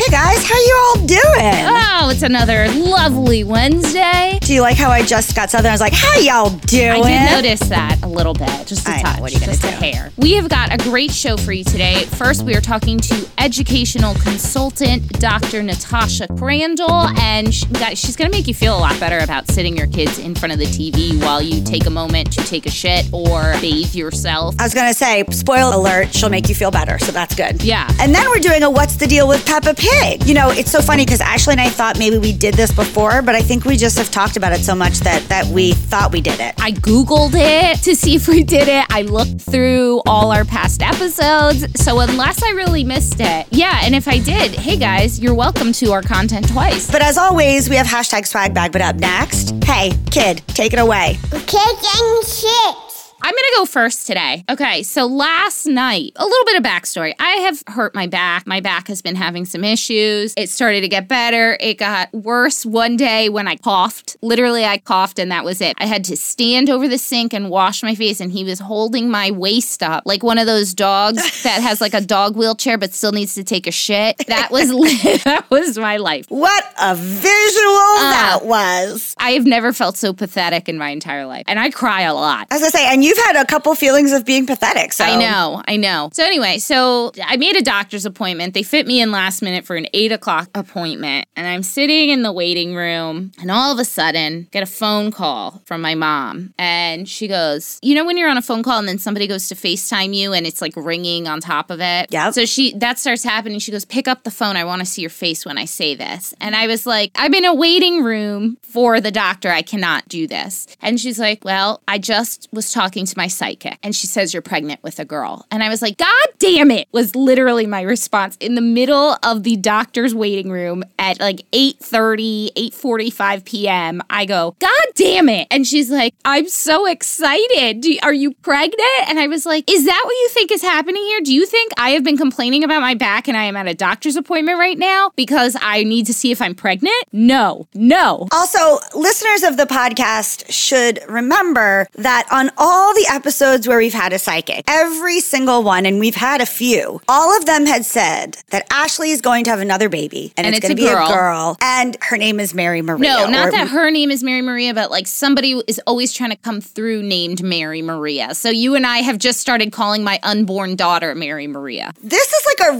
Hey 0.00 0.10
guys, 0.12 0.42
how 0.48 0.58
you 0.58 0.82
all 0.82 1.06
doing? 1.06 1.20
Oh, 1.66 2.08
it's 2.10 2.22
another 2.22 2.66
lovely 2.70 3.44
Wednesday. 3.44 4.38
Do 4.40 4.54
you 4.54 4.62
like 4.62 4.78
how 4.78 4.88
I 4.88 5.04
just 5.04 5.36
got 5.36 5.50
southern? 5.50 5.68
I 5.68 5.72
was 5.74 5.82
like, 5.82 5.92
how 5.92 6.16
y'all 6.16 6.48
doing? 6.48 7.04
I 7.04 7.28
did 7.28 7.44
notice 7.44 7.68
that 7.68 7.98
a 8.02 8.08
little 8.08 8.32
bit, 8.32 8.66
just 8.66 8.88
a 8.88 8.92
I 8.92 8.96
know, 8.96 9.02
touch, 9.02 9.20
what 9.20 9.30
are 9.30 9.34
you 9.34 9.40
gonna 9.40 9.52
just 9.52 9.64
a 9.64 9.68
do? 9.68 9.76
hair. 9.76 10.10
We 10.16 10.32
have 10.36 10.48
got 10.48 10.72
a 10.72 10.78
great 10.78 11.10
show 11.10 11.36
for 11.36 11.52
you 11.52 11.64
today. 11.64 12.04
First, 12.04 12.44
we 12.44 12.56
are 12.56 12.62
talking 12.62 12.98
to 12.98 13.28
educational 13.36 14.14
consultant 14.14 15.06
Dr. 15.20 15.60
Natascha 15.60 16.34
Crandall, 16.38 17.08
and 17.18 17.54
she, 17.54 17.66
she's 17.94 18.16
going 18.16 18.30
to 18.30 18.34
make 18.36 18.46
you 18.48 18.54
feel 18.54 18.76
a 18.76 18.80
lot 18.80 18.98
better 18.98 19.18
about 19.18 19.48
sitting 19.48 19.76
your 19.76 19.86
kids 19.86 20.18
in 20.18 20.34
front 20.34 20.54
of 20.54 20.58
the 20.58 20.64
TV 20.64 21.22
while 21.22 21.42
you 21.42 21.62
take 21.62 21.84
a 21.84 21.90
moment 21.90 22.32
to 22.32 22.44
take 22.46 22.64
a 22.64 22.70
shit 22.70 23.06
or 23.12 23.52
bathe 23.60 23.94
yourself. 23.94 24.54
I 24.58 24.62
was 24.62 24.72
gonna 24.72 24.94
say, 24.94 25.24
spoil 25.30 25.74
alert, 25.78 26.14
she'll 26.14 26.30
make 26.30 26.48
you 26.48 26.54
feel 26.54 26.70
better, 26.70 26.98
so 26.98 27.12
that's 27.12 27.34
good. 27.34 27.62
Yeah. 27.62 27.86
And 28.00 28.14
then 28.14 28.26
we're 28.30 28.40
doing 28.40 28.62
a 28.62 28.70
what's 28.70 28.96
the 28.96 29.06
deal 29.06 29.28
with 29.28 29.44
Peppa 29.44 29.74
Pig? 29.74 29.89
You 30.30 30.34
know, 30.34 30.50
it's 30.50 30.70
so 30.70 30.80
funny 30.80 31.04
because 31.04 31.20
Ashley 31.20 31.52
and 31.52 31.60
I 31.60 31.68
thought 31.68 31.98
maybe 31.98 32.16
we 32.16 32.32
did 32.32 32.54
this 32.54 32.70
before, 32.70 33.20
but 33.20 33.34
I 33.34 33.40
think 33.40 33.64
we 33.64 33.76
just 33.76 33.98
have 33.98 34.12
talked 34.12 34.36
about 34.36 34.52
it 34.52 34.60
so 34.60 34.76
much 34.76 34.98
that 35.00 35.22
that 35.28 35.46
we 35.46 35.72
thought 35.72 36.12
we 36.12 36.20
did 36.20 36.38
it. 36.38 36.54
I 36.58 36.70
Googled 36.70 37.32
it 37.34 37.82
to 37.82 37.96
see 37.96 38.14
if 38.14 38.28
we 38.28 38.44
did 38.44 38.68
it. 38.68 38.86
I 38.90 39.02
looked 39.02 39.40
through 39.40 40.02
all 40.06 40.30
our 40.30 40.44
past 40.44 40.82
episodes. 40.82 41.66
So, 41.82 41.98
unless 41.98 42.42
I 42.44 42.50
really 42.50 42.84
missed 42.84 43.16
it, 43.18 43.46
yeah. 43.50 43.80
And 43.82 43.94
if 43.94 44.06
I 44.06 44.20
did, 44.20 44.52
hey 44.52 44.76
guys, 44.76 45.18
you're 45.18 45.34
welcome 45.34 45.72
to 45.72 45.90
our 45.92 46.02
content 46.02 46.48
twice. 46.48 46.90
But 46.90 47.02
as 47.02 47.18
always, 47.18 47.68
we 47.68 47.74
have 47.76 47.86
hashtag 47.86 48.26
swag 48.26 48.54
bag. 48.54 48.70
But 48.70 48.82
up 48.82 48.96
next, 48.96 49.52
hey, 49.64 49.90
kid, 50.12 50.42
take 50.48 50.72
it 50.72 50.78
away. 50.78 51.18
Kicking 51.30 52.22
shit. 52.24 52.89
I'm 53.22 53.34
to 53.50 53.56
go 53.56 53.64
first 53.66 54.06
today. 54.06 54.44
Okay, 54.48 54.82
so 54.82 55.06
last 55.06 55.66
night, 55.66 56.12
a 56.16 56.24
little 56.24 56.44
bit 56.46 56.56
of 56.56 56.62
backstory. 56.62 57.14
I 57.18 57.30
have 57.42 57.62
hurt 57.66 57.94
my 57.94 58.06
back. 58.06 58.46
My 58.46 58.60
back 58.60 58.88
has 58.88 59.02
been 59.02 59.16
having 59.16 59.44
some 59.44 59.64
issues. 59.64 60.34
It 60.36 60.48
started 60.48 60.82
to 60.82 60.88
get 60.88 61.08
better. 61.08 61.56
It 61.60 61.78
got 61.78 62.12
worse 62.12 62.64
one 62.64 62.96
day 62.96 63.28
when 63.28 63.48
I 63.48 63.56
coughed. 63.56 64.16
Literally, 64.22 64.64
I 64.64 64.78
coughed 64.78 65.18
and 65.18 65.30
that 65.30 65.44
was 65.44 65.60
it. 65.60 65.76
I 65.78 65.86
had 65.86 66.04
to 66.04 66.16
stand 66.16 66.70
over 66.70 66.88
the 66.88 66.98
sink 66.98 67.32
and 67.32 67.50
wash 67.50 67.82
my 67.82 67.94
face, 67.94 68.20
and 68.20 68.32
he 68.32 68.44
was 68.44 68.58
holding 68.58 69.10
my 69.10 69.30
waist 69.30 69.82
up 69.82 70.04
like 70.06 70.22
one 70.22 70.38
of 70.38 70.46
those 70.46 70.74
dogs 70.74 71.42
that 71.42 71.60
has 71.60 71.80
like 71.80 71.94
a 71.94 72.00
dog 72.00 72.36
wheelchair 72.36 72.78
but 72.78 72.94
still 72.94 73.12
needs 73.12 73.34
to 73.34 73.44
take 73.44 73.66
a 73.66 73.72
shit. 73.72 74.18
That 74.28 74.50
was 74.50 74.70
that 75.24 75.46
was 75.50 75.78
my 75.78 75.96
life. 75.96 76.26
What 76.28 76.64
a 76.80 76.94
visual 76.94 77.26
uh, 77.26 78.10
that 78.10 78.40
was. 78.44 79.14
I 79.18 79.32
have 79.32 79.44
never 79.44 79.72
felt 79.72 79.96
so 79.96 80.12
pathetic 80.12 80.68
in 80.68 80.78
my 80.78 80.90
entire 80.90 81.26
life, 81.26 81.44
and 81.48 81.58
I 81.58 81.70
cry 81.70 82.02
a 82.02 82.14
lot. 82.14 82.46
As 82.50 82.62
I 82.62 82.68
say, 82.68 82.86
and 82.86 83.02
you've 83.10 83.26
had 83.26 83.36
a 83.36 83.44
couple 83.44 83.74
feelings 83.74 84.12
of 84.12 84.24
being 84.24 84.46
pathetic. 84.46 84.92
So 84.92 85.04
I 85.04 85.16
know, 85.16 85.62
I 85.66 85.76
know. 85.76 86.10
So 86.12 86.24
anyway, 86.24 86.58
so 86.58 87.10
I 87.24 87.36
made 87.36 87.56
a 87.56 87.62
doctor's 87.62 88.06
appointment. 88.06 88.54
They 88.54 88.62
fit 88.62 88.86
me 88.86 89.00
in 89.00 89.10
last 89.10 89.42
minute 89.42 89.64
for 89.64 89.74
an 89.74 89.88
eight 89.92 90.12
o'clock 90.12 90.48
appointment, 90.54 91.26
and 91.34 91.46
I'm 91.46 91.64
sitting 91.64 92.10
in 92.10 92.22
the 92.22 92.32
waiting 92.32 92.76
room, 92.76 93.32
and 93.40 93.50
all 93.50 93.72
of 93.72 93.78
a 93.78 93.84
sudden, 93.84 94.46
get 94.52 94.62
a 94.62 94.66
phone 94.66 95.10
call 95.10 95.60
from 95.64 95.80
my 95.80 95.96
mom, 95.96 96.54
and 96.56 97.08
she 97.08 97.26
goes, 97.26 97.78
"You 97.82 97.96
know 97.96 98.04
when 98.04 98.16
you're 98.16 98.30
on 98.30 98.38
a 98.38 98.42
phone 98.42 98.62
call 98.62 98.78
and 98.78 98.88
then 98.88 98.98
somebody 98.98 99.26
goes 99.26 99.48
to 99.48 99.56
Facetime 99.56 100.14
you, 100.14 100.32
and 100.32 100.46
it's 100.46 100.60
like 100.60 100.74
ringing 100.76 101.26
on 101.26 101.40
top 101.40 101.70
of 101.70 101.80
it." 101.80 102.06
Yeah. 102.10 102.30
So 102.30 102.46
she 102.46 102.74
that 102.74 102.98
starts 102.98 103.24
happening. 103.24 103.58
She 103.58 103.72
goes, 103.72 103.84
"Pick 103.84 104.06
up 104.06 104.22
the 104.22 104.30
phone. 104.30 104.56
I 104.56 104.64
want 104.64 104.80
to 104.80 104.86
see 104.86 105.00
your 105.00 105.10
face 105.10 105.44
when 105.44 105.58
I 105.58 105.64
say 105.64 105.96
this." 105.96 106.32
And 106.40 106.54
I 106.54 106.68
was 106.68 106.86
like, 106.86 107.10
"I'm 107.16 107.34
in 107.34 107.44
a 107.44 107.54
waiting 107.54 108.04
room 108.04 108.56
for 108.62 109.00
the 109.00 109.10
doctor. 109.10 109.50
I 109.50 109.62
cannot 109.62 110.08
do 110.08 110.28
this." 110.28 110.68
And 110.80 111.00
she's 111.00 111.18
like, 111.18 111.44
"Well, 111.44 111.82
I 111.88 111.98
just 111.98 112.48
was 112.52 112.72
talking 112.72 112.99
to 113.06 113.14
my 113.16 113.26
psychic, 113.28 113.78
and 113.82 113.94
she 113.94 114.06
says 114.06 114.32
you're 114.32 114.42
pregnant 114.42 114.82
with 114.82 114.98
a 114.98 115.04
girl." 115.04 115.46
And 115.50 115.62
I 115.62 115.68
was 115.68 115.82
like, 115.82 115.98
"God 115.98 116.26
damn 116.38 116.70
it!" 116.70 116.88
Was 116.92 117.14
literally 117.16 117.66
my 117.66 117.82
response 117.82 118.36
in 118.40 118.54
the 118.54 118.60
middle 118.60 119.16
of 119.22 119.42
the 119.42 119.56
doctor's 119.56 120.14
waiting 120.14 120.50
room 120.50 120.84
at 120.98 121.20
like 121.20 121.42
8:30, 121.52 122.50
8:45 122.56 123.44
p.m. 123.44 124.02
I 124.10 124.24
go, 124.24 124.56
"God 124.58 124.86
damn 124.94 125.28
it!" 125.28 125.46
And 125.50 125.66
she's 125.66 125.90
like, 125.90 126.14
"I'm 126.24 126.48
so 126.48 126.86
excited. 126.86 127.86
Are 128.02 128.12
you 128.12 128.32
pregnant?" 128.34 129.08
And 129.08 129.18
I 129.18 129.26
was 129.26 129.46
like, 129.46 129.70
"Is 129.70 129.84
that 129.84 130.02
what 130.04 130.12
you 130.12 130.28
think 130.30 130.52
is 130.52 130.62
happening 130.62 131.02
here? 131.02 131.20
Do 131.20 131.34
you 131.34 131.46
think 131.46 131.72
I 131.76 131.90
have 131.90 132.04
been 132.04 132.16
complaining 132.16 132.64
about 132.64 132.80
my 132.80 132.94
back 132.94 133.28
and 133.28 133.36
I 133.36 133.44
am 133.44 133.56
at 133.56 133.66
a 133.66 133.74
doctor's 133.74 134.16
appointment 134.16 134.58
right 134.58 134.78
now 134.78 135.10
because 135.16 135.56
I 135.60 135.84
need 135.84 136.06
to 136.06 136.14
see 136.14 136.30
if 136.30 136.40
I'm 136.42 136.54
pregnant? 136.54 137.04
No, 137.12 137.66
no." 137.74 138.28
Also, 138.32 138.78
listeners 138.94 139.42
of 139.42 139.56
the 139.56 139.66
podcast 139.66 140.50
should 140.50 141.00
remember 141.08 141.86
that 141.94 142.26
on 142.30 142.50
all 142.58 142.89
the 142.94 143.06
episodes 143.10 143.66
where 143.68 143.78
we've 143.78 143.92
had 143.92 144.12
a 144.12 144.18
psychic, 144.18 144.64
every 144.68 145.20
single 145.20 145.62
one, 145.62 145.86
and 145.86 145.98
we've 145.98 146.14
had 146.14 146.40
a 146.40 146.46
few, 146.46 147.00
all 147.08 147.36
of 147.36 147.46
them 147.46 147.66
had 147.66 147.84
said 147.84 148.36
that 148.50 148.66
Ashley 148.70 149.10
is 149.10 149.20
going 149.20 149.44
to 149.44 149.50
have 149.50 149.60
another 149.60 149.88
baby 149.88 150.32
and, 150.36 150.46
And 150.46 150.54
it's, 150.54 150.64
it's 150.64 150.68
going 150.74 150.76
to 150.76 150.82
be 150.82 150.88
girl. 150.88 151.08
a 151.08 151.12
girl, 151.12 151.56
and 151.60 151.96
her 152.02 152.16
name 152.16 152.40
is 152.40 152.54
Mary 152.54 152.82
Maria. 152.82 153.02
No, 153.02 153.28
not 153.28 153.48
or- 153.48 153.50
that 153.52 153.68
her 153.68 153.90
name 153.90 154.10
is 154.10 154.22
Mary 154.22 154.42
Maria, 154.42 154.74
but 154.74 154.90
like 154.90 155.06
somebody 155.06 155.60
is 155.66 155.80
always 155.86 156.12
trying 156.12 156.30
to 156.30 156.36
come 156.36 156.60
through 156.60 157.02
named 157.02 157.42
Mary 157.42 157.82
Maria. 157.82 158.34
So 158.34 158.50
you 158.50 158.74
and 158.74 158.86
I 158.86 158.98
have 158.98 159.18
just 159.18 159.40
started 159.40 159.72
calling 159.72 160.04
my 160.04 160.18
unborn 160.22 160.76
daughter 160.76 161.14
Mary 161.14 161.46
Maria. 161.46 161.92
This 162.02 162.32
is 162.32 162.46
like 162.46 162.68
a 162.70 162.76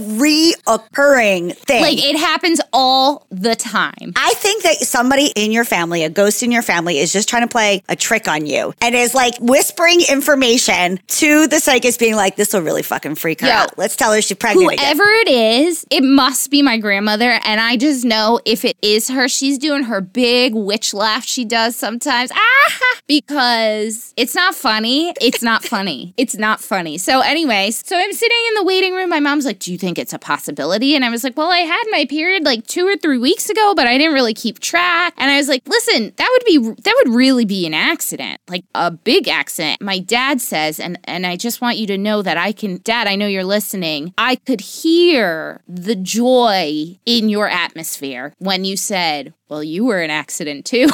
reoccurring 0.67 1.55
thing. 1.57 1.81
Like 1.81 1.97
it 2.03 2.17
happens 2.17 2.61
all 2.73 3.25
the 3.29 3.55
time. 3.55 4.13
I 4.15 4.33
think 4.35 4.63
that 4.63 4.77
somebody 4.77 5.31
in 5.35 5.51
your 5.51 5.63
family, 5.65 6.03
a 6.03 6.09
ghost 6.09 6.43
in 6.43 6.51
your 6.51 6.61
family, 6.61 6.99
is 6.99 7.11
just 7.13 7.29
trying 7.29 7.43
to 7.43 7.47
play 7.47 7.83
a 7.89 7.95
trick 7.95 8.27
on 8.27 8.45
you 8.45 8.73
and 8.81 8.95
is 8.95 9.13
like 9.13 9.35
whispering 9.39 10.00
information 10.09 10.99
to 11.07 11.47
the 11.47 11.59
psychic, 11.59 11.97
being 11.97 12.15
like, 12.15 12.35
this 12.35 12.53
will 12.53 12.61
really 12.61 12.83
fucking 12.83 13.15
freak 13.15 13.41
her 13.41 13.47
Yo, 13.47 13.53
out. 13.53 13.77
Let's 13.77 13.95
tell 13.95 14.13
her 14.13 14.21
she's 14.21 14.37
pregnant. 14.37 14.73
again." 14.73 14.85
Whoever 14.85 15.09
it 15.09 15.27
is, 15.27 15.85
it 15.91 16.03
must 16.03 16.49
be 16.51 16.61
my 16.61 16.77
grandmother. 16.77 17.39
And 17.43 17.59
I 17.59 17.75
just 17.75 18.05
know 18.05 18.39
if 18.45 18.63
it 18.63 18.77
is 18.81 19.09
her, 19.09 19.27
she's 19.27 19.57
doing 19.57 19.83
her 19.83 19.99
big 20.01 20.53
witch 20.55 20.93
laugh 20.93 21.25
she 21.25 21.43
does 21.45 21.75
sometimes. 21.75 22.31
Ah! 22.33 22.97
Because 23.07 24.13
it's 24.15 24.33
not 24.35 24.55
funny. 24.55 25.13
It's 25.21 25.41
not 25.43 25.63
funny. 25.63 26.13
It's 26.21 26.37
not 26.37 26.61
funny. 26.61 26.97
So, 26.99 27.21
anyways, 27.21 27.85
so 27.85 27.97
I'm 27.97 28.13
sitting 28.13 28.37
in 28.49 28.53
the 28.55 28.63
waiting 28.63 28.93
room. 28.93 29.09
My 29.09 29.19
mom's 29.19 29.43
like, 29.43 29.57
Do 29.59 29.71
you 29.71 29.77
think 29.77 29.97
it's 29.97 30.13
a 30.13 30.19
possibility? 30.19 30.95
And 30.95 31.03
I 31.03 31.09
was 31.09 31.23
like, 31.23 31.35
Well, 31.35 31.51
I 31.51 31.59
had 31.59 31.83
my 31.89 32.05
period 32.05 32.45
like 32.45 32.67
two 32.67 32.85
or 32.87 32.95
three 32.95 33.17
weeks 33.17 33.49
ago, 33.49 33.73
but 33.75 33.87
I 33.87 33.97
didn't 33.97 34.13
really 34.13 34.33
keep 34.35 34.59
track. 34.59 35.13
And 35.17 35.31
I 35.31 35.37
was 35.37 35.47
like, 35.47 35.63
Listen, 35.67 36.13
that 36.15 36.29
would 36.31 36.45
be, 36.45 36.81
that 36.83 37.01
would 37.03 37.15
really 37.15 37.45
be 37.45 37.65
an 37.65 37.73
accident, 37.73 38.39
like 38.47 38.63
a 38.75 38.91
big 38.91 39.27
accident. 39.27 39.81
My 39.81 39.90
dad 39.99 40.41
says, 40.41 40.79
and, 40.79 40.99
and 41.05 41.25
I 41.25 41.35
just 41.37 41.61
want 41.61 41.77
you 41.77 41.87
to 41.87 41.97
know 41.97 42.21
that 42.21 42.37
I 42.37 42.51
can, 42.51 42.79
Dad, 42.83 43.07
I 43.07 43.15
know 43.15 43.27
you're 43.27 43.43
listening. 43.43 44.13
I 44.17 44.35
could 44.35 44.61
hear 44.61 45.61
the 45.67 45.95
joy 45.95 46.99
in 47.05 47.29
your 47.29 47.47
atmosphere 47.49 48.33
when 48.39 48.65
you 48.65 48.77
said, 48.77 49.33
Well, 49.51 49.65
you 49.65 49.83
were 49.83 49.99
an 49.99 50.11
accident 50.11 50.65
too. 50.65 50.87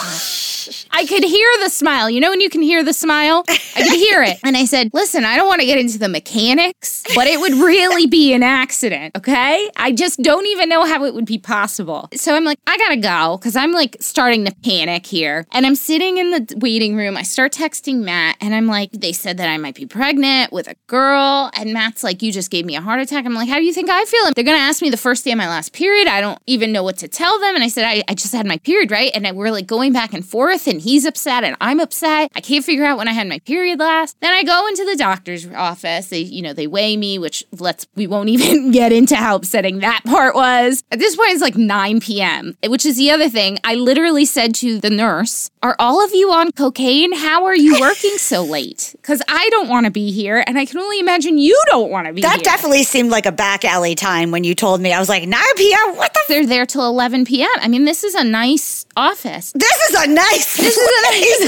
I 0.91 1.05
could 1.05 1.23
hear 1.23 1.49
the 1.63 1.69
smile. 1.69 2.09
You 2.09 2.19
know 2.19 2.31
when 2.31 2.41
you 2.41 2.49
can 2.49 2.63
hear 2.63 2.83
the 2.83 2.91
smile? 2.91 3.45
I 3.47 3.83
could 3.83 3.93
hear 3.93 4.23
it. 4.23 4.39
And 4.43 4.57
I 4.57 4.65
said, 4.65 4.89
Listen, 4.93 5.25
I 5.25 5.35
don't 5.35 5.47
want 5.47 5.61
to 5.61 5.67
get 5.67 5.77
into 5.77 5.99
the 5.99 6.09
mechanics, 6.09 7.03
but 7.13 7.27
it 7.27 7.39
would 7.39 7.53
really 7.53 8.07
be 8.07 8.33
an 8.33 8.41
accident, 8.41 9.15
okay? 9.15 9.69
I 9.75 9.91
just 9.91 10.23
don't 10.23 10.47
even 10.47 10.69
know 10.69 10.85
how 10.85 11.05
it 11.05 11.13
would 11.13 11.25
be 11.25 11.37
possible. 11.37 12.09
So 12.15 12.35
I'm 12.35 12.43
like, 12.45 12.57
I 12.65 12.77
gotta 12.79 12.97
go 12.97 13.37
because 13.37 13.55
I'm 13.55 13.73
like 13.73 13.97
starting 13.99 14.45
to 14.45 14.55
panic 14.63 15.05
here. 15.05 15.45
And 15.51 15.65
I'm 15.65 15.75
sitting 15.75 16.17
in 16.17 16.31
the 16.31 16.55
waiting 16.59 16.95
room. 16.95 17.15
I 17.15 17.21
start 17.21 17.53
texting 17.53 18.03
Matt 18.03 18.37
and 18.41 18.55
I'm 18.55 18.65
like, 18.65 18.91
They 18.91 19.13
said 19.13 19.37
that 19.37 19.49
I 19.49 19.57
might 19.57 19.75
be 19.75 19.85
pregnant 19.85 20.51
with 20.51 20.67
a 20.67 20.75
girl. 20.87 21.51
And 21.53 21.73
Matt's 21.73 22.03
like, 22.03 22.23
You 22.23 22.31
just 22.31 22.49
gave 22.49 22.65
me 22.65 22.75
a 22.75 22.81
heart 22.81 23.01
attack. 23.01 23.25
I'm 23.25 23.35
like, 23.35 23.49
How 23.49 23.57
do 23.57 23.65
you 23.65 23.73
think 23.73 23.91
I 23.91 24.03
feel? 24.05 24.31
They're 24.33 24.43
gonna 24.43 24.57
ask 24.57 24.81
me 24.81 24.89
the 24.89 24.97
first 24.97 25.23
day 25.25 25.31
of 25.31 25.37
my 25.37 25.47
last 25.47 25.73
period. 25.73 26.07
I 26.07 26.21
don't 26.21 26.41
even 26.47 26.71
know 26.71 26.81
what 26.81 26.97
to 26.97 27.07
tell 27.07 27.39
them. 27.39 27.53
And 27.53 27.63
I 27.63 27.67
said, 27.67 27.85
I, 27.85 28.03
I 28.07 28.15
just 28.15 28.33
had 28.33 28.46
my 28.47 28.57
period, 28.57 28.91
right? 28.91 29.11
And 29.13 29.35
we're 29.35 29.51
like 29.51 29.67
going 29.67 29.93
back 29.93 30.13
and 30.13 30.25
forth, 30.25 30.67
and 30.67 30.81
he's 30.81 31.05
upset 31.05 31.43
and 31.43 31.55
I'm 31.61 31.79
upset. 31.79 32.31
I 32.35 32.41
can't 32.41 32.63
figure 32.63 32.85
out 32.85 32.97
when 32.97 33.07
I 33.07 33.13
had 33.13 33.27
my 33.27 33.39
period 33.39 33.79
last. 33.79 34.19
Then 34.21 34.33
I 34.33 34.43
go 34.43 34.67
into 34.67 34.85
the 34.85 34.95
doctor's 34.95 35.47
office. 35.47 36.09
They, 36.09 36.19
you 36.19 36.41
know, 36.41 36.53
they 36.53 36.67
weigh 36.67 36.97
me, 36.97 37.19
which 37.19 37.43
let's, 37.59 37.87
we 37.95 38.07
won't 38.07 38.29
even 38.37 38.71
get 38.71 38.91
into 38.91 39.15
how 39.15 39.35
upsetting 39.35 39.79
that 39.79 40.03
part 40.05 40.35
was. 40.35 40.83
At 40.91 40.99
this 40.99 41.15
point, 41.15 41.31
it's 41.31 41.41
like 41.41 41.55
9 41.55 41.99
p.m., 41.99 42.57
which 42.67 42.85
is 42.85 42.97
the 42.97 43.11
other 43.11 43.29
thing. 43.29 43.57
I 43.63 43.75
literally 43.75 44.25
said 44.25 44.55
to 44.55 44.79
the 44.79 44.89
nurse, 44.89 45.49
Are 45.61 45.75
all 45.79 46.03
of 46.03 46.13
you 46.13 46.31
on 46.31 46.51
cocaine? 46.51 47.13
How 47.13 47.45
are 47.45 47.55
you 47.55 47.79
working 47.79 48.17
so 48.17 48.43
late? 48.43 48.95
Because 48.97 49.21
I 49.27 49.49
don't 49.49 49.69
want 49.69 49.85
to 49.85 49.91
be 49.91 50.11
here, 50.11 50.43
and 50.45 50.57
I 50.57 50.65
can 50.65 50.79
only 50.79 50.99
imagine 50.99 51.37
you 51.37 51.59
don't 51.67 51.91
want 51.91 52.07
to 52.07 52.13
be 52.13 52.21
here. 52.21 52.29
That 52.29 52.37
here. 52.37 52.43
definitely 52.43 52.83
seemed 52.83 53.09
like 53.09 53.25
a 53.25 53.31
back 53.31 53.65
alley 53.65 53.95
time 53.95 54.31
when 54.31 54.43
you 54.43 54.55
told 54.55 54.81
me. 54.81 54.93
I 54.93 54.99
was 54.99 55.09
like, 55.09 55.27
9 55.27 55.41
p.m. 55.55 55.95
What 55.95 56.13
the? 56.13 56.21
They're 56.27 56.45
there 56.45 56.65
till 56.65 56.85
11 56.87 57.25
p.m. 57.25 57.49
I 57.61 57.67
mean, 57.67 57.85
this 57.85 58.03
is 58.03 58.15
a 58.15 58.23
nice 58.37 58.85
office. 58.95 59.51
this 59.53 59.77
is 59.89 59.93
a 60.03 60.07
nice. 60.07 60.57
This 60.57 60.77
is 60.77 60.89
a 60.97 61.01
nice 61.09 61.41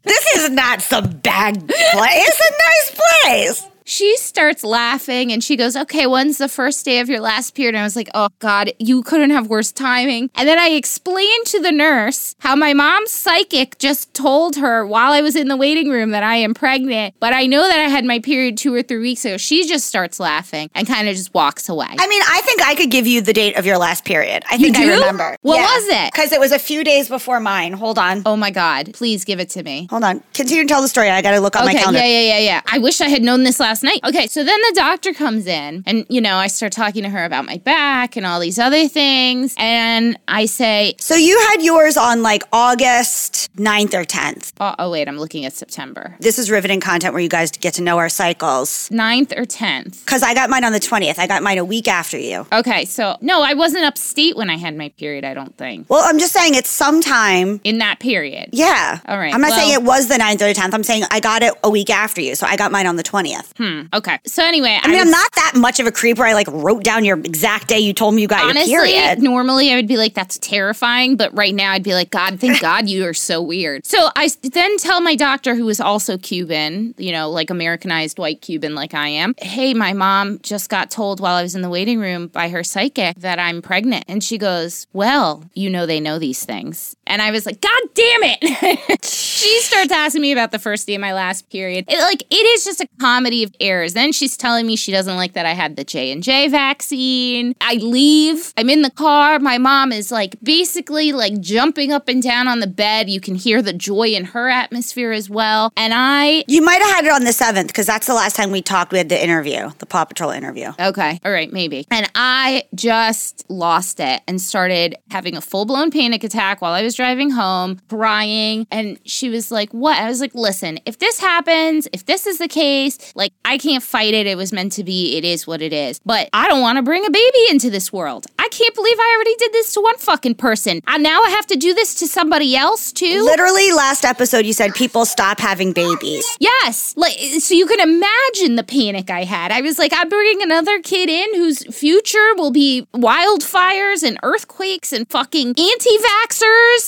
This 0.12 0.24
is 0.36 0.50
not 0.50 0.80
some 0.80 1.06
bad 1.18 1.54
place. 1.68 2.24
It's 2.28 2.42
a 2.50 2.52
nice 2.66 2.88
place. 3.00 3.75
She 3.86 4.16
starts 4.16 4.62
laughing 4.64 5.32
and 5.32 5.42
she 5.42 5.56
goes, 5.56 5.76
Okay, 5.76 6.06
when's 6.06 6.38
the 6.38 6.48
first 6.48 6.84
day 6.84 6.98
of 7.00 7.08
your 7.08 7.20
last 7.20 7.54
period? 7.54 7.74
And 7.76 7.80
I 7.80 7.84
was 7.84 7.96
like, 7.96 8.10
Oh 8.14 8.28
God, 8.40 8.72
you 8.78 9.02
couldn't 9.02 9.30
have 9.30 9.46
worse 9.46 9.72
timing. 9.72 10.28
And 10.34 10.48
then 10.48 10.58
I 10.58 10.68
explained 10.70 11.46
to 11.46 11.60
the 11.60 11.70
nurse 11.72 12.34
how 12.40 12.56
my 12.56 12.74
mom's 12.74 13.12
psychic 13.12 13.78
just 13.78 14.12
told 14.12 14.56
her 14.56 14.84
while 14.84 15.12
I 15.12 15.20
was 15.22 15.36
in 15.36 15.48
the 15.48 15.56
waiting 15.56 15.88
room 15.88 16.10
that 16.10 16.22
I 16.24 16.36
am 16.36 16.52
pregnant, 16.52 17.14
but 17.20 17.32
I 17.32 17.46
know 17.46 17.62
that 17.62 17.78
I 17.78 17.88
had 17.88 18.04
my 18.04 18.18
period 18.18 18.58
two 18.58 18.74
or 18.74 18.82
three 18.82 18.98
weeks 18.98 19.24
ago. 19.24 19.36
She 19.36 19.66
just 19.66 19.86
starts 19.86 20.18
laughing 20.18 20.68
and 20.74 20.86
kind 20.86 21.08
of 21.08 21.14
just 21.14 21.32
walks 21.32 21.68
away. 21.68 21.86
I 21.96 22.06
mean, 22.08 22.22
I 22.28 22.40
think 22.44 22.62
I 22.62 22.74
could 22.74 22.90
give 22.90 23.06
you 23.06 23.20
the 23.20 23.32
date 23.32 23.56
of 23.56 23.64
your 23.66 23.78
last 23.78 24.04
period. 24.04 24.42
I 24.50 24.58
think 24.58 24.76
I 24.76 24.88
remember. 24.94 25.36
What 25.42 25.60
was 25.60 25.88
it? 25.88 26.12
Because 26.12 26.32
it 26.32 26.40
was 26.40 26.50
a 26.50 26.58
few 26.58 26.82
days 26.82 27.08
before 27.08 27.38
mine. 27.38 27.72
Hold 27.72 27.98
on. 27.98 28.22
oh 28.26 28.36
my 28.36 28.50
God, 28.50 28.92
please 28.94 29.24
give 29.24 29.38
it 29.38 29.50
to 29.50 29.62
me. 29.62 29.86
Hold 29.90 30.02
on. 30.02 30.22
Continue 30.34 30.64
to 30.64 30.68
tell 30.68 30.82
the 30.82 30.88
story. 30.88 31.08
I 31.08 31.22
got 31.22 31.30
to 31.32 31.40
look 31.40 31.54
on 31.54 31.64
my 31.64 31.70
Okay, 31.70 31.78
calendar. 31.78 32.00
yeah, 32.00 32.06
yeah, 32.06 32.20
yeah, 32.20 32.38
yeah. 32.38 32.60
I 32.66 32.78
wish 32.78 33.00
I 33.00 33.08
had 33.08 33.22
known 33.22 33.44
this 33.44 33.60
last 33.60 33.75
night. 33.82 34.00
Okay, 34.04 34.26
so 34.26 34.44
then 34.44 34.58
the 34.68 34.72
doctor 34.76 35.12
comes 35.12 35.46
in, 35.46 35.82
and 35.86 36.04
you 36.08 36.20
know, 36.20 36.36
I 36.36 36.46
start 36.48 36.72
talking 36.72 37.02
to 37.02 37.08
her 37.08 37.24
about 37.24 37.44
my 37.44 37.58
back 37.58 38.16
and 38.16 38.24
all 38.26 38.40
these 38.40 38.58
other 38.58 38.88
things, 38.88 39.54
and 39.58 40.18
I 40.28 40.46
say, 40.46 40.94
So 40.98 41.14
you 41.14 41.38
had 41.50 41.62
yours 41.62 41.96
on 41.96 42.22
like 42.22 42.42
August 42.52 43.52
9th 43.56 43.94
or 43.94 44.04
10th. 44.04 44.52
oh, 44.60 44.66
uh, 44.66 44.74
oh 44.80 44.90
wait, 44.90 45.08
I'm 45.08 45.18
looking 45.18 45.44
at 45.44 45.52
September. 45.52 46.16
This 46.20 46.38
is 46.38 46.50
riveting 46.50 46.80
content 46.80 47.14
where 47.14 47.22
you 47.22 47.28
guys 47.28 47.50
get 47.50 47.74
to 47.74 47.82
know 47.82 47.98
our 47.98 48.08
cycles. 48.08 48.88
9th 48.90 49.32
or 49.36 49.44
10th. 49.44 50.04
Because 50.04 50.22
I 50.22 50.34
got 50.34 50.50
mine 50.50 50.64
on 50.64 50.72
the 50.72 50.80
20th. 50.80 51.18
I 51.18 51.26
got 51.26 51.42
mine 51.42 51.58
a 51.58 51.64
week 51.64 51.88
after 51.88 52.18
you. 52.18 52.46
Okay, 52.52 52.84
so 52.84 53.16
no, 53.20 53.42
I 53.42 53.54
wasn't 53.54 53.84
upstate 53.84 54.36
when 54.36 54.50
I 54.50 54.56
had 54.56 54.76
my 54.76 54.90
period, 54.90 55.24
I 55.24 55.34
don't 55.34 55.56
think. 55.56 55.88
Well, 55.88 56.02
I'm 56.04 56.18
just 56.18 56.32
saying 56.32 56.54
it's 56.54 56.70
sometime. 56.70 57.60
In 57.64 57.78
that 57.78 57.98
period. 58.00 58.50
Yeah. 58.52 59.00
All 59.06 59.18
right, 59.18 59.32
I'm 59.34 59.40
not 59.40 59.50
well- 59.50 59.58
saying 59.60 59.72
it 59.74 59.82
was 59.82 60.08
the 60.08 60.14
9th 60.16 60.34
or 60.42 60.52
the 60.52 60.54
10th. 60.54 60.74
I'm 60.74 60.84
saying 60.84 61.04
I 61.10 61.20
got 61.20 61.42
it 61.42 61.54
a 61.64 61.70
week 61.70 61.90
after 61.90 62.20
you. 62.20 62.34
So 62.34 62.46
I 62.46 62.56
got 62.56 62.70
mine 62.72 62.86
on 62.86 62.96
the 62.96 63.02
20th. 63.02 63.52
Mm-hmm. 63.66 63.94
Okay. 63.94 64.18
So 64.26 64.44
anyway, 64.44 64.78
I 64.80 64.88
mean, 64.88 65.00
I'm 65.00 65.10
not 65.10 65.30
that 65.34 65.52
much 65.56 65.80
of 65.80 65.86
a 65.86 65.92
creep 65.92 66.18
where 66.18 66.28
I 66.28 66.34
like 66.34 66.46
wrote 66.48 66.84
down 66.84 67.04
your 67.04 67.18
exact 67.18 67.68
day 67.68 67.78
you 67.78 67.92
told 67.92 68.14
me 68.14 68.22
you 68.22 68.28
got 68.28 68.44
Honestly, 68.48 68.72
your 68.72 68.84
period. 68.84 69.22
normally 69.22 69.72
I 69.72 69.76
would 69.76 69.88
be 69.88 69.96
like, 69.96 70.14
that's 70.14 70.38
terrifying. 70.38 71.16
But 71.16 71.34
right 71.36 71.54
now 71.54 71.72
I'd 71.72 71.82
be 71.82 71.94
like, 71.94 72.10
God, 72.10 72.40
thank 72.40 72.60
God 72.66 72.88
you 72.88 73.04
are 73.06 73.14
so 73.14 73.42
weird. 73.42 73.84
So 73.86 74.08
I 74.16 74.30
then 74.42 74.76
tell 74.78 75.00
my 75.00 75.16
doctor, 75.16 75.54
who 75.54 75.68
is 75.68 75.80
also 75.80 76.18
Cuban, 76.18 76.94
you 76.98 77.12
know, 77.12 77.30
like 77.30 77.50
Americanized 77.50 78.18
white 78.18 78.40
Cuban 78.40 78.74
like 78.74 78.94
I 78.94 79.08
am, 79.08 79.34
hey, 79.38 79.74
my 79.74 79.92
mom 79.92 80.38
just 80.42 80.68
got 80.68 80.90
told 80.90 81.20
while 81.20 81.34
I 81.34 81.42
was 81.42 81.54
in 81.54 81.62
the 81.62 81.70
waiting 81.70 81.98
room 81.98 82.28
by 82.28 82.48
her 82.48 82.62
psychic 82.62 83.16
that 83.18 83.38
I'm 83.38 83.62
pregnant. 83.62 84.04
And 84.08 84.22
she 84.22 84.38
goes, 84.38 84.86
well, 84.92 85.44
you 85.54 85.70
know, 85.70 85.86
they 85.86 86.00
know 86.00 86.18
these 86.18 86.44
things. 86.44 86.96
And 87.06 87.22
I 87.22 87.30
was 87.30 87.46
like, 87.46 87.60
God 87.60 87.82
damn 87.94 88.20
it. 88.24 89.04
she 89.04 89.60
starts 89.60 89.92
asking 89.92 90.22
me 90.22 90.32
about 90.32 90.52
the 90.52 90.58
first 90.58 90.86
day 90.86 90.94
of 90.94 91.00
my 91.00 91.12
last 91.12 91.48
period. 91.50 91.84
It, 91.88 91.98
like, 91.98 92.22
it 92.30 92.34
is 92.34 92.64
just 92.64 92.80
a 92.80 92.88
comedy 93.00 93.42
of 93.42 93.54
errors. 93.60 93.94
Then 93.94 94.12
she's 94.12 94.36
telling 94.36 94.66
me 94.66 94.76
she 94.76 94.92
doesn't 94.92 95.16
like 95.16 95.34
that 95.34 95.46
I 95.46 95.52
had 95.52 95.76
the 95.76 95.84
J&J 95.84 96.48
vaccine. 96.48 97.54
I 97.60 97.74
leave. 97.74 98.52
I'm 98.56 98.68
in 98.70 98.82
the 98.82 98.90
car. 98.90 99.38
My 99.38 99.58
mom 99.58 99.92
is 99.92 100.10
like 100.10 100.36
basically 100.42 101.12
like 101.12 101.40
jumping 101.40 101.92
up 101.92 102.08
and 102.08 102.22
down 102.22 102.48
on 102.48 102.60
the 102.60 102.66
bed. 102.66 103.08
You 103.08 103.20
can 103.20 103.34
hear 103.34 103.62
the 103.62 103.72
joy 103.72 104.08
in 104.08 104.26
her 104.26 104.48
atmosphere 104.48 105.12
as 105.12 105.30
well. 105.30 105.72
And 105.76 105.92
I 105.94 106.44
you 106.48 106.62
might 106.62 106.80
have 106.82 106.90
had 106.90 107.04
it 107.04 107.12
on 107.12 107.24
the 107.24 107.30
7th 107.30 107.68
because 107.68 107.86
that's 107.86 108.06
the 108.06 108.14
last 108.14 108.36
time 108.36 108.50
we 108.50 108.62
talked. 108.62 108.92
We 108.92 108.98
had 108.98 109.08
the 109.08 109.22
interview, 109.22 109.70
the 109.78 109.86
Paw 109.86 110.04
Patrol 110.04 110.30
interview. 110.30 110.72
Okay. 110.78 111.20
All 111.24 111.32
right, 111.32 111.52
maybe. 111.52 111.86
And 111.90 112.10
I 112.14 112.64
just 112.74 113.48
lost 113.48 114.00
it 114.00 114.22
and 114.26 114.40
started 114.40 114.96
having 115.10 115.36
a 115.36 115.40
full 115.40 115.64
blown 115.64 115.90
panic 115.90 116.24
attack 116.24 116.60
while 116.60 116.72
I 116.72 116.82
was 116.82 116.95
driving 116.96 117.30
home, 117.30 117.78
crying. 117.88 118.66
And 118.70 118.98
she 119.04 119.28
was 119.28 119.50
like, 119.50 119.70
What? 119.72 119.98
I 119.98 120.08
was 120.08 120.20
like, 120.20 120.34
Listen, 120.34 120.78
if 120.86 120.98
this 120.98 121.20
happens, 121.20 121.86
if 121.92 122.06
this 122.06 122.26
is 122.26 122.38
the 122.38 122.48
case, 122.48 123.12
like, 123.14 123.32
I 123.44 123.58
can't 123.58 123.82
fight 123.82 124.14
it. 124.14 124.26
It 124.26 124.36
was 124.36 124.52
meant 124.52 124.72
to 124.72 124.84
be. 124.84 125.16
It 125.16 125.24
is 125.24 125.46
what 125.46 125.62
it 125.62 125.72
is. 125.72 126.00
But 126.04 126.28
I 126.32 126.48
don't 126.48 126.60
want 126.60 126.76
to 126.76 126.82
bring 126.82 127.04
a 127.06 127.10
baby 127.10 127.44
into 127.50 127.70
this 127.70 127.92
world. 127.92 128.26
I 128.38 128.48
can't 128.48 128.74
believe 128.74 128.96
I 128.98 129.14
already 129.16 129.34
did 129.36 129.52
this 129.52 129.74
to 129.74 129.80
one 129.80 129.98
fucking 129.98 130.36
person. 130.36 130.80
And 130.86 131.02
now 131.02 131.22
I 131.22 131.30
have 131.30 131.46
to 131.48 131.56
do 131.56 131.74
this 131.74 131.94
to 131.96 132.06
somebody 132.06 132.56
else 132.56 132.92
too. 132.92 133.22
Literally, 133.24 133.72
last 133.72 134.04
episode, 134.04 134.46
you 134.46 134.52
said 134.52 134.74
people 134.74 135.04
stop 135.04 135.38
having 135.38 135.72
babies. 135.72 136.24
Yes. 136.40 136.94
Like 136.96 137.16
so 137.38 137.54
you 137.54 137.66
can 137.66 137.80
imagine 137.80 138.56
the 138.56 138.64
panic 138.64 139.10
I 139.10 139.24
had. 139.24 139.52
I 139.52 139.60
was 139.60 139.78
like, 139.78 139.92
I'm 139.94 140.08
bringing 140.08 140.42
another 140.42 140.80
kid 140.80 141.08
in 141.08 141.34
whose 141.34 141.64
future 141.74 142.34
will 142.36 142.50
be 142.50 142.86
wildfires 142.94 144.02
and 144.02 144.18
earthquakes 144.22 144.92
and 144.92 145.08
fucking 145.10 145.54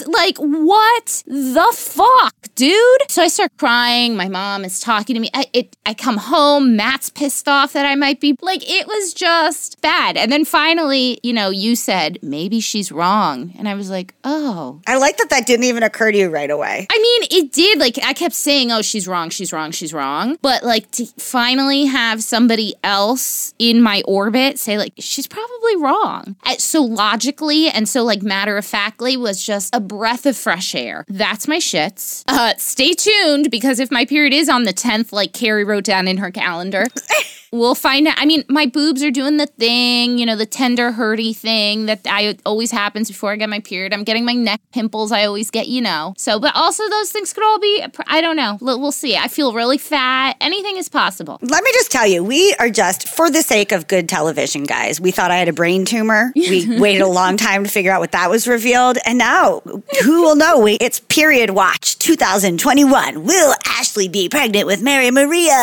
Like, 0.07 0.39
what 0.39 1.23
the 1.27 1.69
fuck, 1.75 2.35
dude? 2.55 2.79
So 3.09 3.23
I 3.23 3.29
start 3.29 3.53
crying. 3.57 4.17
My 4.17 4.29
mom 4.29 4.65
is 4.65 4.81
talking 4.81 5.15
to 5.15 5.21
me. 5.21 5.31
I, 5.35 5.47
it, 5.53 5.77
I 5.87 5.95
come 5.95 6.17
home. 6.17 6.77
Matt's 6.77 7.11
pissed 7.11 7.49
off 7.49 7.73
that 7.73 7.87
I 7.87 7.95
might 7.95 8.21
be 8.21 8.37
like, 8.41 8.69
it 8.69 8.87
was 8.87 9.15
just 9.15 9.81
bad. 9.81 10.17
And 10.17 10.31
then 10.31 10.45
finally, 10.45 11.19
you 11.23 11.33
know, 11.33 11.51
you 11.51 11.77
said, 11.77 12.19
maybe 12.23 12.61
she's 12.61 12.93
wrong. 12.93 13.53
And 13.59 13.69
I 13.69 13.75
was 13.75 13.91
like, 13.91 14.15
oh, 14.25 14.81
I 14.87 14.97
like 14.99 15.17
that 15.19 15.31
that 15.31 15.47
didn't 15.47 15.65
even 15.65 15.83
occur 15.83 16.13
to 16.13 16.19
you 16.19 16.29
right 16.29 16.51
away. 16.51 16.87
I 16.91 16.99
mean, 16.99 17.43
it 17.43 17.53
did. 17.53 17.79
Like, 17.79 17.99
I 18.05 18.13
kept 18.13 18.35
saying, 18.35 18.73
oh, 18.73 18.83
she's 18.83 19.09
wrong, 19.09 19.31
she's 19.31 19.53
wrong, 19.53 19.71
she's 19.71 19.93
wrong. 19.93 20.37
But, 20.43 20.63
like, 20.63 20.91
to 20.93 21.07
finally 21.19 21.87
have 21.87 22.23
somebody 22.23 22.75
else 22.85 23.55
in 23.59 23.81
my 23.81 24.03
orbit 24.07 24.59
say, 24.59 24.79
like, 24.79 24.93
she's 24.99 25.27
probably 25.27 25.77
wrong. 25.77 26.37
So 26.59 26.83
logically 26.83 27.69
and 27.69 27.89
so, 27.89 28.03
like, 28.03 28.23
matter 28.23 28.57
of 28.57 28.67
factly 28.67 29.17
was 29.17 29.43
just 29.45 29.75
a 29.75 29.81
breath 29.89 30.27
of 30.27 30.37
fresh 30.37 30.75
air. 30.75 31.05
That's 31.09 31.49
my 31.49 31.57
shits. 31.59 32.23
Uh, 32.29 32.55
stay 32.59 32.93
tuned 32.93 33.51
because 33.51 33.81
if 33.81 33.91
my 33.91 34.05
period 34.05 34.33
is 34.33 34.49
on 34.49 34.65
the 34.65 34.73
10th, 34.73 35.13
like 35.13 35.33
Keri 35.33 35.65
wrote 35.65 35.85
down 35.85 36.07
in 36.07 36.19
her 36.19 36.31
calendar, 36.31 36.87
We'll 37.51 37.75
find 37.75 38.07
out. 38.07 38.15
I 38.19 38.27
mean, 38.27 38.45
my 38.49 38.67
boobs 38.67 39.03
are 39.03 39.11
doing 39.11 39.39
the 39.39 39.47
thing, 39.47 40.19
you 40.19 40.27
know, 40.27 40.37
the 40.37 40.47
tender, 40.47 40.93
hurty 40.93 41.35
thing 41.35 41.87
that 41.87 42.01
I 42.07 42.37
always 42.45 42.71
happens 42.71 43.09
before 43.09 43.33
I 43.33 43.37
get 43.37 43.49
my 43.49 43.61
period. 43.61 43.95
I'm 43.95 44.05
getting 44.05 44.25
my 44.25 44.35
neck 44.35 44.61
pimples. 44.73 45.13
I 45.13 45.25
always 45.25 45.51
get, 45.51 45.67
you 45.69 45.81
know. 45.81 46.15
So, 46.19 46.39
but 46.39 46.55
also 46.55 46.89
those 46.91 47.11
things 47.11 47.33
could 47.33 47.45
all 47.45 47.59
be. 47.59 47.85
I 48.07 48.21
don't 48.21 48.37
know. 48.37 48.59
We'll 48.61 48.93
see. 48.93 49.17
I 49.17 49.29
feel 49.29 49.55
really 49.55 49.79
fat. 49.79 50.37
Anything 50.41 50.77
is 50.77 50.89
possible. 50.89 51.39
Let 51.41 51.65
me 51.65 51.71
just 51.73 51.91
tell 51.91 52.07
you, 52.07 52.23
we 52.23 52.55
are 52.59 52.69
just, 52.69 53.09
for 53.09 53.31
the 53.31 53.43
sake 53.43 53.73
of 53.73 53.89
good 53.89 54.09
television, 54.09 54.65
guys, 54.65 55.01
we 55.01 55.11
thought 55.11 55.31
I 55.31 55.37
had 55.37 55.49
a 55.49 55.53
brain 55.53 55.85
tumor. 55.85 56.33
We 56.35 56.79
waited 56.81 57.03
a 57.03 57.09
long 57.09 57.37
time 57.37 57.65
to 57.65 57.71
figure 57.71 57.93
out 57.93 58.01
what 58.01 58.13
that 58.13 58.29
was 58.29 58.47
revealed. 58.47 58.99
And 59.07 59.17
now, 59.17 59.61
who 60.05 60.23
will 60.23 60.37
know? 60.37 60.61
We, 60.61 60.75
it's 60.75 61.01
Period 61.01 61.51
Watch 61.51 61.99
2021. 61.99 63.25
Will 63.25 63.55
Ashley 63.67 64.09
be 64.09 64.29
pregnant 64.29 64.67
with 64.67 64.83
Mary 64.83 65.11
Maria? 65.11 65.55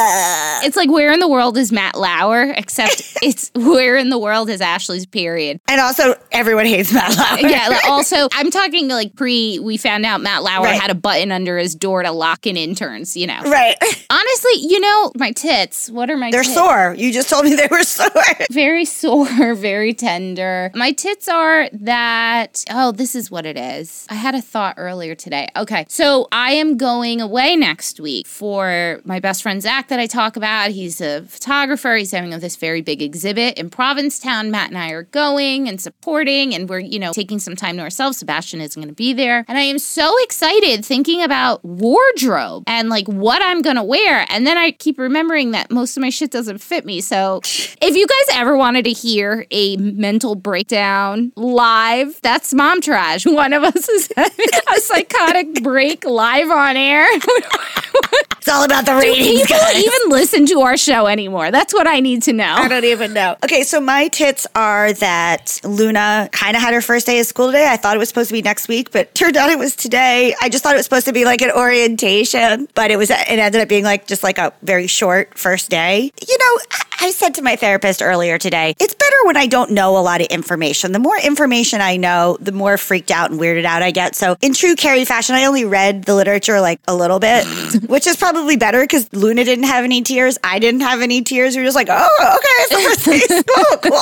It's 0.63 0.75
like 0.75 0.89
where 0.89 1.11
in 1.11 1.19
the 1.19 1.27
world 1.27 1.57
is 1.57 1.71
Matt 1.75 1.95
Lauer? 1.95 2.51
Except 2.57 3.17
it's 3.21 3.51
where 3.53 3.95
in 3.97 4.09
the 4.09 4.17
world 4.17 4.49
is 4.49 4.61
Ashley's 4.61 5.05
period. 5.05 5.59
And 5.67 5.79
also, 5.79 6.15
everyone 6.31 6.65
hates 6.65 6.91
Matt 6.91 7.15
Lauer. 7.15 7.47
Yeah. 7.47 7.67
like, 7.67 7.85
also, 7.89 8.27
I'm 8.33 8.49
talking 8.49 8.87
like 8.87 9.15
pre. 9.15 9.59
We 9.59 9.77
found 9.77 10.05
out 10.05 10.21
Matt 10.21 10.41
Lauer 10.41 10.63
Right. 10.63 10.81
had 10.81 10.89
a 10.89 10.95
button 10.95 11.31
under 11.31 11.57
his 11.59 11.75
door 11.75 12.01
to 12.01 12.11
lock 12.11 12.47
in 12.47 12.57
interns. 12.57 13.15
You 13.15 13.27
know. 13.27 13.39
Right. 13.43 13.75
Honestly, 14.09 14.61
you 14.67 14.79
know, 14.79 15.11
my 15.15 15.31
tits. 15.31 15.89
What 15.91 16.09
are 16.09 16.17
my? 16.17 16.31
They're 16.31 16.41
tits? 16.41 16.55
sore. 16.55 16.95
You 16.97 17.11
just 17.13 17.29
told 17.29 17.45
me 17.45 17.53
they 17.55 17.67
were 17.69 17.83
sore. 17.83 18.09
very 18.51 18.85
sore, 18.85 19.53
very 19.53 19.93
tender. 19.93 20.71
My 20.73 20.91
tits 20.93 21.27
are 21.27 21.69
that. 21.73 22.63
Oh, 22.71 22.91
this 22.91 23.13
is 23.15 23.29
what 23.29 23.45
it 23.45 23.57
is. 23.57 24.07
I 24.09 24.15
had 24.15 24.33
a 24.33 24.41
thought 24.41 24.75
earlier 24.77 25.13
today. 25.13 25.49
Okay, 25.55 25.85
so 25.89 26.27
I 26.31 26.51
am 26.53 26.77
going 26.77 27.21
away 27.21 27.55
next 27.55 27.99
week 27.99 28.25
for 28.27 29.01
my 29.03 29.19
best 29.19 29.43
friend 29.43 29.61
Zach 29.61 29.89
that 29.89 29.99
I 29.99 30.07
talk 30.07 30.37
about. 30.37 30.71
He's 30.71 31.01
a 31.01 31.23
photographer. 31.23 31.64
He's 31.73 32.11
having 32.11 32.31
this 32.39 32.55
very 32.55 32.81
big 32.81 33.01
exhibit 33.01 33.57
in 33.57 33.69
Provincetown. 33.69 34.51
Matt 34.51 34.69
and 34.69 34.77
I 34.77 34.91
are 34.91 35.03
going 35.03 35.67
and 35.67 35.79
supporting, 35.79 36.53
and 36.53 36.69
we're, 36.69 36.79
you 36.79 36.99
know, 36.99 37.13
taking 37.13 37.39
some 37.39 37.55
time 37.55 37.77
to 37.77 37.83
ourselves. 37.83 38.17
Sebastian 38.17 38.61
isn't 38.61 38.79
going 38.79 38.89
to 38.89 38.95
be 38.95 39.13
there. 39.13 39.45
And 39.47 39.57
I 39.57 39.63
am 39.63 39.79
so 39.79 40.13
excited 40.23 40.85
thinking 40.85 41.21
about 41.21 41.63
wardrobe 41.63 42.63
and 42.67 42.89
like 42.89 43.07
what 43.07 43.41
I'm 43.43 43.61
going 43.61 43.77
to 43.77 43.83
wear. 43.83 44.25
And 44.29 44.45
then 44.45 44.57
I 44.57 44.71
keep 44.71 44.97
remembering 44.97 45.51
that 45.51 45.71
most 45.71 45.97
of 45.97 46.01
my 46.01 46.09
shit 46.09 46.31
doesn't 46.31 46.59
fit 46.59 46.85
me. 46.85 47.01
So 47.01 47.41
if 47.43 47.95
you 47.95 48.07
guys 48.07 48.37
ever 48.37 48.55
wanted 48.55 48.85
to 48.85 48.91
hear 48.91 49.45
a 49.51 49.77
mental 49.77 50.35
breakdown 50.35 51.31
live. 51.35 52.19
That's 52.21 52.53
mom 52.53 52.81
trash. 52.81 53.25
One 53.25 53.53
of 53.53 53.63
us 53.63 53.89
is 53.89 54.09
having 54.15 54.45
a 54.75 54.79
psychotic 54.79 55.63
break 55.63 56.05
live 56.05 56.49
on 56.49 56.77
air. 56.77 57.07
It's 58.45 58.53
all 58.53 58.63
about 58.63 58.85
the 58.85 58.93
ratings, 58.93 59.39
Do 59.39 59.45
People 59.47 59.57
guys. 59.57 59.75
even 59.83 60.09
listen 60.09 60.45
to 60.45 60.61
our 60.61 60.77
show 60.77 61.07
anymore. 61.07 61.49
That's 61.49 61.73
what 61.73 61.87
I 61.87 61.99
need 61.99 62.21
to 62.23 62.33
know. 62.33 62.53
I 62.53 62.67
don't 62.67 62.83
even 62.83 63.11
know. 63.11 63.35
Okay, 63.43 63.63
so 63.63 63.81
my 63.81 64.07
tits 64.07 64.45
are 64.53 64.93
that 64.93 65.59
Luna 65.63 66.29
kind 66.31 66.55
of 66.55 66.61
had 66.61 66.75
her 66.75 66.81
first 66.81 67.07
day 67.07 67.19
of 67.19 67.25
school 67.25 67.47
today. 67.47 67.67
I 67.67 67.75
thought 67.75 67.95
it 67.95 67.97
was 67.97 68.07
supposed 68.07 68.29
to 68.29 68.33
be 68.33 68.43
next 68.43 68.67
week, 68.67 68.91
but 68.91 69.15
turned 69.15 69.35
out 69.35 69.49
it 69.49 69.57
was 69.57 69.75
today. 69.75 70.35
I 70.39 70.49
just 70.49 70.63
thought 70.63 70.75
it 70.75 70.77
was 70.77 70.85
supposed 70.85 71.07
to 71.07 71.11
be 71.11 71.25
like 71.25 71.41
an 71.41 71.49
orientation, 71.49 72.67
but 72.75 72.91
it 72.91 72.97
was 72.97 73.09
it 73.09 73.17
ended 73.27 73.59
up 73.61 73.67
being 73.67 73.83
like 73.83 74.05
just 74.05 74.21
like 74.21 74.37
a 74.37 74.53
very 74.61 74.85
short 74.85 75.35
first 75.35 75.71
day. 75.71 76.11
You 76.27 76.37
know, 76.37 76.59
I 77.01 77.09
said 77.09 77.33
to 77.35 77.41
my 77.41 77.55
therapist 77.55 78.03
earlier 78.03 78.37
today, 78.37 78.75
it's 78.79 78.93
better 78.93 79.15
when 79.23 79.37
I 79.37 79.47
don't 79.47 79.71
know 79.71 79.97
a 79.97 80.01
lot 80.01 80.21
of 80.21 80.27
information. 80.27 80.91
The 80.91 80.99
more 80.99 81.17
information 81.17 81.81
I 81.81 81.97
know, 81.97 82.37
the 82.39 82.51
more 82.51 82.77
freaked 82.77 83.09
out 83.09 83.31
and 83.31 83.39
weirded 83.39 83.65
out 83.65 83.81
I 83.81 83.89
get. 83.89 84.15
So, 84.15 84.35
in 84.41 84.53
true 84.53 84.75
Keri 84.75 85.03
fashion, 85.05 85.33
I 85.33 85.45
only 85.45 85.65
read 85.65 86.03
the 86.03 86.13
literature 86.13 86.61
like 86.61 86.79
a 86.87 86.95
little 86.95 87.17
bit, 87.19 87.43
which 87.87 88.05
is 88.05 88.17
probably 88.17 88.34
better 88.57 88.81
because 88.81 89.11
Luna 89.13 89.43
didn't 89.43 89.65
have 89.65 89.83
any 89.83 90.01
tears. 90.01 90.37
I 90.43 90.59
didn't 90.59 90.81
have 90.81 91.01
any 91.01 91.21
tears. 91.21 91.55
We 91.55 91.61
were 91.61 91.67
just 91.67 91.75
like, 91.75 91.87
oh, 91.89 92.37
okay, 92.37 92.75
day 92.75 92.85
of 92.85 93.45
school, 93.45 93.77
cool. 93.77 93.93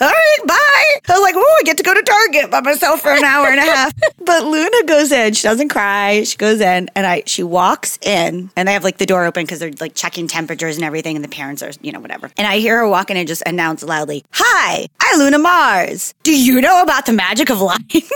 All 0.00 0.12
right, 0.12 0.36
bye. 0.46 1.00
I 1.08 1.12
was 1.12 1.20
like, 1.22 1.34
oh, 1.36 1.56
I 1.60 1.62
get 1.64 1.76
to 1.78 1.82
go 1.82 1.94
to 1.94 2.02
Target 2.02 2.50
by 2.50 2.60
myself 2.60 3.00
for 3.00 3.10
an 3.10 3.24
hour 3.24 3.48
and 3.48 3.58
a 3.58 3.62
half. 3.62 3.92
But 4.24 4.44
Luna 4.44 4.84
goes 4.86 5.12
in. 5.12 5.34
She 5.34 5.42
doesn't 5.42 5.68
cry. 5.68 6.22
She 6.22 6.38
goes 6.38 6.58
in, 6.60 6.88
and 6.94 7.06
I 7.06 7.24
she 7.26 7.42
walks 7.42 7.98
in, 8.00 8.50
and 8.56 8.66
they 8.66 8.72
have 8.72 8.82
like 8.82 8.96
the 8.96 9.04
door 9.04 9.26
open 9.26 9.44
because 9.44 9.58
they're 9.58 9.72
like 9.80 9.94
checking 9.94 10.28
temperatures 10.28 10.76
and 10.76 10.84
everything, 10.84 11.16
and 11.16 11.22
the 11.22 11.28
parents 11.28 11.62
are 11.62 11.72
you 11.82 11.92
know 11.92 12.00
whatever. 12.00 12.30
And 12.38 12.46
I 12.46 12.56
hear 12.56 12.78
her 12.78 12.88
walk 12.88 13.10
in 13.10 13.18
and 13.18 13.28
just 13.28 13.42
announce 13.44 13.82
loudly, 13.82 14.24
"Hi, 14.32 14.86
I'm 14.98 15.18
Luna 15.18 15.38
Mars. 15.38 16.14
Do 16.22 16.34
you 16.34 16.62
know 16.62 16.82
about 16.82 17.04
the 17.04 17.12
magic 17.12 17.50
of 17.50 17.60
Lion 17.60 17.82
King?" 17.82 18.02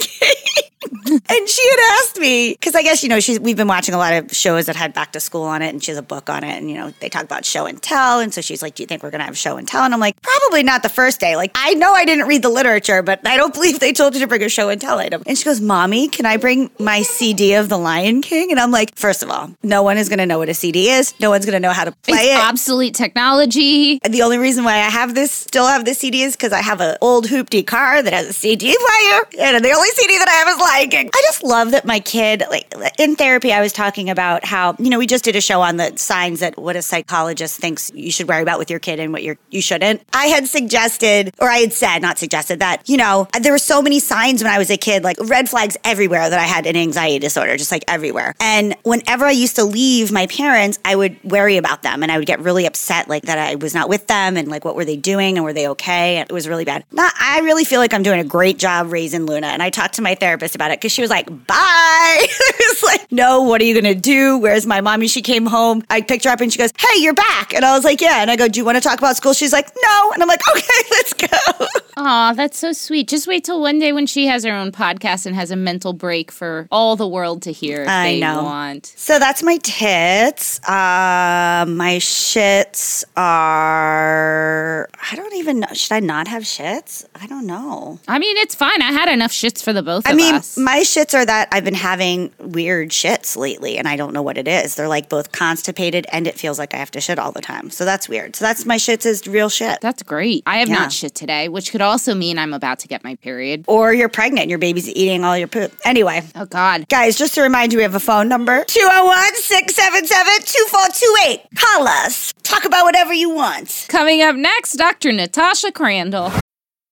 and 0.82 1.48
she 1.48 1.68
had 1.70 1.98
asked 2.00 2.18
me 2.18 2.52
because 2.52 2.74
I 2.74 2.82
guess 2.82 3.02
you 3.02 3.08
know 3.08 3.20
she's 3.20 3.38
we've 3.38 3.56
been 3.56 3.68
watching 3.68 3.94
a 3.94 3.98
lot 3.98 4.14
of 4.14 4.34
shows 4.34 4.66
that 4.66 4.76
had 4.76 4.94
back 4.94 5.12
to 5.12 5.20
school 5.20 5.42
on 5.42 5.57
it, 5.62 5.68
and 5.68 5.82
she 5.82 5.90
has 5.90 5.98
a 5.98 6.02
book 6.02 6.28
on 6.30 6.44
it, 6.44 6.56
and 6.56 6.70
you 6.70 6.76
know 6.76 6.92
they 7.00 7.08
talk 7.08 7.24
about 7.24 7.44
show 7.44 7.66
and 7.66 7.80
tell, 7.82 8.20
and 8.20 8.32
so 8.32 8.40
she's 8.40 8.62
like, 8.62 8.74
"Do 8.74 8.82
you 8.82 8.86
think 8.86 9.02
we're 9.02 9.10
gonna 9.10 9.24
have 9.24 9.36
show 9.38 9.56
and 9.56 9.66
tell?" 9.66 9.84
And 9.84 9.94
I'm 9.94 10.00
like, 10.00 10.20
"Probably 10.22 10.62
not 10.62 10.82
the 10.82 10.88
first 10.88 11.20
day. 11.20 11.36
Like 11.36 11.50
I 11.54 11.74
know 11.74 11.92
I 11.92 12.04
didn't 12.04 12.26
read 12.26 12.42
the 12.42 12.48
literature, 12.48 13.02
but 13.02 13.26
I 13.26 13.36
don't 13.36 13.54
believe 13.58 13.80
they 13.80 13.92
told 13.92 14.14
you 14.14 14.20
to 14.20 14.26
bring 14.26 14.42
a 14.42 14.48
show 14.48 14.68
and 14.68 14.80
tell 14.80 14.98
item." 14.98 15.22
And 15.26 15.36
she 15.36 15.44
goes, 15.44 15.60
"Mommy, 15.60 16.08
can 16.08 16.26
I 16.26 16.36
bring 16.36 16.70
my 16.78 17.02
CD 17.02 17.54
of 17.54 17.68
The 17.68 17.78
Lion 17.78 18.22
King?" 18.22 18.50
And 18.50 18.60
I'm 18.60 18.70
like, 18.70 18.94
first 18.96 19.22
of 19.22 19.30
all, 19.30 19.50
no 19.62 19.82
one 19.82 19.98
is 19.98 20.08
gonna 20.08 20.26
know 20.26 20.38
what 20.38 20.48
a 20.48 20.54
CD 20.54 20.90
is. 20.90 21.14
No 21.20 21.30
one's 21.30 21.44
gonna 21.44 21.60
know 21.60 21.72
how 21.72 21.84
to 21.84 21.92
play 21.92 22.18
it's 22.18 22.26
it. 22.26 22.44
obsolete 22.44 22.94
technology. 22.94 23.98
The 24.08 24.22
only 24.22 24.38
reason 24.38 24.64
why 24.64 24.74
I 24.76 24.90
have 24.90 25.14
this, 25.14 25.30
still 25.30 25.66
have 25.66 25.84
this 25.84 25.98
CD, 25.98 26.22
is 26.22 26.34
because 26.34 26.52
I 26.52 26.62
have 26.62 26.80
an 26.80 26.96
old 27.00 27.26
hoopty 27.26 27.66
car 27.66 28.02
that 28.02 28.12
has 28.12 28.26
a 28.26 28.32
CD 28.32 28.66
player, 28.76 29.46
and 29.46 29.64
the 29.64 29.72
only 29.72 29.88
CD 29.90 30.18
that 30.18 30.28
I 30.28 30.32
have 30.32 30.48
is 30.48 30.60
Lion 30.60 30.90
King. 30.90 31.10
I 31.14 31.22
just 31.26 31.42
love 31.44 31.70
that 31.72 31.84
my 31.84 32.00
kid, 32.00 32.44
like 32.50 32.72
in 32.98 33.16
therapy, 33.16 33.52
I 33.52 33.60
was 33.60 33.72
talking 33.72 34.10
about 34.10 34.44
how 34.44 34.74
you 34.78 34.90
know 34.90 34.98
we 34.98 35.06
just 35.06 35.24
did 35.24 35.36
a 35.36 35.40
show 35.48 35.62
on 35.62 35.78
the 35.78 35.96
signs 35.96 36.40
that 36.40 36.58
what 36.58 36.76
a 36.76 36.82
psychologist 36.82 37.58
thinks 37.58 37.90
you 37.94 38.10
should 38.10 38.28
worry 38.28 38.42
about 38.42 38.58
with 38.58 38.70
your 38.70 38.78
kid 38.78 39.00
and 39.00 39.12
what 39.12 39.22
you're 39.22 39.38
you 39.50 39.62
shouldn't. 39.62 40.02
I 40.12 40.26
had 40.26 40.46
suggested, 40.46 41.34
or 41.38 41.48
I 41.48 41.58
had 41.58 41.72
said, 41.72 42.00
not 42.00 42.18
suggested 42.18 42.60
that 42.60 42.88
you 42.88 42.96
know 42.96 43.26
there 43.40 43.52
were 43.52 43.58
so 43.58 43.80
many 43.80 43.98
signs 43.98 44.42
when 44.42 44.52
I 44.52 44.58
was 44.58 44.70
a 44.70 44.76
kid, 44.76 45.04
like 45.04 45.16
red 45.20 45.48
flags 45.48 45.76
everywhere 45.84 46.28
that 46.28 46.38
I 46.38 46.44
had 46.44 46.66
an 46.66 46.76
anxiety 46.76 47.18
disorder, 47.18 47.56
just 47.56 47.72
like 47.72 47.84
everywhere. 47.88 48.34
And 48.40 48.76
whenever 48.82 49.24
I 49.24 49.30
used 49.30 49.56
to 49.56 49.64
leave 49.64 50.12
my 50.12 50.26
parents, 50.26 50.78
I 50.84 50.94
would 50.94 51.22
worry 51.24 51.56
about 51.56 51.82
them 51.82 52.02
and 52.02 52.12
I 52.12 52.18
would 52.18 52.26
get 52.26 52.40
really 52.40 52.66
upset, 52.66 53.08
like 53.08 53.24
that 53.24 53.38
I 53.38 53.54
was 53.54 53.74
not 53.74 53.88
with 53.88 54.06
them 54.06 54.36
and 54.36 54.48
like 54.48 54.64
what 54.64 54.76
were 54.76 54.84
they 54.84 54.96
doing 54.96 55.38
and 55.38 55.44
were 55.44 55.52
they 55.54 55.68
okay? 55.68 56.18
It 56.18 56.32
was 56.32 56.46
really 56.46 56.64
bad. 56.64 56.84
Not, 56.92 57.12
I 57.18 57.40
really 57.40 57.64
feel 57.64 57.80
like 57.80 57.94
I'm 57.94 58.02
doing 58.02 58.20
a 58.20 58.24
great 58.24 58.58
job 58.58 58.92
raising 58.92 59.24
Luna. 59.24 59.46
And 59.48 59.62
I 59.62 59.70
talked 59.70 59.94
to 59.94 60.02
my 60.02 60.14
therapist 60.14 60.54
about 60.54 60.70
it 60.70 60.78
because 60.78 60.92
she 60.92 61.00
was 61.00 61.10
like, 61.10 61.26
bye. 61.46 62.18
it's 62.28 62.82
like, 62.82 63.10
no, 63.10 63.42
what 63.42 63.60
are 63.60 63.64
you 63.64 63.80
going 63.80 63.94
to 63.94 64.00
do? 64.00 64.38
Where's 64.38 64.66
my 64.66 64.80
mommy? 64.80 65.08
She 65.08 65.22
came 65.22 65.37
home. 65.46 65.82
I 65.90 66.00
picked 66.00 66.24
her 66.24 66.30
up 66.30 66.40
and 66.40 66.52
she 66.52 66.58
goes, 66.58 66.72
hey, 66.78 67.00
you're 67.00 67.14
back. 67.14 67.54
And 67.54 67.64
I 67.64 67.74
was 67.74 67.84
like, 67.84 68.00
yeah. 68.00 68.20
And 68.22 68.30
I 68.30 68.36
go, 68.36 68.48
do 68.48 68.58
you 68.58 68.64
want 68.64 68.76
to 68.76 68.80
talk 68.80 68.98
about 68.98 69.16
school? 69.16 69.32
She's 69.32 69.52
like, 69.52 69.68
no. 69.82 70.12
And 70.12 70.22
I'm 70.22 70.28
like, 70.28 70.40
okay, 70.56 70.82
let's 70.90 71.12
go. 71.14 71.66
Aw, 71.96 72.32
that's 72.34 72.58
so 72.58 72.72
sweet. 72.72 73.08
Just 73.08 73.26
wait 73.26 73.44
till 73.44 73.60
one 73.60 73.78
day 73.78 73.92
when 73.92 74.06
she 74.06 74.26
has 74.26 74.44
her 74.44 74.52
own 74.52 74.70
podcast 74.72 75.26
and 75.26 75.34
has 75.34 75.50
a 75.50 75.56
mental 75.56 75.92
break 75.92 76.30
for 76.30 76.68
all 76.70 76.96
the 76.96 77.08
world 77.08 77.42
to 77.42 77.52
hear 77.52 77.82
if 77.82 77.88
I 77.88 78.04
they 78.14 78.20
know. 78.20 78.44
want. 78.44 78.86
So 78.96 79.18
that's 79.18 79.42
my 79.42 79.58
tits. 79.62 80.60
Uh, 80.68 81.64
my 81.68 81.98
shits 82.00 83.04
are. 83.16 84.88
I 85.10 85.16
don't 85.16 85.34
even 85.34 85.60
know. 85.60 85.66
Should 85.72 85.92
I 85.92 86.00
not 86.00 86.28
have 86.28 86.42
shits? 86.44 87.04
I 87.20 87.26
don't 87.26 87.46
know. 87.46 87.98
I 88.06 88.18
mean, 88.18 88.36
it's 88.36 88.54
fine. 88.54 88.80
I 88.82 88.92
had 88.92 89.08
enough 89.08 89.32
shits 89.32 89.62
for 89.62 89.72
the 89.72 89.82
both 89.82 90.06
I 90.06 90.10
of 90.10 90.16
mean, 90.16 90.34
us. 90.36 90.56
my 90.56 90.80
shits 90.80 91.14
are 91.14 91.24
that 91.24 91.48
I've 91.52 91.64
been 91.64 91.74
having 91.74 92.32
weird 92.38 92.90
shits 92.90 93.36
lately, 93.36 93.76
and 93.78 93.88
I 93.88 93.96
don't 93.96 94.12
know 94.12 94.22
what 94.22 94.38
it 94.38 94.46
is. 94.46 94.74
They're 94.76 94.88
like 94.88 95.08
both 95.08 95.17
constipated, 95.26 96.06
and 96.12 96.26
it 96.26 96.38
feels 96.38 96.58
like 96.58 96.74
I 96.74 96.76
have 96.78 96.90
to 96.92 97.00
shit 97.00 97.18
all 97.18 97.32
the 97.32 97.40
time. 97.40 97.70
So 97.70 97.84
that's 97.84 98.08
weird. 98.08 98.36
So 98.36 98.44
that's 98.44 98.64
my 98.64 98.76
shits 98.76 99.04
is 99.06 99.26
real 99.26 99.48
shit. 99.48 99.78
that's 99.80 100.02
great. 100.02 100.42
I 100.46 100.58
have 100.58 100.68
Yeah. 100.68 100.76
not 100.76 100.92
shit 100.92 101.14
today, 101.14 101.48
which 101.48 101.70
could 101.72 101.80
also 101.82 102.14
mean 102.14 102.38
I'm 102.38 102.52
about 102.54 102.78
to 102.80 102.88
get 102.88 103.02
my 103.04 103.14
period. 103.16 103.64
Or 103.66 103.92
you're 103.92 104.08
pregnant, 104.08 104.42
and 104.42 104.50
your 104.50 104.58
baby's 104.58 104.88
eating 104.88 105.24
all 105.24 105.36
your 105.36 105.48
poop. 105.48 105.72
Anyway. 105.84 106.22
Oh, 106.34 106.44
God. 106.46 106.88
Guys, 106.88 107.16
just 107.16 107.34
to 107.34 107.42
remind 107.42 107.72
you, 107.72 107.78
we 107.78 107.82
have 107.82 107.94
a 107.94 108.00
phone 108.00 108.28
number 108.28 108.64
201 108.64 109.34
677 109.36 110.42
2428. 110.44 111.40
Call 111.56 111.88
us. 111.88 112.32
Talk 112.42 112.64
about 112.64 112.84
whatever 112.84 113.12
you 113.12 113.30
want. 113.30 113.86
Coming 113.88 114.22
up 114.22 114.36
next, 114.36 114.72
Dr. 114.72 115.10
Natascha 115.10 115.72
Crandall. 115.72 116.32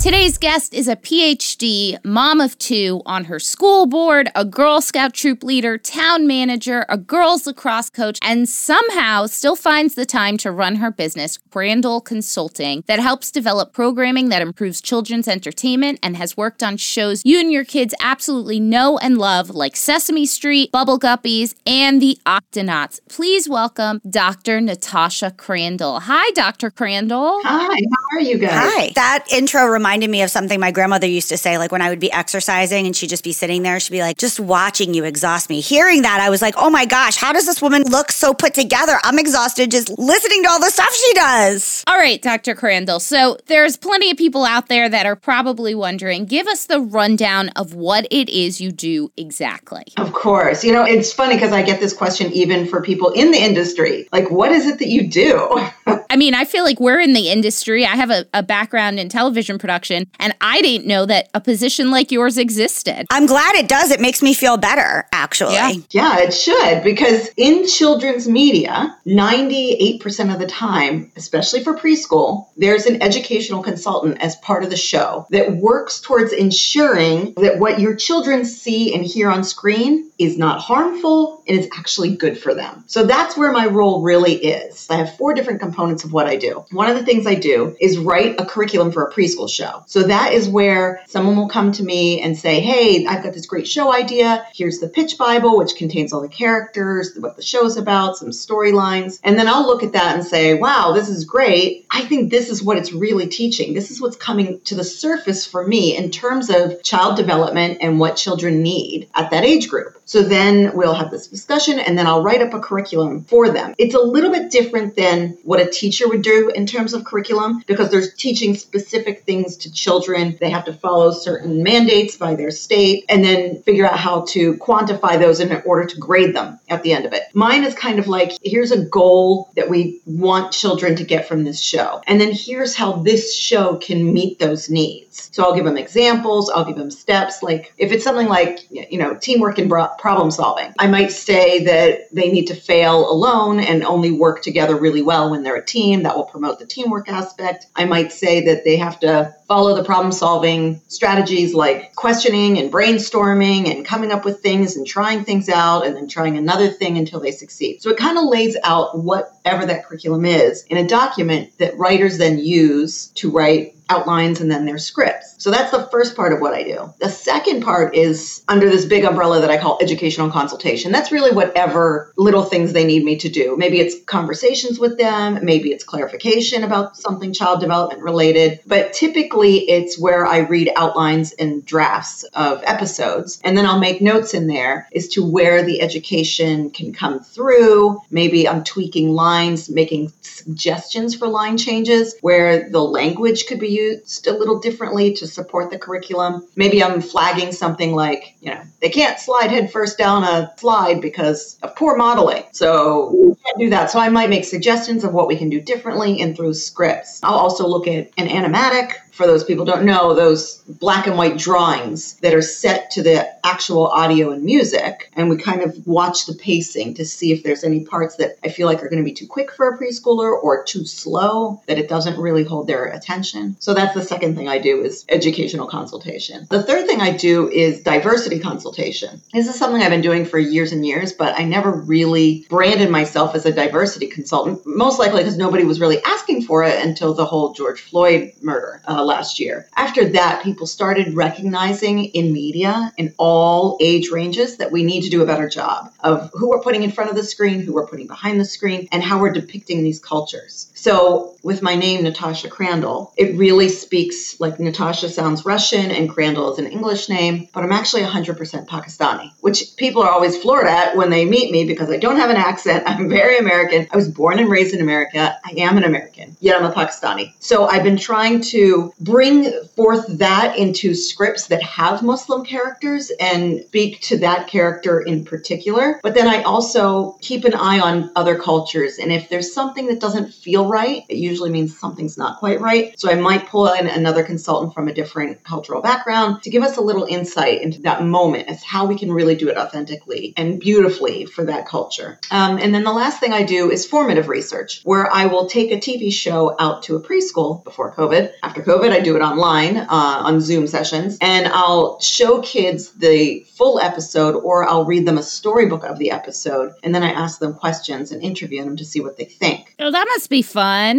Today's 0.00 0.38
guest 0.38 0.74
is 0.74 0.86
a 0.86 0.94
PhD, 0.94 1.98
mom 2.04 2.40
of 2.40 2.56
two, 2.56 3.02
on 3.04 3.24
her 3.24 3.40
school 3.40 3.84
board, 3.84 4.30
a 4.36 4.44
Girl 4.44 4.80
Scout 4.80 5.12
troop 5.12 5.42
leader, 5.42 5.76
town 5.76 6.24
manager, 6.24 6.86
a 6.88 6.96
girls 6.96 7.48
lacrosse 7.48 7.90
coach, 7.90 8.16
and 8.22 8.48
somehow 8.48 9.26
still 9.26 9.56
finds 9.56 9.96
the 9.96 10.06
time 10.06 10.36
to 10.36 10.52
run 10.52 10.76
her 10.76 10.92
business, 10.92 11.36
Crandall 11.50 12.00
Consulting, 12.00 12.84
that 12.86 13.00
helps 13.00 13.32
develop 13.32 13.72
programming 13.72 14.28
that 14.28 14.40
improves 14.40 14.80
children's 14.80 15.26
entertainment 15.26 15.98
and 16.00 16.16
has 16.16 16.36
worked 16.36 16.62
on 16.62 16.76
shows 16.76 17.20
you 17.24 17.40
and 17.40 17.50
your 17.50 17.64
kids 17.64 17.92
absolutely 18.00 18.60
know 18.60 18.98
and 18.98 19.18
love, 19.18 19.50
like 19.50 19.74
Sesame 19.74 20.26
Street, 20.26 20.70
Bubble 20.70 21.00
Guppies, 21.00 21.56
and 21.66 22.00
the 22.00 22.16
Octonauts. 22.24 23.00
Please 23.08 23.48
welcome 23.48 24.00
Dr. 24.08 24.60
Natascha 24.60 25.36
Crandall. 25.36 25.98
Hi, 25.98 26.30
Dr. 26.36 26.70
Crandall. 26.70 27.42
Hi, 27.42 27.66
how 27.66 28.16
are 28.16 28.20
you 28.20 28.38
guys? 28.38 28.52
Hi. 28.52 28.92
That 28.94 29.26
intro 29.32 29.66
reminded 29.88 30.10
me 30.10 30.20
of 30.20 30.30
something 30.30 30.60
my 30.60 30.70
grandmother 30.70 31.06
used 31.06 31.30
to 31.30 31.38
say, 31.38 31.56
like 31.56 31.72
when 31.72 31.80
I 31.80 31.88
would 31.88 31.98
be 31.98 32.12
exercising 32.12 32.84
and 32.84 32.94
she'd 32.94 33.08
just 33.08 33.24
be 33.24 33.32
sitting 33.32 33.62
there, 33.62 33.80
she'd 33.80 33.92
be 33.92 34.02
like, 34.02 34.18
just 34.18 34.38
watching 34.38 34.92
you 34.92 35.04
exhaust 35.04 35.48
me. 35.48 35.60
Hearing 35.60 36.02
that, 36.02 36.20
I 36.20 36.28
was 36.28 36.42
like, 36.42 36.54
oh 36.58 36.68
my 36.68 36.84
gosh, 36.84 37.16
how 37.16 37.32
does 37.32 37.46
this 37.46 37.62
woman 37.62 37.84
look 37.84 38.12
so 38.12 38.34
put 38.34 38.52
together? 38.52 38.98
I'm 39.02 39.18
exhausted 39.18 39.70
just 39.70 39.88
listening 39.98 40.42
to 40.42 40.50
all 40.50 40.60
the 40.60 40.68
stuff 40.68 40.94
she 40.94 41.14
does. 41.14 41.84
All 41.86 41.96
right, 41.96 42.20
Dr. 42.20 42.54
Crandall. 42.54 43.00
So 43.00 43.38
there's 43.46 43.78
plenty 43.78 44.10
of 44.10 44.18
people 44.18 44.44
out 44.44 44.68
there 44.68 44.90
that 44.90 45.06
are 45.06 45.16
probably 45.16 45.74
wondering 45.74 46.26
give 46.26 46.46
us 46.46 46.66
the 46.66 46.80
rundown 46.82 47.48
of 47.56 47.72
what 47.72 48.06
it 48.10 48.28
is 48.28 48.60
you 48.60 48.70
do 48.70 49.10
exactly. 49.16 49.84
Of 49.96 50.12
course. 50.12 50.64
You 50.64 50.74
know, 50.74 50.84
it's 50.84 51.14
funny 51.14 51.36
because 51.36 51.52
I 51.52 51.62
get 51.62 51.80
this 51.80 51.94
question 51.94 52.30
even 52.32 52.66
for 52.66 52.82
people 52.82 53.10
in 53.12 53.30
the 53.30 53.38
industry. 53.38 54.06
Like, 54.12 54.30
what 54.30 54.52
is 54.52 54.66
it 54.66 54.80
that 54.80 54.88
you 54.88 55.08
do? 55.08 55.70
I 56.10 56.16
mean, 56.16 56.34
I 56.34 56.44
feel 56.44 56.64
like 56.64 56.78
we're 56.78 57.00
in 57.00 57.14
the 57.14 57.30
industry. 57.30 57.86
I 57.86 57.96
have 57.96 58.10
a, 58.10 58.26
a 58.34 58.42
background 58.42 58.98
in 58.98 59.08
television 59.08 59.58
production, 59.58 59.77
and 60.18 60.34
I 60.40 60.60
didn't 60.62 60.86
know 60.86 61.06
that 61.06 61.28
a 61.34 61.40
position 61.40 61.90
like 61.90 62.10
yours 62.10 62.38
existed. 62.38 63.06
I'm 63.10 63.26
glad 63.26 63.54
it 63.54 63.68
does. 63.68 63.90
It 63.90 64.00
makes 64.00 64.22
me 64.22 64.34
feel 64.34 64.56
better, 64.56 65.06
actually. 65.12 65.54
Yeah. 65.54 65.72
yeah, 65.90 66.18
it 66.20 66.32
should 66.32 66.82
because 66.82 67.30
in 67.36 67.66
children's 67.66 68.28
media, 68.28 68.96
98% 69.06 70.32
of 70.32 70.38
the 70.38 70.46
time, 70.46 71.12
especially 71.16 71.62
for 71.62 71.76
preschool, 71.76 72.46
there's 72.56 72.86
an 72.86 73.02
educational 73.02 73.62
consultant 73.62 74.20
as 74.20 74.36
part 74.36 74.64
of 74.64 74.70
the 74.70 74.76
show 74.76 75.26
that 75.30 75.56
works 75.56 76.00
towards 76.00 76.32
ensuring 76.32 77.34
that 77.34 77.58
what 77.58 77.80
your 77.80 77.94
children 77.94 78.44
see 78.44 78.94
and 78.94 79.04
hear 79.04 79.30
on 79.30 79.44
screen 79.44 80.10
is 80.18 80.36
not 80.36 80.60
harmful 80.60 81.42
and 81.46 81.58
is 81.58 81.68
actually 81.76 82.16
good 82.16 82.38
for 82.38 82.54
them. 82.54 82.84
So 82.86 83.06
that's 83.06 83.36
where 83.36 83.52
my 83.52 83.66
role 83.66 84.02
really 84.02 84.34
is. 84.34 84.86
I 84.90 84.96
have 84.96 85.16
four 85.16 85.34
different 85.34 85.60
components 85.60 86.04
of 86.04 86.12
what 86.12 86.26
I 86.26 86.36
do. 86.36 86.64
One 86.72 86.90
of 86.90 86.96
the 86.96 87.04
things 87.04 87.26
I 87.26 87.34
do 87.34 87.76
is 87.80 87.98
write 87.98 88.40
a 88.40 88.44
curriculum 88.44 88.92
for 88.92 89.04
a 89.04 89.12
preschool 89.12 89.48
show. 89.48 89.67
So 89.86 90.04
that 90.04 90.32
is 90.32 90.48
where 90.48 91.02
someone 91.06 91.36
will 91.36 91.48
come 91.48 91.72
to 91.72 91.82
me 91.82 92.20
and 92.20 92.36
say, 92.36 92.60
Hey, 92.60 93.06
I've 93.06 93.22
got 93.22 93.34
this 93.34 93.46
great 93.46 93.66
show 93.66 93.92
idea. 93.92 94.46
Here's 94.54 94.78
the 94.78 94.88
pitch 94.88 95.18
Bible, 95.18 95.58
which 95.58 95.76
contains 95.76 96.12
all 96.12 96.20
the 96.20 96.28
characters, 96.28 97.16
what 97.18 97.36
the 97.36 97.42
show's 97.42 97.76
about, 97.76 98.16
some 98.16 98.28
storylines. 98.28 99.20
And 99.22 99.38
then 99.38 99.48
I'll 99.48 99.66
look 99.66 99.82
at 99.82 99.92
that 99.92 100.14
and 100.14 100.24
say, 100.24 100.54
Wow, 100.54 100.92
this 100.92 101.08
is 101.08 101.24
great. 101.24 101.86
I 101.90 102.02
think 102.02 102.30
this 102.30 102.48
is 102.48 102.62
what 102.62 102.78
it's 102.78 102.92
really 102.92 103.28
teaching. 103.28 103.74
This 103.74 103.90
is 103.90 104.00
what's 104.00 104.16
coming 104.16 104.60
to 104.64 104.74
the 104.74 104.84
surface 104.84 105.46
for 105.46 105.66
me 105.66 105.96
in 105.96 106.10
terms 106.10 106.50
of 106.50 106.82
child 106.82 107.16
development 107.16 107.78
and 107.80 107.98
what 107.98 108.16
children 108.16 108.62
need 108.62 109.08
at 109.14 109.30
that 109.30 109.44
age 109.44 109.68
group. 109.68 109.97
So 110.08 110.22
then 110.22 110.74
we'll 110.74 110.94
have 110.94 111.10
this 111.10 111.26
discussion 111.26 111.78
and 111.78 111.96
then 111.98 112.06
I'll 112.06 112.22
write 112.22 112.40
up 112.40 112.54
a 112.54 112.60
curriculum 112.60 113.24
for 113.24 113.50
them. 113.50 113.74
It's 113.76 113.94
a 113.94 114.00
little 114.00 114.30
bit 114.30 114.50
different 114.50 114.96
than 114.96 115.36
what 115.44 115.60
a 115.60 115.66
teacher 115.66 116.08
would 116.08 116.22
do 116.22 116.48
in 116.48 116.64
terms 116.64 116.94
of 116.94 117.04
curriculum 117.04 117.62
because 117.66 117.90
they're 117.90 118.10
teaching 118.16 118.54
specific 118.54 119.24
things 119.24 119.58
to 119.58 119.72
children. 119.72 120.38
They 120.40 120.48
have 120.48 120.64
to 120.64 120.72
follow 120.72 121.12
certain 121.12 121.62
mandates 121.62 122.16
by 122.16 122.36
their 122.36 122.50
state 122.50 123.04
and 123.10 123.22
then 123.22 123.62
figure 123.64 123.84
out 123.84 123.98
how 123.98 124.22
to 124.30 124.54
quantify 124.54 125.18
those 125.18 125.40
in 125.40 125.52
order 125.66 125.84
to 125.84 125.98
grade 125.98 126.34
them 126.34 126.58
at 126.70 126.82
the 126.82 126.92
end 126.92 127.04
of 127.04 127.12
it. 127.12 127.24
Mine 127.34 127.64
is 127.64 127.74
kind 127.74 127.98
of 127.98 128.08
like 128.08 128.32
here's 128.42 128.72
a 128.72 128.82
goal 128.86 129.50
that 129.56 129.68
we 129.68 130.00
want 130.06 130.52
children 130.52 130.96
to 130.96 131.04
get 131.04 131.28
from 131.28 131.44
this 131.44 131.60
show. 131.60 132.00
And 132.06 132.18
then 132.18 132.32
here's 132.32 132.74
how 132.74 132.92
this 132.92 133.36
show 133.36 133.76
can 133.76 134.14
meet 134.14 134.38
those 134.38 134.70
needs. 134.70 135.28
So 135.34 135.44
I'll 135.44 135.54
give 135.54 135.66
them 135.66 135.76
examples, 135.76 136.48
I'll 136.48 136.64
give 136.64 136.76
them 136.76 136.90
steps. 136.90 137.42
Like 137.42 137.74
if 137.76 137.92
it's 137.92 138.04
something 138.04 138.28
like, 138.28 138.66
you 138.70 138.98
know, 138.98 139.14
teamwork 139.14 139.58
and 139.58 139.68
problem 139.98 140.30
solving. 140.30 140.72
I 140.78 140.86
might 140.86 141.12
say 141.12 141.64
that 141.64 142.14
they 142.14 142.30
need 142.30 142.46
to 142.46 142.54
fail 142.54 143.10
alone 143.10 143.60
and 143.60 143.84
only 143.84 144.10
work 144.10 144.42
together 144.42 144.76
really 144.76 145.02
well 145.02 145.30
when 145.30 145.42
they're 145.42 145.56
a 145.56 145.64
team. 145.64 146.04
That 146.04 146.16
will 146.16 146.24
promote 146.24 146.58
the 146.58 146.66
teamwork 146.66 147.08
aspect. 147.08 147.66
I 147.74 147.84
might 147.84 148.12
say 148.12 148.46
that 148.46 148.64
they 148.64 148.76
have 148.76 149.00
to 149.00 149.34
follow 149.48 149.74
the 149.74 149.84
problem 149.84 150.12
solving 150.12 150.80
strategies 150.88 151.54
like 151.54 151.94
questioning 151.94 152.58
and 152.58 152.70
brainstorming 152.72 153.70
and 153.70 153.84
coming 153.84 154.12
up 154.12 154.24
with 154.24 154.40
things 154.40 154.76
and 154.76 154.86
trying 154.86 155.24
things 155.24 155.48
out 155.48 155.86
and 155.86 155.96
then 155.96 156.06
trying 156.06 156.36
another 156.36 156.68
thing 156.68 156.98
until 156.98 157.20
they 157.20 157.32
succeed. 157.32 157.82
So 157.82 157.90
it 157.90 157.96
kind 157.96 158.18
of 158.18 158.24
lays 158.24 158.56
out 158.62 158.98
whatever 158.98 159.66
that 159.66 159.86
curriculum 159.86 160.24
is 160.26 160.64
in 160.64 160.76
a 160.76 160.86
document 160.86 161.56
that 161.58 161.78
writers 161.78 162.18
then 162.18 162.38
use 162.38 163.08
to 163.16 163.30
write 163.30 163.74
outlines 163.88 164.40
and 164.40 164.50
then 164.50 164.64
their 164.64 164.78
scripts. 164.78 165.34
So 165.38 165.50
that's 165.50 165.70
the 165.70 165.86
first 165.90 166.16
part 166.16 166.32
of 166.32 166.40
what 166.40 166.52
I 166.52 166.62
do. 166.62 166.92
The 166.98 167.08
second 167.08 167.62
part 167.62 167.94
is 167.94 168.42
under 168.48 168.68
this 168.68 168.84
big 168.84 169.04
umbrella 169.04 169.40
that 169.40 169.50
I 169.50 169.58
call 169.58 169.78
educational 169.80 170.30
consultation. 170.30 170.92
That's 170.92 171.12
really 171.12 171.30
whatever 171.30 172.12
little 172.16 172.42
things 172.42 172.72
they 172.72 172.84
need 172.84 173.04
me 173.04 173.16
to 173.18 173.28
do. 173.28 173.56
Maybe 173.56 173.80
it's 173.80 174.02
conversations 174.04 174.78
with 174.78 174.98
them, 174.98 175.38
maybe 175.42 175.70
it's 175.70 175.84
clarification 175.84 176.64
about 176.64 176.96
something 176.96 177.32
child 177.32 177.60
development 177.60 178.02
related, 178.02 178.60
but 178.66 178.92
typically 178.92 179.68
it's 179.70 179.98
where 179.98 180.26
I 180.26 180.38
read 180.38 180.70
outlines 180.76 181.32
and 181.32 181.64
drafts 181.64 182.24
of 182.34 182.62
episodes 182.64 183.40
and 183.44 183.56
then 183.56 183.64
I'll 183.64 183.78
make 183.78 184.02
notes 184.02 184.34
in 184.34 184.48
there 184.48 184.88
as 184.94 185.08
to 185.08 185.24
where 185.24 185.62
the 185.62 185.80
education 185.80 186.70
can 186.70 186.92
come 186.92 187.20
through. 187.20 188.00
Maybe 188.10 188.48
I'm 188.48 188.64
tweaking 188.64 189.10
lines, 189.10 189.68
making 189.68 190.12
suggestions 190.20 191.14
for 191.14 191.28
line 191.28 191.56
changes 191.56 192.16
where 192.20 192.68
the 192.68 192.82
language 192.82 193.46
could 193.46 193.60
be 193.60 193.77
used 193.78 194.26
a 194.26 194.32
little 194.32 194.58
differently 194.58 195.14
to 195.14 195.26
support 195.26 195.70
the 195.70 195.78
curriculum. 195.78 196.46
Maybe 196.56 196.82
I'm 196.82 197.00
flagging 197.00 197.52
something 197.52 197.94
like, 197.94 198.34
you 198.40 198.52
know, 198.52 198.62
they 198.80 198.90
can't 198.90 199.18
slide 199.18 199.50
headfirst 199.50 199.98
down 199.98 200.24
a 200.24 200.52
slide 200.58 201.00
because 201.00 201.58
of 201.62 201.76
poor 201.76 201.96
modeling. 201.96 202.44
So 202.52 203.10
we 203.12 203.34
can't 203.34 203.58
do 203.58 203.70
that. 203.70 203.90
So 203.90 203.98
I 203.98 204.08
might 204.08 204.30
make 204.30 204.44
suggestions 204.44 205.04
of 205.04 205.12
what 205.12 205.28
we 205.28 205.36
can 205.36 205.48
do 205.48 205.60
differently 205.60 206.20
and 206.20 206.36
through 206.36 206.54
scripts. 206.54 207.20
I'll 207.22 207.34
also 207.34 207.66
look 207.66 207.86
at 207.86 208.10
an 208.16 208.28
animatic 208.28 208.92
for 209.18 209.26
those 209.26 209.42
people 209.42 209.64
don't 209.64 209.84
know, 209.84 210.14
those 210.14 210.58
black 210.68 211.08
and 211.08 211.18
white 211.18 211.36
drawings 211.36 212.14
that 212.20 212.34
are 212.34 212.40
set 212.40 212.92
to 212.92 213.02
the 213.02 213.28
actual 213.44 213.88
audio 213.88 214.30
and 214.30 214.44
music. 214.44 215.10
And 215.14 215.28
we 215.28 215.36
kind 215.36 215.60
of 215.60 215.86
watch 215.86 216.26
the 216.26 216.34
pacing 216.34 216.94
to 216.94 217.04
see 217.04 217.32
if 217.32 217.42
there's 217.42 217.64
any 217.64 217.84
parts 217.84 218.16
that 218.16 218.36
I 218.44 218.48
feel 218.48 218.68
like 218.68 218.80
are 218.82 218.88
going 218.88 219.02
to 219.02 219.04
be 219.04 219.12
too 219.12 219.26
quick 219.26 219.50
for 219.50 219.68
a 219.68 219.76
preschooler 219.76 220.32
or 220.40 220.62
too 220.62 220.84
slow, 220.84 221.60
that 221.66 221.78
it 221.78 221.88
doesn't 221.88 222.18
really 222.18 222.44
hold 222.44 222.68
their 222.68 222.84
attention. 222.84 223.56
So 223.58 223.74
that's 223.74 223.92
the 223.92 224.04
second 224.04 224.36
thing 224.36 224.48
I 224.48 224.58
do 224.58 224.82
is 224.82 225.04
educational 225.08 225.66
consultation. 225.66 226.46
The 226.48 226.62
third 226.62 226.86
thing 226.86 227.00
I 227.00 227.10
do 227.10 227.50
is 227.50 227.82
diversity 227.82 228.38
consultation. 228.38 229.20
This 229.34 229.48
is 229.48 229.56
something 229.56 229.82
I've 229.82 229.90
been 229.90 230.00
doing 230.00 230.26
for 230.26 230.38
years 230.38 230.70
and 230.70 230.86
years, 230.86 231.12
but 231.12 231.36
I 231.36 231.42
never 231.42 231.72
really 231.72 232.46
branded 232.48 232.88
myself 232.88 233.34
as 233.34 233.44
a 233.46 233.52
diversity 233.52 234.06
consultant, 234.06 234.64
most 234.64 235.00
likely 235.00 235.22
because 235.24 235.36
nobody 235.36 235.64
was 235.64 235.80
really 235.80 236.00
asking 236.04 236.42
for 236.42 236.62
it 236.62 236.84
until 236.86 237.14
the 237.14 237.24
whole 237.24 237.52
George 237.52 237.80
Floyd 237.80 238.32
murder. 238.40 238.80
Uh, 238.86 239.07
last 239.08 239.40
year. 239.40 239.66
After 239.76 240.04
that, 240.10 240.44
people 240.44 240.68
started 240.68 241.14
recognizing 241.14 242.04
in 242.04 242.32
media 242.32 242.92
in 242.96 243.12
all 243.18 243.76
age 243.80 244.10
ranges 244.10 244.58
that 244.58 244.70
we 244.70 244.84
need 244.84 245.02
to 245.02 245.10
do 245.10 245.22
a 245.22 245.26
better 245.26 245.48
job 245.48 245.92
of 246.00 246.30
who 246.34 246.50
we're 246.50 246.60
putting 246.60 246.84
in 246.84 246.92
front 246.92 247.10
of 247.10 247.16
the 247.16 247.24
screen, 247.24 247.60
who 247.60 247.72
we're 247.72 247.88
putting 247.88 248.06
behind 248.06 248.38
the 248.38 248.44
screen, 248.44 248.86
and 248.92 249.02
how 249.02 249.18
we're 249.18 249.32
depicting 249.32 249.82
these 249.82 249.98
cultures. 249.98 250.70
So, 250.80 251.34
with 251.42 251.60
my 251.60 251.74
name, 251.74 252.04
Natascha 252.04 252.48
Crandall, 252.48 253.12
it 253.16 253.36
really 253.36 253.68
speaks 253.68 254.38
like 254.38 254.58
Natascha 254.58 255.10
sounds 255.10 255.44
Russian 255.44 255.90
and 255.90 256.08
Crandall 256.08 256.52
is 256.52 256.58
an 256.60 256.66
English 256.66 257.08
name, 257.08 257.48
but 257.52 257.64
I'm 257.64 257.72
actually 257.72 258.02
100% 258.02 258.66
Pakistani, 258.66 259.32
which 259.40 259.76
people 259.76 260.02
are 260.02 260.10
always 260.10 260.36
floored 260.36 260.68
at 260.68 260.96
when 260.96 261.10
they 261.10 261.24
meet 261.24 261.50
me 261.50 261.64
because 261.64 261.90
I 261.90 261.96
don't 261.96 262.16
have 262.16 262.30
an 262.30 262.36
accent. 262.36 262.84
I'm 262.86 263.08
very 263.08 263.38
American. 263.38 263.88
I 263.90 263.96
was 263.96 264.08
born 264.08 264.38
and 264.38 264.48
raised 264.48 264.72
in 264.72 264.80
America. 264.80 265.36
I 265.44 265.50
am 265.58 265.78
an 265.78 265.84
American, 265.84 266.36
yet 266.38 266.56
I'm 266.56 266.70
a 266.70 266.72
Pakistani. 266.72 267.32
So, 267.40 267.66
I've 267.66 267.82
been 267.82 267.98
trying 267.98 268.40
to 268.52 268.92
bring 269.00 269.50
forth 269.74 270.06
that 270.18 270.56
into 270.56 270.94
scripts 270.94 271.48
that 271.48 271.62
have 271.62 272.04
Muslim 272.04 272.44
characters 272.44 273.10
and 273.18 273.64
speak 273.66 274.00
to 274.02 274.18
that 274.18 274.46
character 274.46 275.00
in 275.00 275.24
particular. 275.24 275.98
But 276.04 276.14
then 276.14 276.28
I 276.28 276.42
also 276.42 277.16
keep 277.20 277.44
an 277.44 277.54
eye 277.54 277.80
on 277.80 278.12
other 278.14 278.38
cultures. 278.38 278.98
And 278.98 279.12
if 279.12 279.28
there's 279.28 279.52
something 279.52 279.88
that 279.88 280.00
doesn't 280.00 280.32
feel 280.32 280.67
right, 280.68 281.04
it 281.08 281.16
usually 281.16 281.50
means 281.50 281.78
something's 281.78 282.18
not 282.18 282.38
quite 282.38 282.60
right. 282.60 282.98
So 282.98 283.10
I 283.10 283.14
might 283.14 283.46
pull 283.46 283.72
in 283.72 283.86
another 283.86 284.22
consultant 284.22 284.74
from 284.74 284.88
a 284.88 284.94
different 284.94 285.42
cultural 285.44 285.82
background 285.82 286.42
to 286.42 286.50
give 286.50 286.62
us 286.62 286.76
a 286.76 286.80
little 286.80 287.04
insight 287.04 287.62
into 287.62 287.82
that 287.82 288.04
moment 288.04 288.48
as 288.48 288.62
how 288.62 288.86
we 288.86 288.98
can 288.98 289.12
really 289.12 289.34
do 289.34 289.48
it 289.48 289.56
authentically 289.56 290.34
and 290.36 290.60
beautifully 290.60 291.26
for 291.26 291.44
that 291.44 291.66
culture. 291.66 292.18
Um, 292.30 292.58
and 292.58 292.74
then 292.74 292.84
the 292.84 292.92
last 292.92 293.20
thing 293.20 293.32
I 293.32 293.42
do 293.42 293.70
is 293.70 293.86
formative 293.86 294.28
research, 294.28 294.82
where 294.84 295.12
I 295.12 295.26
will 295.26 295.46
take 295.46 295.70
a 295.70 295.76
TV 295.76 296.12
show 296.12 296.54
out 296.58 296.84
to 296.84 296.96
a 296.96 297.02
preschool 297.02 297.64
before 297.64 297.94
COVID. 297.94 298.32
After 298.42 298.62
COVID, 298.62 298.90
I 298.90 299.00
do 299.00 299.16
it 299.16 299.20
online 299.20 299.76
uh, 299.76 299.86
on 299.88 300.40
Zoom 300.40 300.66
sessions, 300.66 301.18
and 301.20 301.48
I'll 301.48 302.00
show 302.00 302.40
kids 302.42 302.90
the 302.92 303.44
full 303.56 303.80
episode 303.80 304.36
or 304.36 304.68
I'll 304.68 304.84
read 304.84 305.06
them 305.06 305.18
a 305.18 305.22
storybook 305.22 305.84
of 305.84 305.98
the 305.98 306.10
episode, 306.10 306.74
and 306.82 306.94
then 306.94 307.02
I 307.02 307.10
ask 307.10 307.38
them 307.38 307.54
questions 307.54 308.12
and 308.12 308.22
interview 308.22 308.64
them 308.64 308.76
to 308.76 308.84
see 308.84 309.00
what 309.00 309.16
they 309.16 309.24
think. 309.24 309.74
Oh, 309.78 309.90
that 309.90 310.06
must 310.08 310.30
be 310.30 310.42
fun. 310.42 310.57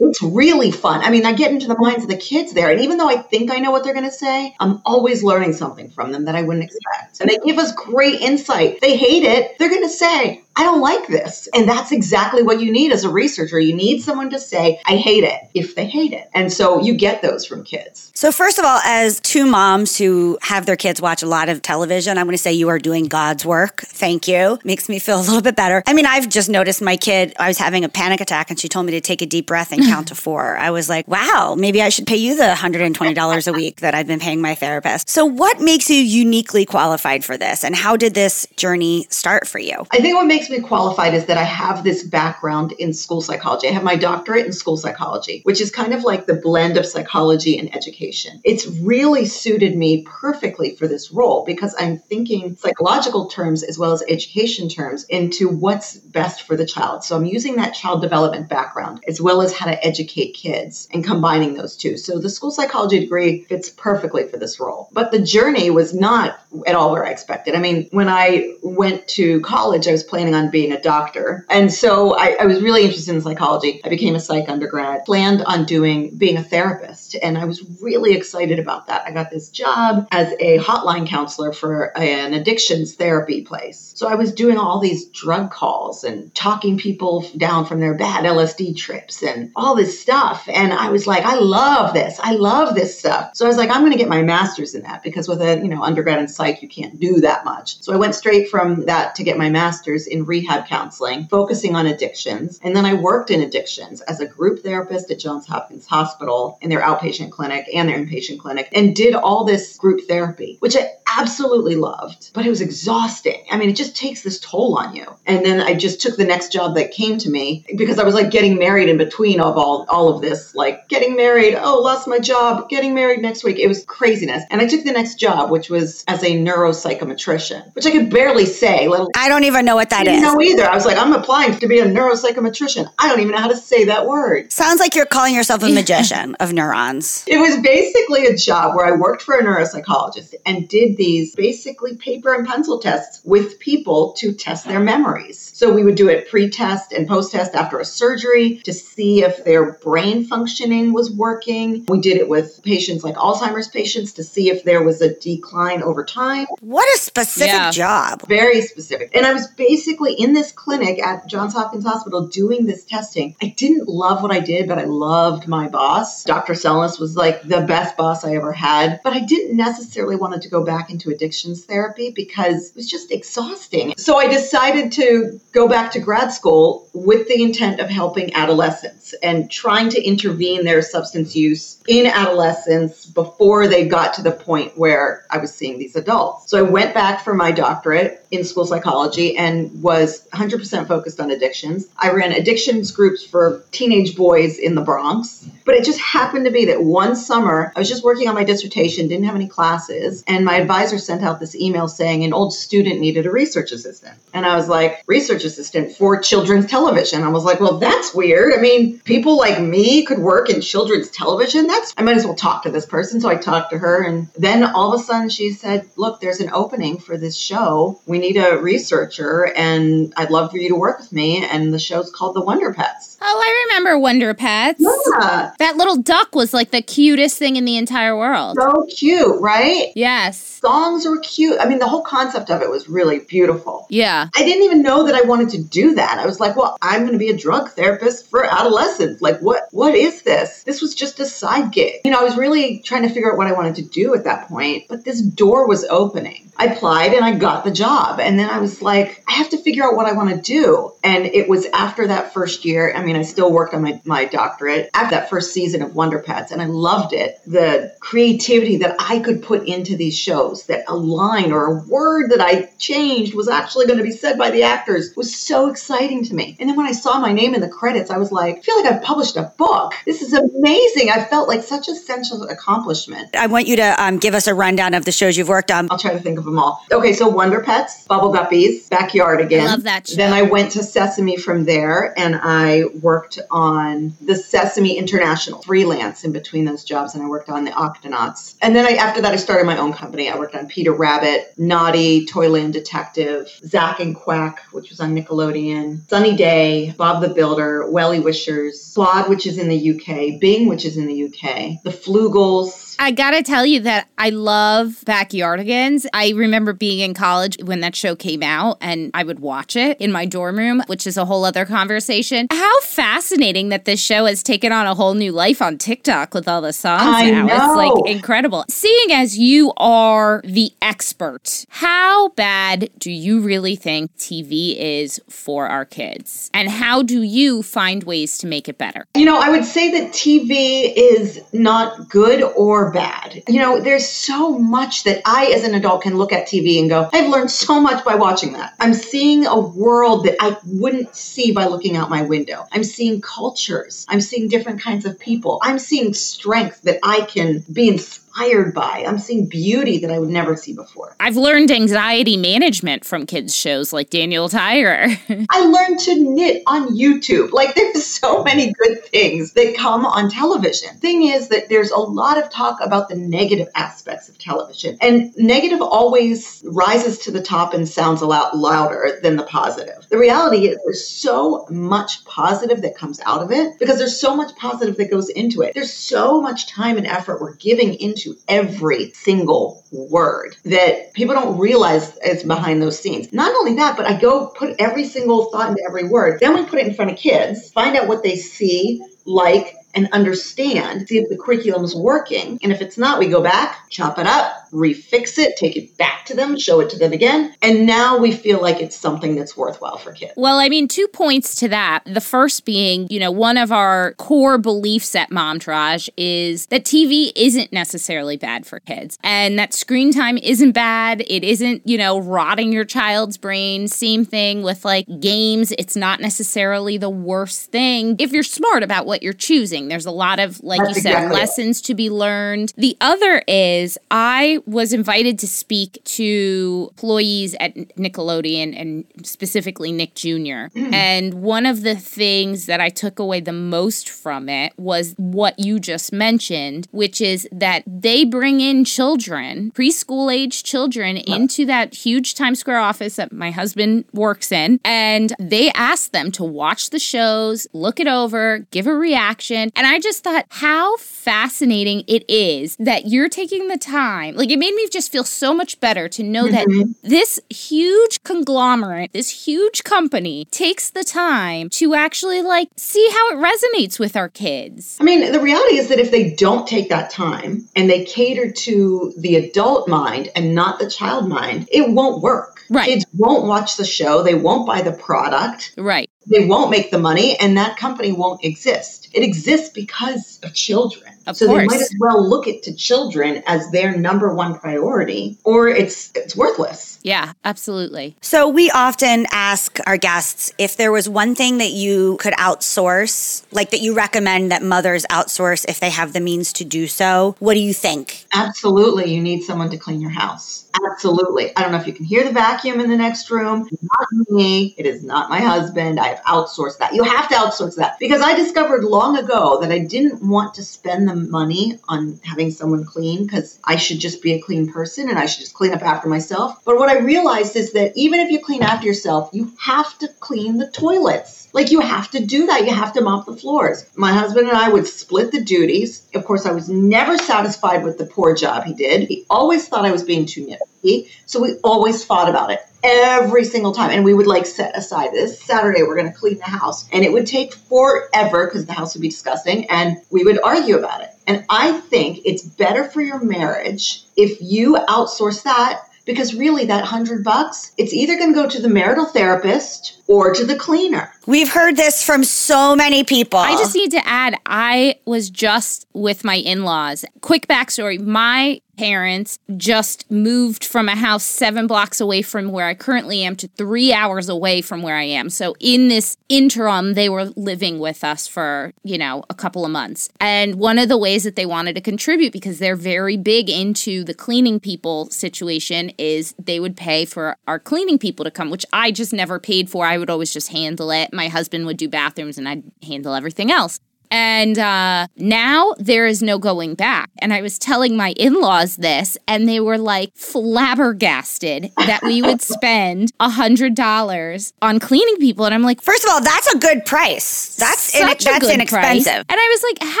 It's 0.00 0.22
really 0.22 0.70
fun. 0.70 1.02
I 1.02 1.10
mean, 1.10 1.26
I 1.26 1.32
get 1.32 1.50
into 1.52 1.66
the 1.66 1.76
minds 1.78 2.04
of 2.04 2.10
the 2.10 2.16
kids 2.16 2.52
there, 2.52 2.70
and 2.70 2.80
even 2.80 2.98
though 2.98 3.08
I 3.08 3.16
think 3.16 3.50
I 3.50 3.58
know 3.58 3.70
what 3.70 3.84
they're 3.84 3.94
going 3.94 4.04
to 4.06 4.12
say, 4.12 4.54
I'm 4.60 4.80
always 4.84 5.22
learning 5.22 5.54
something 5.54 5.90
from 5.90 6.12
them 6.12 6.26
that 6.26 6.36
I 6.36 6.42
wouldn't 6.42 6.64
expect. 6.64 7.20
And 7.20 7.28
they 7.28 7.38
give 7.44 7.58
us 7.58 7.72
great 7.72 8.20
insight. 8.20 8.80
They 8.80 8.96
hate 8.96 9.24
it. 9.24 9.58
They're 9.58 9.70
going 9.70 9.82
to 9.82 9.88
say, 9.88 10.42
I 10.56 10.64
don't 10.64 10.80
like 10.80 11.06
this. 11.06 11.48
And 11.54 11.68
that's 11.68 11.92
exactly 11.92 12.42
what 12.42 12.60
you 12.60 12.72
need 12.72 12.92
as 12.92 13.04
a 13.04 13.10
researcher. 13.10 13.58
You 13.58 13.74
need 13.74 14.00
someone 14.02 14.30
to 14.30 14.38
say, 14.38 14.80
I 14.84 14.96
hate 14.96 15.24
it, 15.24 15.40
if 15.54 15.74
they 15.74 15.86
hate 15.86 16.12
it. 16.12 16.28
And 16.34 16.52
so 16.52 16.82
you 16.82 16.94
get 16.94 17.22
those 17.22 17.46
from 17.46 17.64
kids. 17.64 18.10
So, 18.14 18.32
first 18.32 18.58
of 18.58 18.64
all, 18.64 18.80
as 18.84 19.20
two 19.20 19.46
moms 19.46 19.96
who 19.96 20.38
have 20.42 20.66
their 20.66 20.76
kids 20.76 21.00
watch 21.00 21.22
a 21.22 21.26
lot 21.26 21.48
of 21.48 21.62
television, 21.62 22.18
I 22.18 22.22
want 22.24 22.34
to 22.34 22.42
say 22.42 22.52
you 22.52 22.68
are 22.68 22.78
doing 22.78 23.06
God's 23.06 23.46
work. 23.46 23.80
Thank 23.80 24.28
you. 24.28 24.58
Makes 24.64 24.88
me 24.88 24.98
feel 24.98 25.18
a 25.18 25.22
little 25.22 25.40
bit 25.40 25.56
better. 25.56 25.82
I 25.86 25.94
mean, 25.94 26.04
I've 26.04 26.28
just 26.28 26.50
noticed 26.50 26.82
my 26.82 26.96
kid, 26.96 27.32
I 27.38 27.48
was 27.48 27.56
having 27.56 27.84
a 27.84 27.88
panic 27.88 28.20
attack 28.20 28.50
and 28.50 28.58
she 28.58 28.68
told 28.68 28.86
me 28.86 28.92
to 28.92 29.00
take 29.00 29.22
a 29.22 29.26
deep 29.26 29.46
breath 29.46 29.72
and 29.72 29.82
count 29.82 30.08
to 30.08 30.14
four. 30.14 30.56
I 30.56 30.70
was 30.70 30.88
like, 30.88 31.06
wow, 31.08 31.54
maybe 31.56 31.80
I 31.80 31.88
should 31.88 32.06
pay 32.06 32.16
you 32.16 32.36
the 32.36 32.42
$120 32.42 33.48
a 33.48 33.52
week 33.52 33.80
that 33.80 33.94
I've 33.94 34.06
been 34.06 34.20
paying 34.20 34.40
my 34.40 34.54
therapist. 34.54 35.08
So, 35.08 35.24
what 35.24 35.60
makes 35.60 35.88
you 35.88 36.02
uniquely 36.02 36.66
qualified 36.66 37.24
for 37.24 37.38
this? 37.38 37.64
And 37.64 37.74
how 37.74 37.96
did 37.96 38.14
this 38.14 38.46
journey 38.56 39.06
start 39.08 39.46
for 39.46 39.58
you? 39.58 39.86
I 39.92 39.98
think 39.98 40.16
what 40.16 40.26
makes 40.26 40.39
makes 40.40 40.50
me 40.50 40.66
qualified 40.66 41.12
is 41.12 41.26
that 41.26 41.36
I 41.36 41.42
have 41.42 41.84
this 41.84 42.02
background 42.02 42.72
in 42.72 42.94
school 42.94 43.20
psychology. 43.20 43.68
I 43.68 43.72
have 43.72 43.82
my 43.82 43.96
doctorate 43.96 44.46
in 44.46 44.52
school 44.52 44.78
psychology, 44.78 45.42
which 45.42 45.60
is 45.60 45.70
kind 45.70 45.92
of 45.92 46.02
like 46.02 46.24
the 46.24 46.32
blend 46.32 46.78
of 46.78 46.86
psychology 46.86 47.58
and 47.58 47.74
education. 47.76 48.40
It's 48.42 48.66
really 48.66 49.26
suited 49.26 49.76
me 49.76 50.06
perfectly 50.08 50.74
for 50.76 50.88
this 50.88 51.10
role 51.10 51.44
because 51.44 51.74
I'm 51.78 51.98
thinking 51.98 52.56
psychological 52.56 53.26
terms 53.26 53.62
as 53.62 53.78
well 53.78 53.92
as 53.92 54.02
education 54.08 54.70
terms 54.70 55.04
into 55.10 55.46
what's 55.46 55.98
best 55.98 56.46
for 56.46 56.56
the 56.56 56.64
child. 56.64 57.04
So 57.04 57.16
I'm 57.16 57.26
using 57.26 57.56
that 57.56 57.74
child 57.74 58.00
development 58.00 58.48
background 58.48 59.04
as 59.06 59.20
well 59.20 59.42
as 59.42 59.52
how 59.52 59.66
to 59.66 59.86
educate 59.86 60.32
kids 60.32 60.88
and 60.90 61.04
combining 61.04 61.52
those 61.52 61.76
two. 61.76 61.98
So 61.98 62.18
the 62.18 62.30
school 62.30 62.50
psychology 62.50 62.98
degree 62.98 63.42
fits 63.42 63.68
perfectly 63.68 64.26
for 64.26 64.38
this 64.38 64.58
role. 64.58 64.88
But 64.90 65.12
the 65.12 65.20
journey 65.20 65.68
was 65.68 65.92
not 65.92 66.40
at 66.66 66.74
all 66.74 66.92
where 66.92 67.04
I 67.04 67.10
expected. 67.10 67.54
I 67.54 67.60
mean, 67.60 67.88
when 67.90 68.08
I 68.08 68.54
went 68.62 69.06
to 69.08 69.40
college, 69.42 69.86
I 69.86 69.92
was 69.92 70.02
planning 70.02 70.29
on 70.34 70.50
being 70.50 70.72
a 70.72 70.80
doctor. 70.80 71.46
And 71.48 71.72
so 71.72 72.16
I, 72.16 72.36
I 72.40 72.46
was 72.46 72.62
really 72.62 72.84
interested 72.84 73.14
in 73.14 73.20
psychology. 73.20 73.80
I 73.84 73.88
became 73.88 74.14
a 74.14 74.20
psych 74.20 74.48
undergrad, 74.48 75.04
planned 75.04 75.42
on 75.42 75.64
doing 75.64 76.16
being 76.16 76.36
a 76.36 76.42
therapist. 76.42 77.16
And 77.22 77.38
I 77.38 77.44
was 77.44 77.62
really 77.80 78.14
excited 78.14 78.58
about 78.58 78.86
that. 78.86 79.06
I 79.06 79.12
got 79.12 79.30
this 79.30 79.48
job 79.50 80.08
as 80.10 80.32
a 80.40 80.58
hotline 80.58 81.06
counselor 81.06 81.52
for 81.52 81.96
an 81.98 82.34
addictions 82.34 82.94
therapy 82.94 83.42
place. 83.42 83.92
So 83.96 84.08
I 84.08 84.14
was 84.14 84.32
doing 84.32 84.58
all 84.58 84.80
these 84.80 85.06
drug 85.06 85.50
calls 85.50 86.04
and 86.04 86.34
talking 86.34 86.78
people 86.78 87.26
down 87.36 87.66
from 87.66 87.80
their 87.80 87.94
bad 87.94 88.24
LSD 88.24 88.76
trips 88.76 89.22
and 89.22 89.52
all 89.56 89.74
this 89.74 90.00
stuff. 90.00 90.48
And 90.52 90.72
I 90.72 90.90
was 90.90 91.06
like, 91.06 91.24
I 91.24 91.36
love 91.36 91.94
this. 91.94 92.18
I 92.22 92.32
love 92.32 92.74
this 92.74 92.98
stuff. 92.98 93.30
So 93.34 93.44
I 93.44 93.48
was 93.48 93.56
like, 93.56 93.70
I'm 93.70 93.80
going 93.80 93.92
to 93.92 93.98
get 93.98 94.08
my 94.08 94.22
master's 94.22 94.74
in 94.74 94.82
that 94.82 95.02
because 95.02 95.28
with 95.28 95.40
a, 95.42 95.56
you 95.56 95.68
know, 95.68 95.82
undergrad 95.82 96.18
in 96.18 96.28
psych, 96.28 96.62
you 96.62 96.68
can't 96.68 96.98
do 96.98 97.20
that 97.20 97.44
much. 97.44 97.82
So 97.82 97.92
I 97.92 97.96
went 97.96 98.14
straight 98.14 98.48
from 98.48 98.86
that 98.86 99.14
to 99.16 99.24
get 99.24 99.38
my 99.38 99.50
master's 99.50 100.06
in 100.06 100.19
rehab 100.26 100.66
counseling, 100.66 101.26
focusing 101.26 101.76
on 101.76 101.86
addictions. 101.86 102.60
And 102.62 102.74
then 102.74 102.84
I 102.84 102.94
worked 102.94 103.30
in 103.30 103.42
addictions 103.42 104.00
as 104.02 104.20
a 104.20 104.26
group 104.26 104.62
therapist 104.62 105.10
at 105.10 105.18
Johns 105.18 105.46
Hopkins 105.46 105.86
Hospital 105.86 106.58
in 106.60 106.70
their 106.70 106.80
outpatient 106.80 107.30
clinic 107.30 107.66
and 107.74 107.88
their 107.88 107.98
inpatient 107.98 108.38
clinic 108.38 108.68
and 108.72 108.94
did 108.94 109.14
all 109.14 109.44
this 109.44 109.76
group 109.76 110.06
therapy, 110.06 110.56
which 110.60 110.76
I 110.76 110.90
absolutely 111.18 111.76
loved, 111.76 112.30
but 112.32 112.46
it 112.46 112.50
was 112.50 112.60
exhausting. 112.60 113.44
I 113.50 113.56
mean, 113.56 113.70
it 113.70 113.76
just 113.76 113.96
takes 113.96 114.22
this 114.22 114.38
toll 114.38 114.78
on 114.78 114.94
you. 114.94 115.06
And 115.26 115.44
then 115.44 115.60
I 115.60 115.74
just 115.74 116.00
took 116.00 116.16
the 116.16 116.24
next 116.24 116.52
job 116.52 116.76
that 116.76 116.92
came 116.92 117.18
to 117.18 117.30
me 117.30 117.64
because 117.76 117.98
I 117.98 118.04
was 118.04 118.14
like 118.14 118.30
getting 118.30 118.58
married 118.58 118.88
in 118.88 118.96
between 118.96 119.40
of 119.40 119.56
all, 119.56 119.86
all 119.88 120.14
of 120.14 120.22
this, 120.22 120.54
like 120.54 120.88
getting 120.88 121.16
married, 121.16 121.56
oh, 121.56 121.80
lost 121.80 122.06
my 122.06 122.18
job, 122.18 122.68
getting 122.68 122.94
married 122.94 123.20
next 123.22 123.44
week. 123.44 123.58
It 123.58 123.66
was 123.66 123.84
craziness. 123.84 124.44
And 124.50 124.60
I 124.60 124.66
took 124.66 124.84
the 124.84 124.92
next 124.92 125.16
job, 125.16 125.50
which 125.50 125.68
was 125.68 126.04
as 126.06 126.22
a 126.22 126.30
neuropsychometrician, 126.30 127.74
which 127.74 127.86
I 127.86 127.90
could 127.90 128.10
barely 128.10 128.46
say. 128.46 128.88
I 129.16 129.28
don't 129.28 129.44
even 129.44 129.64
know 129.64 129.74
what 129.74 129.90
that 129.90 130.06
I 130.10 130.16
is. 130.16 130.22
know 130.22 130.40
either. 130.40 130.64
I 130.68 130.74
was 130.74 130.84
like, 130.86 130.98
I'm 130.98 131.12
applying 131.12 131.58
to 131.58 131.66
be 131.66 131.78
a 131.80 131.86
neuropsychometrician. 131.86 132.90
I 132.98 133.08
don't 133.08 133.20
even 133.20 133.32
know 133.32 133.38
how 133.40 133.48
to 133.48 133.56
say 133.56 133.84
that 133.84 134.06
word. 134.06 134.52
Sounds 134.52 134.80
like 134.80 134.94
you're 134.94 135.06
calling 135.06 135.34
yourself 135.34 135.62
a 135.62 135.68
magician 135.72 136.34
of 136.40 136.52
neurons. 136.52 137.24
It 137.26 137.38
was 137.38 137.58
basically 137.60 138.26
a 138.26 138.36
job 138.36 138.74
where 138.76 138.86
I 138.86 138.96
worked 138.96 139.22
for 139.22 139.34
a 139.36 139.42
neuropsychologist 139.42 140.34
and 140.46 140.68
did 140.68 140.96
these 140.96 141.34
basically 141.34 141.96
paper 141.96 142.34
and 142.34 142.46
pencil 142.46 142.78
tests 142.78 143.20
with 143.24 143.58
people 143.58 144.12
to 144.18 144.32
test 144.32 144.66
their 144.66 144.80
memories. 144.80 145.38
So 145.54 145.72
we 145.72 145.84
would 145.84 145.94
do 145.94 146.08
it 146.08 146.28
pre 146.28 146.48
test 146.50 146.92
and 146.92 147.06
post 147.06 147.32
test 147.32 147.54
after 147.54 147.78
a 147.78 147.84
surgery 147.84 148.56
to 148.64 148.72
see 148.72 149.22
if 149.22 149.44
their 149.44 149.72
brain 149.72 150.24
functioning 150.24 150.92
was 150.92 151.10
working. 151.10 151.84
We 151.88 152.00
did 152.00 152.16
it 152.16 152.28
with 152.28 152.62
patients 152.64 153.04
like 153.04 153.14
Alzheimer's 153.16 153.68
patients 153.68 154.12
to 154.14 154.24
see 154.24 154.50
if 154.50 154.64
there 154.64 154.82
was 154.82 155.00
a 155.02 155.14
decline 155.14 155.82
over 155.82 156.04
time. 156.04 156.46
What 156.60 156.88
a 156.94 156.98
specific 156.98 157.52
Yeah. 157.52 157.70
job. 157.70 158.26
Very 158.28 158.62
specific. 158.62 159.10
And 159.14 159.26
I 159.26 159.32
was 159.32 159.46
basically 159.48 159.99
in 160.08 160.32
this 160.32 160.52
clinic 160.52 161.04
at 161.04 161.26
Johns 161.26 161.54
Hopkins 161.54 161.84
Hospital 161.84 162.26
doing 162.26 162.66
this 162.66 162.84
testing. 162.84 163.36
I 163.42 163.48
didn't 163.56 163.88
love 163.88 164.22
what 164.22 164.32
I 164.32 164.40
did, 164.40 164.68
but 164.68 164.78
I 164.78 164.84
loved 164.84 165.48
my 165.48 165.68
boss. 165.68 166.24
Dr. 166.24 166.54
Selness 166.54 166.98
was 166.98 167.16
like 167.16 167.42
the 167.42 167.60
best 167.62 167.96
boss 167.96 168.24
I 168.24 168.34
ever 168.34 168.52
had. 168.52 169.00
But 169.02 169.12
I 169.12 169.20
didn't 169.20 169.56
necessarily 169.56 170.16
want 170.16 170.40
to 170.40 170.48
go 170.48 170.64
back 170.64 170.90
into 170.90 171.10
addictions 171.10 171.64
therapy 171.64 172.10
because 172.10 172.70
it 172.70 172.76
was 172.76 172.88
just 172.88 173.10
exhausting. 173.10 173.94
So 173.96 174.16
I 174.16 174.28
decided 174.28 174.92
to 174.92 175.40
go 175.52 175.68
back 175.68 175.92
to 175.92 176.00
grad 176.00 176.32
school 176.32 176.88
with 176.92 177.28
the 177.28 177.42
intent 177.42 177.80
of 177.80 177.88
helping 177.88 178.34
adolescents 178.34 179.14
and 179.22 179.50
trying 179.50 179.88
to 179.90 180.02
intervene 180.02 180.64
their 180.64 180.82
substance 180.82 181.34
use 181.34 181.82
in 181.88 182.06
adolescence 182.06 183.06
before 183.06 183.66
they 183.68 183.86
got 183.86 184.14
to 184.14 184.22
the 184.22 184.32
point 184.32 184.76
where 184.76 185.24
I 185.30 185.38
was 185.38 185.54
seeing 185.54 185.78
these 185.78 185.96
adults. 185.96 186.50
So 186.50 186.58
I 186.58 186.62
went 186.62 186.94
back 186.94 187.20
for 187.24 187.34
my 187.34 187.52
doctorate 187.52 188.24
in 188.30 188.44
school 188.44 188.66
psychology 188.66 189.36
and 189.36 189.82
was 189.90 190.24
100% 190.32 190.86
focused 190.86 191.18
on 191.18 191.32
addictions. 191.32 191.88
I 191.98 192.12
ran 192.12 192.30
addictions 192.30 192.92
groups 192.92 193.24
for 193.26 193.64
teenage 193.72 194.14
boys 194.14 194.56
in 194.58 194.76
the 194.76 194.82
Bronx, 194.82 195.48
but 195.64 195.74
it 195.74 195.84
just 195.84 195.98
happened 195.98 196.44
to 196.44 196.52
be 196.52 196.66
that 196.66 196.84
one 196.84 197.16
summer 197.16 197.72
I 197.74 197.80
was 197.80 197.88
just 197.88 198.04
working 198.04 198.28
on 198.28 198.36
my 198.36 198.44
dissertation, 198.44 199.08
didn't 199.08 199.24
have 199.24 199.34
any 199.34 199.48
classes, 199.48 200.22
and 200.28 200.44
my 200.44 200.56
advisor 200.60 200.98
sent 200.98 201.24
out 201.24 201.40
this 201.40 201.56
email 201.56 201.88
saying 201.88 202.22
an 202.22 202.32
old 202.32 202.52
student 202.52 203.00
needed 203.00 203.26
a 203.26 203.32
research 203.32 203.72
assistant. 203.72 204.16
And 204.32 204.46
I 204.46 204.54
was 204.54 204.68
like, 204.68 205.02
research 205.08 205.44
assistant 205.44 205.96
for 205.96 206.20
children's 206.20 206.66
television. 206.66 207.24
I 207.24 207.28
was 207.28 207.44
like, 207.44 207.58
well, 207.58 207.78
that's 207.78 208.14
weird. 208.14 208.54
I 208.54 208.60
mean, 208.60 209.00
people 209.00 209.36
like 209.36 209.60
me 209.60 210.04
could 210.04 210.20
work 210.20 210.50
in 210.50 210.60
children's 210.60 211.10
television. 211.10 211.66
That's, 211.66 211.92
I 211.98 212.02
might 212.02 212.16
as 212.16 212.24
well 212.24 212.36
talk 212.36 212.62
to 212.62 212.70
this 212.70 212.86
person. 212.86 213.20
So 213.20 213.28
I 213.28 213.34
talked 213.34 213.70
to 213.72 213.78
her. 213.78 214.04
And 214.04 214.28
then 214.38 214.62
all 214.62 214.94
of 214.94 215.00
a 215.00 215.02
sudden 215.02 215.30
she 215.30 215.50
said, 215.50 215.88
look, 215.96 216.20
there's 216.20 216.40
an 216.40 216.50
opening 216.52 216.98
for 216.98 217.16
this 217.16 217.36
show. 217.36 218.00
We 218.06 218.18
need 218.18 218.36
a 218.36 218.58
researcher 218.58 219.52
and 219.56 219.79
I'd 220.16 220.30
love 220.30 220.50
for 220.50 220.58
you 220.58 220.68
to 220.70 220.76
work 220.76 220.98
with 221.00 221.12
me. 221.12 221.44
And 221.44 221.72
the 221.74 221.78
show's 221.78 222.10
called 222.10 222.34
The 222.36 222.40
Wonder 222.40 222.72
Pets. 222.72 223.18
Oh, 223.22 223.42
I 223.44 223.66
remember 223.68 223.98
Wonder 223.98 224.32
Pets. 224.34 224.80
Yeah, 224.80 225.52
That 225.58 225.76
little 225.76 225.96
duck 225.96 226.34
was 226.34 226.54
like 226.54 226.70
the 226.70 226.82
cutest 226.82 227.38
thing 227.38 227.56
in 227.56 227.64
the 227.64 227.76
entire 227.76 228.16
world. 228.16 228.56
so 228.58 228.86
cute, 228.96 229.40
right? 229.40 229.92
Yes. 229.94 230.38
Songs 230.60 231.06
were 231.06 231.18
cute. 231.20 231.58
I 231.60 231.66
mean, 231.68 231.78
the 231.78 231.88
whole 231.88 232.02
concept 232.02 232.50
of 232.50 232.62
it 232.62 232.70
was 232.70 232.88
really 232.88 233.18
beautiful. 233.20 233.86
Yeah. 233.90 234.28
I 234.36 234.44
didn't 234.44 234.64
even 234.64 234.82
know 234.82 235.04
that 235.06 235.14
I 235.14 235.22
wanted 235.26 235.50
to 235.50 235.62
do 235.62 235.94
that. 235.94 236.18
I 236.18 236.26
was 236.26 236.40
like, 236.40 236.56
well, 236.56 236.76
I'm 236.82 237.00
going 237.00 237.12
to 237.12 237.18
be 237.18 237.30
a 237.30 237.36
drug 237.36 237.70
therapist 237.70 238.28
for 238.30 238.44
adolescents. 238.44 239.20
Like, 239.22 239.40
what, 239.40 239.68
what 239.70 239.94
is 239.94 240.22
this? 240.22 240.62
This 240.64 240.80
was 240.82 240.94
just 240.94 241.20
a 241.20 241.24
side 241.26 241.72
gig. 241.72 242.00
You 242.04 242.10
know, 242.10 242.20
I 242.20 242.24
was 242.24 242.36
really 242.36 242.80
trying 242.80 243.02
to 243.02 243.08
figure 243.08 243.30
out 243.32 243.38
what 243.38 243.46
I 243.46 243.52
wanted 243.52 243.76
to 243.76 243.82
do 243.82 244.14
at 244.14 244.24
that 244.24 244.48
point, 244.48 244.84
but 244.88 245.04
this 245.04 245.20
door 245.22 245.66
was 245.66 245.84
opening. 245.84 246.50
I 246.56 246.66
applied 246.66 247.14
and 247.14 247.24
I 247.24 247.34
got 247.36 247.64
the 247.64 247.70
job. 247.70 248.20
And 248.20 248.38
then 248.38 248.50
I 248.50 248.58
was 248.58 248.82
like, 248.82 249.22
I 249.26 249.32
have 249.32 249.48
to 249.50 249.58
figure 249.58 249.69
out 249.78 249.96
what 249.96 250.06
I 250.06 250.12
want 250.12 250.30
to 250.30 250.40
do. 250.40 250.92
And 251.02 251.26
it 251.26 251.48
was 251.48 251.66
after 251.66 252.06
that 252.08 252.34
first 252.34 252.64
year. 252.64 252.92
I 252.94 253.02
mean, 253.02 253.16
I 253.16 253.22
still 253.22 253.52
worked 253.52 253.74
on 253.74 253.82
my, 253.82 254.00
my 254.04 254.24
doctorate 254.24 254.90
after 254.94 255.16
that 255.16 255.30
first 255.30 255.52
season 255.52 255.82
of 255.82 255.94
Wonder 255.94 256.18
Pets, 256.18 256.52
and 256.52 256.60
I 256.60 256.66
loved 256.66 257.12
it. 257.12 257.40
The 257.46 257.94
creativity 258.00 258.78
that 258.78 258.96
I 258.98 259.20
could 259.20 259.42
put 259.42 259.66
into 259.66 259.96
these 259.96 260.16
shows, 260.16 260.66
that 260.66 260.84
a 260.88 260.96
line 260.96 261.52
or 261.52 261.66
a 261.66 261.82
word 261.88 262.30
that 262.30 262.40
I 262.40 262.70
changed 262.78 263.34
was 263.34 263.48
actually 263.48 263.86
going 263.86 263.98
to 263.98 264.04
be 264.04 264.10
said 264.10 264.38
by 264.38 264.50
the 264.50 264.64
actors 264.64 265.14
was 265.16 265.34
so 265.36 265.68
exciting 265.68 266.24
to 266.24 266.34
me. 266.34 266.56
And 266.58 266.68
then 266.68 266.76
when 266.76 266.86
I 266.86 266.92
saw 266.92 267.18
my 267.18 267.32
name 267.32 267.54
in 267.54 267.60
the 267.60 267.68
credits, 267.68 268.10
I 268.10 268.18
was 268.18 268.32
like, 268.32 268.58
I 268.58 268.60
feel 268.60 268.82
like 268.82 268.92
I've 268.92 269.02
published 269.02 269.36
a 269.36 269.52
book. 269.56 269.94
This 270.04 270.22
is 270.22 270.32
amazing. 270.32 271.10
I 271.10 271.24
felt 271.24 271.48
like 271.48 271.62
such 271.62 271.88
a 271.88 271.94
sense 271.94 272.32
of 272.32 272.42
accomplishment. 272.42 273.36
I 273.36 273.46
want 273.46 273.66
you 273.66 273.76
to 273.76 274.02
um, 274.02 274.18
give 274.18 274.34
us 274.34 274.46
a 274.46 274.54
rundown 274.54 274.94
of 274.94 275.04
the 275.04 275.12
shows 275.12 275.36
you've 275.36 275.48
worked 275.48 275.70
on. 275.70 275.88
I'll 275.90 275.98
try 275.98 276.12
to 276.12 276.20
think 276.20 276.38
of 276.38 276.44
them 276.44 276.58
all. 276.58 276.84
Okay, 276.92 277.12
so 277.12 277.28
Wonder 277.28 277.60
Pets, 277.60 278.06
Bubble 278.06 278.32
Guppies, 278.32 278.88
Backyard 278.88 279.40
again. 279.52 279.66
I 279.66 279.70
love 279.70 279.82
that 279.84 280.08
show. 280.08 280.16
Then 280.16 280.32
I 280.32 280.42
went 280.42 280.72
to 280.72 280.82
Sesame 280.82 281.36
from 281.36 281.64
there 281.64 282.18
and 282.18 282.36
I 282.36 282.84
worked 283.00 283.38
on 283.50 284.14
the 284.20 284.36
Sesame 284.36 284.96
International 284.96 285.62
freelance 285.62 286.24
in 286.24 286.32
between 286.32 286.64
those 286.64 286.84
jobs 286.84 287.14
and 287.14 287.22
I 287.22 287.28
worked 287.28 287.48
on 287.48 287.64
the 287.64 287.72
Octonauts. 287.72 288.54
And 288.62 288.74
then 288.74 288.86
I, 288.86 288.92
after 288.96 289.20
that, 289.22 289.32
I 289.32 289.36
started 289.36 289.66
my 289.66 289.78
own 289.78 289.92
company. 289.92 290.28
I 290.28 290.38
worked 290.38 290.54
on 290.54 290.66
Peter 290.66 290.92
Rabbit, 290.92 291.54
Noddy, 291.56 292.26
Toyland 292.26 292.72
Detective, 292.72 293.48
Zack 293.64 294.00
and 294.00 294.14
Quack, 294.14 294.60
which 294.72 294.90
was 294.90 295.00
on 295.00 295.14
Nickelodeon, 295.14 296.08
Sunny 296.08 296.36
Day, 296.36 296.94
Bob 296.96 297.22
the 297.22 297.28
Builder, 297.28 297.84
WellieWishers, 297.88 298.94
Plod, 298.94 299.30
which 299.30 299.46
is 299.46 299.58
in 299.58 299.68
the 299.68 299.90
UK, 299.90 300.40
Bing, 300.40 300.68
which 300.68 300.84
is 300.84 300.96
in 300.96 301.06
the 301.06 301.24
UK, 301.24 301.82
The 301.82 301.90
Flugels. 301.90 302.89
I 303.02 303.12
gotta 303.12 303.42
tell 303.42 303.64
you 303.64 303.80
that 303.80 304.10
I 304.18 304.28
love 304.28 304.88
Backyardigans. 305.06 306.04
I 306.12 306.32
remember 306.32 306.74
being 306.74 306.98
in 306.98 307.14
college 307.14 307.56
when 307.64 307.80
that 307.80 307.96
show 307.96 308.14
came 308.14 308.42
out 308.42 308.76
and 308.82 309.10
I 309.14 309.22
would 309.22 309.40
watch 309.40 309.74
it 309.74 309.98
in 310.02 310.12
my 310.12 310.26
dorm 310.26 310.58
room, 310.58 310.82
which 310.86 311.06
is 311.06 311.16
a 311.16 311.24
whole 311.24 311.46
other 311.46 311.64
conversation. 311.64 312.46
How 312.50 312.80
fascinating 312.80 313.70
that 313.70 313.86
this 313.86 314.02
show 314.02 314.26
has 314.26 314.42
taken 314.42 314.70
on 314.70 314.86
a 314.86 314.94
whole 314.94 315.14
new 315.14 315.32
life 315.32 315.62
on 315.62 315.78
TikTok 315.78 316.34
with 316.34 316.46
all 316.46 316.60
the 316.60 316.74
songs 316.74 317.02
I 317.02 317.30
now. 317.30 317.46
It's 317.46 317.74
like 317.74 318.14
incredible. 318.14 318.66
Seeing 318.68 319.12
as 319.12 319.38
you 319.38 319.72
are 319.78 320.42
the 320.44 320.70
expert, 320.82 321.64
how 321.70 322.28
bad 322.28 322.90
do 322.98 323.10
you 323.10 323.40
really 323.40 323.76
think 323.76 324.14
TV 324.18 324.76
is 324.76 325.18
for 325.26 325.68
our 325.68 325.86
kids? 325.86 326.50
And 326.52 326.68
how 326.68 327.02
do 327.02 327.22
you 327.22 327.62
find 327.62 328.04
ways 328.04 328.36
to 328.38 328.46
make 328.46 328.68
it 328.68 328.76
better? 328.76 329.06
You 329.14 329.24
know, 329.24 329.38
I 329.38 329.48
would 329.48 329.64
say 329.64 329.90
that 329.92 330.12
TV 330.12 330.92
is 330.94 331.40
not 331.54 332.10
good 332.10 332.42
or 332.42 332.89
bad. 332.90 333.42
You 333.48 333.60
know, 333.60 333.80
there's 333.80 334.08
so 334.08 334.58
much 334.58 335.04
that 335.04 335.22
I, 335.24 335.52
as 335.54 335.64
an 335.64 335.74
adult, 335.74 336.02
can 336.02 336.16
look 336.16 336.32
at 336.32 336.46
TV 336.46 336.80
and 336.80 336.88
go, 336.88 337.08
I've 337.12 337.28
learned 337.28 337.50
so 337.50 337.80
much 337.80 338.04
by 338.04 338.14
watching 338.14 338.52
that. 338.54 338.74
I'm 338.78 338.94
seeing 338.94 339.46
a 339.46 339.58
world 339.58 340.24
that 340.24 340.36
I 340.40 340.56
wouldn't 340.64 341.14
see 341.14 341.52
by 341.52 341.66
looking 341.66 341.96
out 341.96 342.10
my 342.10 342.22
window. 342.22 342.66
I'm 342.72 342.84
seeing 342.84 343.20
cultures. 343.20 344.06
I'm 344.08 344.20
seeing 344.20 344.48
different 344.48 344.80
kinds 344.80 345.04
of 345.04 345.18
people. 345.18 345.58
I'm 345.62 345.78
seeing 345.78 346.14
strength 346.14 346.82
that 346.82 346.98
I 347.02 347.22
can 347.22 347.64
be 347.72 347.90
inspired 348.30 348.74
by. 348.74 349.04
I'm 349.06 349.18
seeing 349.18 349.46
beauty 349.46 349.98
that 349.98 350.10
I 350.10 350.18
would 350.18 350.28
never 350.28 350.56
see 350.56 350.72
before. 350.72 351.16
I've 351.20 351.36
learned 351.36 351.70
anxiety 351.70 352.36
management 352.36 353.04
from 353.04 353.26
kids' 353.26 353.54
shows 353.54 353.92
like 353.92 354.10
Daniel 354.10 354.48
Tiger. 354.48 355.06
I 355.50 355.64
learned 355.64 355.98
to 356.00 356.14
knit 356.16 356.62
on 356.66 356.96
YouTube. 356.96 357.52
Like 357.52 357.74
there's 357.74 358.04
so 358.04 358.42
many 358.42 358.72
good 358.72 359.04
things 359.06 359.52
that 359.54 359.76
come 359.76 360.06
on 360.06 360.30
television. 360.30 360.96
Thing 360.98 361.26
is 361.26 361.48
that 361.48 361.68
there's 361.68 361.90
a 361.90 361.98
lot 361.98 362.38
of 362.38 362.50
talk 362.50 362.78
about 362.80 363.08
the 363.08 363.16
negative 363.16 363.68
aspects 363.74 364.28
of 364.28 364.38
television. 364.38 364.96
And 365.00 365.36
negative 365.36 365.82
always 365.82 366.62
rises 366.66 367.18
to 367.20 367.30
the 367.30 367.42
top 367.42 367.74
and 367.74 367.88
sounds 367.88 368.22
a 368.22 368.26
lot 368.26 368.56
louder 368.56 369.18
than 369.22 369.36
the 369.36 369.44
positive. 369.44 370.06
The 370.08 370.18
reality 370.18 370.68
is 370.68 370.78
there's 370.84 371.06
so 371.06 371.66
much 371.70 372.24
positive 372.24 372.82
that 372.82 372.96
comes 372.96 373.20
out 373.24 373.42
of 373.42 373.50
it 373.50 373.78
because 373.78 373.98
there's 373.98 374.20
so 374.20 374.36
much 374.36 374.54
positive 374.56 374.96
that 374.96 375.10
goes 375.10 375.28
into 375.28 375.62
it. 375.62 375.74
There's 375.74 375.92
so 375.92 376.40
much 376.40 376.68
time 376.68 376.96
and 376.96 377.06
effort 377.06 377.40
we're 377.40 377.54
giving 377.54 377.94
into 377.94 378.19
every 378.48 379.12
single 379.12 379.84
word 379.92 380.56
that 380.64 381.12
people 381.14 381.34
don't 381.34 381.58
realize 381.58 382.16
is 382.18 382.42
behind 382.42 382.82
those 382.82 382.98
scenes. 382.98 383.32
Not 383.32 383.54
only 383.54 383.74
that, 383.76 383.96
but 383.96 384.06
I 384.06 384.18
go 384.18 384.48
put 384.48 384.76
every 384.78 385.04
single 385.04 385.50
thought 385.50 385.70
into 385.70 385.82
every 385.86 386.08
word. 386.08 386.40
Then 386.40 386.54
we 386.54 386.64
put 386.64 386.78
it 386.78 386.86
in 386.86 386.94
front 386.94 387.10
of 387.10 387.18
kids, 387.18 387.70
find 387.70 387.96
out 387.96 388.08
what 388.08 388.22
they 388.22 388.36
see, 388.36 389.02
like, 389.24 389.76
and 389.94 390.08
understand, 390.12 391.08
see 391.08 391.18
if 391.18 391.28
the 391.28 391.36
curriculum 391.36 391.84
is 391.84 391.94
working. 391.94 392.58
And 392.62 392.72
if 392.72 392.80
it's 392.80 392.96
not, 392.96 393.18
we 393.18 393.28
go 393.28 393.42
back, 393.42 393.88
chop 393.90 394.18
it 394.18 394.26
up, 394.26 394.59
refix 394.72 395.38
it, 395.38 395.56
take 395.56 395.76
it 395.76 395.96
back 395.96 396.24
to 396.26 396.34
them, 396.34 396.58
show 396.58 396.80
it 396.80 396.90
to 396.90 396.98
them 396.98 397.12
again. 397.12 397.54
And 397.62 397.86
now 397.86 398.18
we 398.18 398.32
feel 398.32 398.60
like 398.60 398.80
it's 398.80 398.96
something 398.96 399.34
that's 399.34 399.56
worthwhile 399.56 399.98
for 399.98 400.12
kids. 400.12 400.32
Well, 400.36 400.58
I 400.58 400.68
mean, 400.68 400.88
two 400.88 401.08
points 401.08 401.54
to 401.56 401.68
that. 401.68 402.02
The 402.06 402.20
first 402.20 402.64
being, 402.64 403.06
you 403.10 403.20
know, 403.20 403.30
one 403.30 403.56
of 403.56 403.72
our 403.72 404.14
core 404.14 404.58
beliefs 404.58 405.14
at 405.14 405.30
Momtourage 405.30 406.08
is 406.16 406.66
that 406.66 406.84
TV 406.84 407.32
isn't 407.36 407.72
necessarily 407.72 408.36
bad 408.36 408.66
for 408.66 408.80
kids 408.80 409.18
and 409.22 409.58
that 409.58 409.74
screen 409.74 410.12
time 410.12 410.38
isn't 410.38 410.72
bad. 410.72 411.22
It 411.26 411.44
isn't, 411.44 411.86
you 411.86 411.98
know, 411.98 412.20
rotting 412.20 412.72
your 412.72 412.84
child's 412.84 413.36
brain. 413.36 413.88
Same 413.88 414.24
thing 414.24 414.62
with 414.62 414.84
like 414.84 415.06
games. 415.20 415.72
It's 415.78 415.96
not 415.96 416.20
necessarily 416.20 416.96
the 416.96 417.10
worst 417.10 417.70
thing 417.70 418.16
if 418.18 418.32
you're 418.32 418.42
smart 418.42 418.82
about 418.82 419.06
what 419.06 419.22
you're 419.22 419.32
choosing. 419.32 419.88
There's 419.88 420.06
a 420.06 420.10
lot 420.10 420.38
of, 420.38 420.62
like 420.62 420.80
That's 420.80 420.96
you 420.96 421.02
said, 421.02 421.12
exactly 421.12 421.40
lessons 421.40 421.80
to 421.82 421.94
be 421.94 422.10
learned. 422.10 422.72
The 422.76 422.96
other 423.00 423.42
is 423.46 423.98
I 424.10 424.59
was 424.66 424.92
invited 424.92 425.38
to 425.40 425.48
speak 425.48 426.02
to 426.04 426.88
employees 426.90 427.54
at 427.60 427.74
Nickelodeon 427.96 428.78
and 428.78 429.04
specifically 429.22 429.92
Nick 429.92 430.14
Jr. 430.14 430.66
And 430.92 431.34
one 431.34 431.66
of 431.66 431.82
the 431.82 431.94
things 431.94 432.66
that 432.66 432.80
I 432.80 432.88
took 432.88 433.18
away 433.18 433.40
the 433.40 433.52
most 433.52 434.08
from 434.08 434.48
it 434.48 434.72
was 434.76 435.14
what 435.16 435.58
you 435.58 435.78
just 435.78 436.12
mentioned, 436.12 436.88
which 436.90 437.20
is 437.20 437.48
that 437.52 437.82
they 437.86 438.24
bring 438.24 438.60
in 438.60 438.84
children, 438.84 439.70
preschool 439.72 440.32
age 440.32 440.62
children, 440.62 441.16
into 441.16 441.64
that 441.66 441.94
huge 441.94 442.34
Times 442.34 442.58
Square 442.58 442.78
office 442.80 443.16
that 443.16 443.32
my 443.32 443.50
husband 443.50 444.04
works 444.12 444.52
in. 444.52 444.80
And 444.84 445.34
they 445.38 445.70
ask 445.72 446.10
them 446.10 446.32
to 446.32 446.44
watch 446.44 446.90
the 446.90 446.98
shows, 446.98 447.66
look 447.72 448.00
it 448.00 448.06
over, 448.06 448.66
give 448.70 448.86
a 448.86 448.94
reaction. 448.94 449.70
And 449.74 449.86
I 449.86 450.00
just 450.00 450.24
thought 450.24 450.46
how 450.48 450.96
fascinating 450.96 452.04
it 452.06 452.28
is 452.28 452.76
that 452.76 453.06
you're 453.06 453.28
taking 453.28 453.68
the 453.68 453.78
time. 453.78 454.34
Like 454.34 454.49
it 454.50 454.58
made 454.58 454.74
me 454.74 454.88
just 454.88 455.12
feel 455.12 455.22
so 455.22 455.54
much 455.54 455.78
better 455.78 456.08
to 456.08 456.24
know 456.24 456.48
that 456.48 456.66
mm-hmm. 456.66 456.90
this 457.02 457.38
huge 457.50 458.24
conglomerate, 458.24 459.12
this 459.12 459.46
huge 459.46 459.84
company 459.84 460.44
takes 460.46 460.90
the 460.90 461.04
time 461.04 461.70
to 461.70 461.94
actually 461.94 462.42
like 462.42 462.68
see 462.76 463.08
how 463.12 463.30
it 463.30 463.36
resonates 463.36 464.00
with 464.00 464.16
our 464.16 464.28
kids. 464.28 464.98
I 465.00 465.04
mean, 465.04 465.30
the 465.30 465.40
reality 465.40 465.76
is 465.76 465.88
that 465.88 466.00
if 466.00 466.10
they 466.10 466.30
don't 466.30 466.66
take 466.66 466.88
that 466.88 467.10
time 467.10 467.68
and 467.76 467.88
they 467.88 468.04
cater 468.04 468.50
to 468.50 469.14
the 469.16 469.36
adult 469.36 469.86
mind 469.86 470.30
and 470.34 470.52
not 470.52 470.80
the 470.80 470.90
child 470.90 471.28
mind, 471.28 471.68
it 471.70 471.88
won't 471.88 472.20
work. 472.20 472.64
Right. 472.68 472.88
Kids 472.88 473.06
won't 473.16 473.46
watch 473.46 473.76
the 473.76 473.84
show, 473.84 474.24
they 474.24 474.34
won't 474.34 474.66
buy 474.66 474.82
the 474.82 474.92
product, 474.92 475.74
Right. 475.76 476.10
they 476.26 476.46
won't 476.46 476.70
make 476.70 476.90
the 476.90 476.98
money, 476.98 477.38
and 477.38 477.56
that 477.56 477.76
company 477.76 478.10
won't 478.12 478.44
exist. 478.44 479.08
It 479.12 479.22
exists 479.22 479.70
because 479.70 480.40
of 480.42 480.54
children. 480.54 481.12
Of 481.30 481.36
so 481.36 481.46
they 481.46 481.64
might 481.64 481.80
as 481.80 481.94
well 482.00 482.28
look 482.28 482.46
it 482.48 482.64
to 482.64 482.74
children 482.74 483.42
as 483.46 483.70
their 483.70 483.96
number 483.96 484.34
one 484.34 484.58
priority, 484.58 485.38
or 485.44 485.68
it's 485.68 486.10
it's 486.14 486.36
worthless. 486.36 486.98
Yeah, 487.02 487.32
absolutely. 487.44 488.16
So 488.20 488.48
we 488.48 488.70
often 488.70 489.26
ask 489.30 489.78
our 489.86 489.96
guests 489.96 490.52
if 490.58 490.76
there 490.76 490.92
was 490.92 491.08
one 491.08 491.34
thing 491.34 491.58
that 491.58 491.70
you 491.70 492.16
could 492.18 492.34
outsource, 492.34 493.44
like 493.52 493.70
that 493.70 493.80
you 493.80 493.94
recommend 493.94 494.50
that 494.50 494.62
mothers 494.62 495.06
outsource 495.10 495.64
if 495.68 495.80
they 495.80 495.90
have 495.90 496.12
the 496.12 496.20
means 496.20 496.52
to 496.54 496.64
do 496.64 496.86
so. 496.86 497.36
What 497.38 497.54
do 497.54 497.60
you 497.60 497.72
think? 497.72 498.26
Absolutely, 498.34 499.14
you 499.14 499.22
need 499.22 499.42
someone 499.42 499.70
to 499.70 499.78
clean 499.78 500.00
your 500.00 500.10
house. 500.10 500.66
Absolutely. 500.74 501.54
I 501.56 501.62
don't 501.62 501.72
know 501.72 501.78
if 501.78 501.86
you 501.86 501.92
can 501.92 502.04
hear 502.04 502.24
the 502.24 502.32
vacuum 502.32 502.80
in 502.80 502.88
the 502.88 502.96
next 502.96 503.30
room. 503.30 503.68
Not 503.82 504.28
me. 504.28 504.74
It 504.78 504.86
is 504.86 505.02
not 505.02 505.28
my 505.28 505.40
husband. 505.40 505.98
I 505.98 506.08
have 506.08 506.22
outsourced 506.24 506.78
that. 506.78 506.94
You 506.94 507.02
have 507.02 507.28
to 507.28 507.34
outsource 507.34 507.76
that 507.76 507.98
because 507.98 508.22
I 508.22 508.34
discovered 508.34 508.84
long 508.84 509.16
ago 509.16 509.60
that 509.60 509.72
I 509.72 509.80
didn't 509.80 510.22
want 510.22 510.54
to 510.54 510.62
spend 510.62 511.08
the 511.08 511.14
money 511.14 511.78
on 511.88 512.20
having 512.22 512.50
someone 512.50 512.84
clean 512.84 513.26
because 513.26 513.58
I 513.64 513.76
should 513.76 514.00
just 514.00 514.22
be 514.22 514.34
a 514.34 514.40
clean 514.40 514.72
person 514.72 515.08
and 515.08 515.18
I 515.18 515.26
should 515.26 515.40
just 515.40 515.54
clean 515.54 515.74
up 515.74 515.82
after 515.82 516.08
myself. 516.08 516.60
But 516.64 516.78
what 516.78 516.88
I 516.88 516.98
realized 516.98 517.56
is 517.56 517.72
that 517.72 517.92
even 517.96 518.20
if 518.20 518.30
you 518.30 518.40
clean 518.40 518.62
after 518.62 518.86
yourself, 518.86 519.30
you 519.32 519.52
have 519.60 519.98
to 519.98 520.08
clean 520.20 520.58
the 520.58 520.68
toilets. 520.68 521.39
Like 521.52 521.70
you 521.70 521.80
have 521.80 522.10
to 522.12 522.24
do 522.24 522.46
that. 522.46 522.64
You 522.64 522.72
have 522.72 522.92
to 522.94 523.00
mop 523.00 523.26
the 523.26 523.36
floors. 523.36 523.84
My 523.96 524.12
husband 524.12 524.48
and 524.48 524.56
I 524.56 524.68
would 524.68 524.86
split 524.86 525.32
the 525.32 525.42
duties. 525.42 526.06
Of 526.14 526.24
course, 526.24 526.46
I 526.46 526.52
was 526.52 526.68
never 526.68 527.18
satisfied 527.18 527.84
with 527.84 527.98
the 527.98 528.06
poor 528.06 528.34
job 528.34 528.64
he 528.64 528.74
did. 528.74 529.08
He 529.08 529.26
always 529.28 529.66
thought 529.66 529.84
I 529.84 529.92
was 529.92 530.04
being 530.04 530.26
too 530.26 530.46
nitpicky. 530.46 531.10
So 531.26 531.40
we 531.42 531.56
always 531.64 532.04
fought 532.04 532.28
about 532.28 532.50
it 532.50 532.60
every 532.82 533.44
single 533.44 533.72
time. 533.72 533.90
And 533.90 534.04
we 534.04 534.14
would 534.14 534.26
like 534.26 534.46
set 534.46 534.76
aside 534.76 535.12
this 535.12 535.40
Saturday, 535.42 535.82
we're 535.82 535.96
going 535.96 536.12
to 536.12 536.18
clean 536.18 536.38
the 536.38 536.44
house. 536.44 536.88
And 536.92 537.04
it 537.04 537.12
would 537.12 537.26
take 537.26 537.54
forever 537.54 538.46
because 538.46 538.66
the 538.66 538.72
house 538.72 538.94
would 538.94 539.02
be 539.02 539.08
disgusting. 539.08 539.68
And 539.70 539.98
we 540.10 540.24
would 540.24 540.40
argue 540.42 540.78
about 540.78 541.02
it. 541.02 541.10
And 541.26 541.44
I 541.48 541.72
think 541.72 542.20
it's 542.24 542.42
better 542.42 542.84
for 542.84 543.00
your 543.00 543.20
marriage 543.20 544.04
if 544.16 544.40
you 544.40 544.74
outsource 544.88 545.42
that 545.44 545.82
because 546.04 546.34
really 546.34 546.66
that 546.66 546.84
hundred 546.84 547.22
bucks, 547.22 547.72
it's 547.76 547.92
either 547.92 548.16
going 548.16 548.30
to 548.30 548.34
go 548.34 548.48
to 548.48 548.60
the 548.60 548.68
marital 548.68 549.06
therapist 549.06 550.00
or 550.08 550.34
to 550.34 550.44
the 550.44 550.56
cleaner. 550.56 551.12
We've 551.26 551.52
heard 551.52 551.76
this 551.76 552.02
from 552.02 552.24
so 552.24 552.74
many 552.74 553.04
people. 553.04 553.38
I 553.40 553.52
just 553.52 553.74
need 553.74 553.90
to 553.90 554.06
add, 554.06 554.36
I 554.46 554.96
was 555.04 555.28
just 555.30 555.86
with 555.92 556.24
my 556.24 556.36
in 556.36 556.64
laws. 556.64 557.04
Quick 557.20 557.46
backstory 557.46 558.00
my 558.00 558.60
parents 558.80 559.38
just 559.58 560.10
moved 560.10 560.64
from 560.64 560.88
a 560.88 560.96
house 560.96 561.22
seven 561.22 561.66
blocks 561.66 562.00
away 562.00 562.22
from 562.22 562.50
where 562.50 562.66
I 562.66 562.72
currently 562.72 563.22
am 563.22 563.36
to 563.36 563.48
three 563.48 563.92
hours 563.92 564.30
away 564.30 564.62
from 564.62 564.80
where 564.80 564.96
I 564.96 565.02
am. 565.02 565.28
So, 565.28 565.54
in 565.60 565.88
this 565.88 566.16
interim, 566.30 566.94
they 566.94 567.10
were 567.10 567.26
living 567.36 567.78
with 567.78 568.02
us 568.02 568.26
for, 568.26 568.72
you 568.82 568.96
know, 568.96 569.22
a 569.28 569.34
couple 569.34 569.66
of 569.66 569.70
months. 569.70 570.08
And 570.18 570.54
one 570.54 570.78
of 570.78 570.88
the 570.88 570.96
ways 570.96 571.24
that 571.24 571.36
they 571.36 571.44
wanted 571.44 571.74
to 571.74 571.82
contribute, 571.82 572.32
because 572.32 572.58
they're 572.58 572.74
very 572.74 573.18
big 573.18 573.50
into 573.50 574.02
the 574.02 574.14
cleaning 574.14 574.58
people 574.58 575.10
situation, 575.10 575.92
is 575.98 576.34
they 576.38 576.58
would 576.58 576.74
pay 576.74 577.04
for 577.04 577.36
our 577.46 577.58
cleaning 577.58 577.98
people 577.98 578.24
to 578.24 578.30
come, 578.30 578.48
which 578.48 578.64
I 578.72 578.92
just 578.92 579.12
never 579.12 579.38
paid 579.38 579.68
for. 579.68 579.84
I 579.84 579.98
would 579.98 580.08
always 580.08 580.32
just 580.32 580.48
handle 580.48 580.90
it. 580.90 581.09
My 581.12 581.28
husband 581.28 581.66
would 581.66 581.76
do 581.76 581.88
bathrooms 581.88 582.38
and 582.38 582.48
I'd 582.48 582.64
handle 582.82 583.14
everything 583.14 583.50
else. 583.50 583.80
And 584.10 584.58
uh, 584.58 585.06
now 585.16 585.72
there 585.78 586.06
is 586.06 586.20
no 586.20 586.38
going 586.38 586.74
back. 586.74 587.10
And 587.18 587.32
I 587.32 587.42
was 587.42 587.58
telling 587.58 587.96
my 587.96 588.10
in 588.16 588.40
laws 588.40 588.76
this, 588.76 589.16
and 589.28 589.48
they 589.48 589.60
were 589.60 589.78
like 589.78 590.16
flabbergasted 590.16 591.70
that 591.76 592.00
we 592.02 592.20
would 592.20 592.42
spend 592.56 593.12
a 593.20 593.28
$100 593.28 594.52
on 594.62 594.80
cleaning 594.80 595.16
people. 595.18 595.44
And 595.44 595.54
I'm 595.54 595.62
like, 595.62 595.80
First 595.80 596.04
of 596.04 596.10
all, 596.10 596.20
that's 596.20 596.52
a 596.52 596.58
good 596.58 596.84
price. 596.84 597.56
That's 597.56 597.94
in, 597.94 598.06
that's 598.06 598.24
good 598.24 598.52
inexpensive. 598.52 599.04
price. 599.04 599.24
And 599.28 599.38
I 599.38 599.48
was 599.54 599.62
like, 599.62 599.88
how 599.88 600.00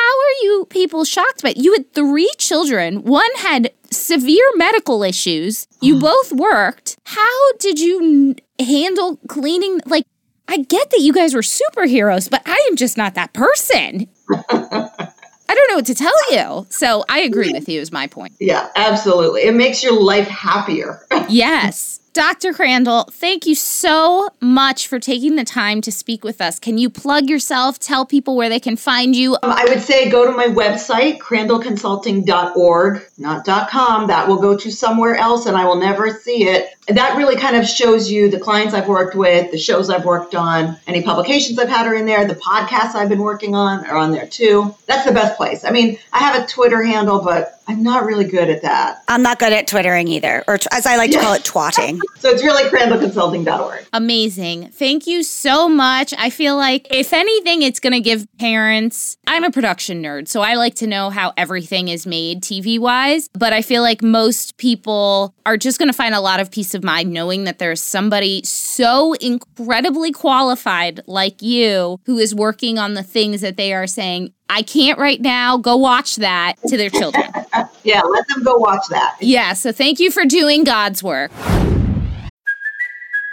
are 0.00 0.42
you 0.42 0.66
people 0.70 1.04
shocked 1.04 1.42
by 1.42 1.50
it? 1.50 1.56
You 1.56 1.72
had 1.74 1.92
three 1.92 2.30
children. 2.38 3.02
One 3.04 3.30
had 3.38 3.70
severe 3.90 4.46
medical 4.56 5.02
issues. 5.02 5.66
You 5.80 6.00
both 6.00 6.32
worked. 6.32 6.96
How 7.04 7.52
did 7.58 7.78
you 7.78 8.34
handle 8.58 9.18
cleaning? 9.28 9.80
Like, 9.86 10.04
I 10.50 10.56
get 10.56 10.90
that 10.90 10.98
you 10.98 11.12
guys 11.12 11.32
were 11.32 11.42
superheroes, 11.42 12.28
but 12.28 12.42
I 12.44 12.58
am 12.68 12.74
just 12.74 12.96
not 12.96 13.14
that 13.14 13.32
person. 13.32 14.08
I 14.28 15.54
don't 15.54 15.68
know 15.70 15.76
what 15.76 15.86
to 15.86 15.94
tell 15.94 16.32
you. 16.32 16.66
So 16.70 17.04
I 17.08 17.20
agree 17.20 17.52
with 17.52 17.68
you, 17.68 17.80
is 17.80 17.92
my 17.92 18.08
point. 18.08 18.34
Yeah, 18.40 18.68
absolutely. 18.74 19.42
It 19.42 19.54
makes 19.54 19.84
your 19.84 20.00
life 20.00 20.26
happier. 20.26 21.06
Yes. 21.28 22.00
Dr. 22.12 22.52
Crandall, 22.52 23.04
thank 23.04 23.46
you 23.46 23.54
so 23.54 24.30
much 24.40 24.88
for 24.88 24.98
taking 24.98 25.36
the 25.36 25.44
time 25.44 25.80
to 25.82 25.92
speak 25.92 26.24
with 26.24 26.40
us. 26.40 26.58
Can 26.58 26.76
you 26.76 26.90
plug 26.90 27.30
yourself, 27.30 27.78
tell 27.78 28.04
people 28.04 28.34
where 28.34 28.48
they 28.48 28.58
can 28.58 28.74
find 28.74 29.14
you? 29.14 29.34
Um, 29.34 29.52
I 29.52 29.64
would 29.68 29.80
say 29.80 30.10
go 30.10 30.24
to 30.24 30.32
my 30.32 30.46
website, 30.46 31.18
crandallconsulting.org, 31.18 33.02
not 33.16 33.46
.com. 33.70 34.08
That 34.08 34.26
will 34.26 34.38
go 34.40 34.56
to 34.56 34.70
somewhere 34.72 35.14
else 35.14 35.46
and 35.46 35.56
I 35.56 35.66
will 35.66 35.76
never 35.76 36.10
see 36.10 36.48
it. 36.48 36.74
That 36.88 37.16
really 37.16 37.36
kind 37.36 37.54
of 37.54 37.64
shows 37.64 38.10
you 38.10 38.28
the 38.28 38.40
clients 38.40 38.74
I've 38.74 38.88
worked 38.88 39.14
with, 39.14 39.52
the 39.52 39.58
shows 39.58 39.88
I've 39.88 40.04
worked 40.04 40.34
on, 40.34 40.78
any 40.88 41.02
publications 41.02 41.60
I've 41.60 41.68
had 41.68 41.86
are 41.86 41.94
in 41.94 42.06
there, 42.06 42.26
the 42.26 42.34
podcasts 42.34 42.96
I've 42.96 43.08
been 43.08 43.22
working 43.22 43.54
on 43.54 43.86
are 43.86 43.96
on 43.96 44.10
there 44.10 44.26
too. 44.26 44.74
That's 44.86 45.06
the 45.06 45.12
best 45.12 45.36
place. 45.36 45.64
I 45.64 45.70
mean, 45.70 45.96
I 46.12 46.18
have 46.18 46.42
a 46.42 46.46
Twitter 46.48 46.82
handle, 46.82 47.22
but 47.22 47.59
I'm 47.70 47.84
not 47.84 48.04
really 48.04 48.24
good 48.24 48.50
at 48.50 48.62
that. 48.62 49.04
I'm 49.06 49.22
not 49.22 49.38
good 49.38 49.52
at 49.52 49.68
twittering 49.68 50.08
either, 50.08 50.42
or 50.48 50.58
t- 50.58 50.66
as 50.72 50.86
I 50.86 50.96
like 50.96 51.12
to 51.12 51.20
call 51.20 51.34
it, 51.34 51.42
twatting. 51.44 52.00
So 52.18 52.28
it's 52.28 52.42
really 52.42 52.64
crandallconsulting.org. 52.64 53.86
Amazing. 53.92 54.70
Thank 54.70 55.06
you 55.06 55.22
so 55.22 55.68
much. 55.68 56.12
I 56.18 56.30
feel 56.30 56.56
like, 56.56 56.88
if 56.90 57.12
anything, 57.12 57.62
it's 57.62 57.78
going 57.78 57.92
to 57.92 58.00
give 58.00 58.26
parents. 58.40 59.18
I'm 59.28 59.44
a 59.44 59.52
production 59.52 60.02
nerd, 60.02 60.26
so 60.26 60.40
I 60.40 60.54
like 60.54 60.74
to 60.76 60.88
know 60.88 61.10
how 61.10 61.32
everything 61.36 61.86
is 61.86 62.08
made 62.08 62.42
TV 62.42 62.76
wise. 62.76 63.28
But 63.34 63.52
I 63.52 63.62
feel 63.62 63.82
like 63.82 64.02
most 64.02 64.56
people 64.56 65.32
are 65.46 65.56
just 65.56 65.78
going 65.78 65.88
to 65.88 65.96
find 65.96 66.12
a 66.12 66.20
lot 66.20 66.40
of 66.40 66.50
peace 66.50 66.74
of 66.74 66.82
mind 66.82 67.12
knowing 67.12 67.44
that 67.44 67.60
there's 67.60 67.80
somebody 67.80 68.42
so 68.42 69.12
incredibly 69.14 70.10
qualified 70.10 71.02
like 71.06 71.40
you 71.40 72.00
who 72.06 72.18
is 72.18 72.34
working 72.34 72.78
on 72.80 72.94
the 72.94 73.04
things 73.04 73.42
that 73.42 73.56
they 73.56 73.72
are 73.72 73.86
saying, 73.86 74.32
I 74.48 74.62
can't 74.62 74.98
right 74.98 75.20
now. 75.20 75.56
Go 75.56 75.76
watch 75.76 76.16
that 76.16 76.54
to 76.66 76.76
their 76.76 76.90
children. 76.90 77.30
Yeah, 77.84 78.02
let 78.02 78.26
them 78.28 78.42
go 78.42 78.56
watch 78.56 78.86
that. 78.90 79.16
yeah. 79.20 79.52
So 79.54 79.72
thank 79.72 79.98
you 80.00 80.10
for 80.10 80.24
doing 80.24 80.64
God's 80.64 81.02
work. 81.02 81.30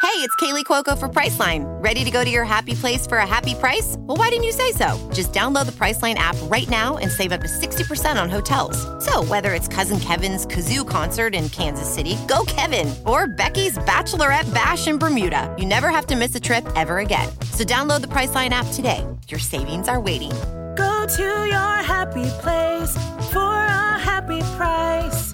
Hey, 0.04 0.24
it's 0.24 0.36
Kaley 0.38 0.64
Cuoco 0.64 0.98
for 0.98 1.10
Priceline. 1.10 1.66
Ready 1.84 2.04
to 2.04 2.10
go 2.10 2.24
to 2.24 2.30
your 2.30 2.46
happy 2.46 2.74
place 2.74 3.06
for 3.06 3.18
a 3.18 3.28
happy 3.28 3.54
price? 3.56 3.98
Well, 4.00 4.16
why 4.18 4.30
didn't 4.30 4.46
you 4.46 4.52
say 4.52 4.72
so? 4.72 4.98
Just 5.14 5.32
download 5.34 5.66
the 5.66 5.72
Priceline 5.74 6.16
app 6.16 6.36
right 6.44 6.68
now 6.70 6.98
and 6.98 7.12
save 7.12 7.32
up 7.32 7.42
to 7.42 7.48
60% 7.48 8.20
on 8.20 8.30
hotels. 8.30 8.78
So, 9.06 9.24
whether 9.26 9.54
it's 9.54 9.68
Cousin 9.68 10.00
Kevin's 10.00 10.48
Kazoo 10.48 10.88
concert 10.88 11.36
in 11.36 11.50
Kansas 11.50 11.94
City, 11.94 12.18
go 12.28 12.46
Kevin, 12.48 12.96
or 13.06 13.28
Becky's 13.28 13.78
Bachelorette 13.80 14.52
Bash 14.54 14.88
in 14.88 14.98
Bermuda, 14.98 15.54
you 15.60 15.66
never 15.66 15.90
have 15.90 16.08
to 16.08 16.16
miss 16.16 16.34
a 16.36 16.40
trip 16.40 16.66
ever 16.76 17.00
again. 17.00 17.30
So, 17.52 17.64
download 17.64 18.02
the 18.02 18.08
Priceline 18.08 18.52
app 18.52 18.68
today. 18.74 19.06
Your 19.28 19.40
savings 19.40 19.88
are 19.88 20.00
waiting. 20.00 20.32
Go 20.78 21.06
to 21.08 21.24
your 21.24 21.76
happy 21.84 22.30
place 22.42 22.94
for 23.34 23.40
a 23.40 23.98
happy 23.98 24.42
price. 24.56 25.34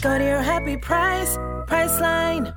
Go 0.00 0.18
to 0.18 0.24
your 0.24 0.40
happy 0.40 0.78
price, 0.78 1.36
Priceline. 1.68 2.54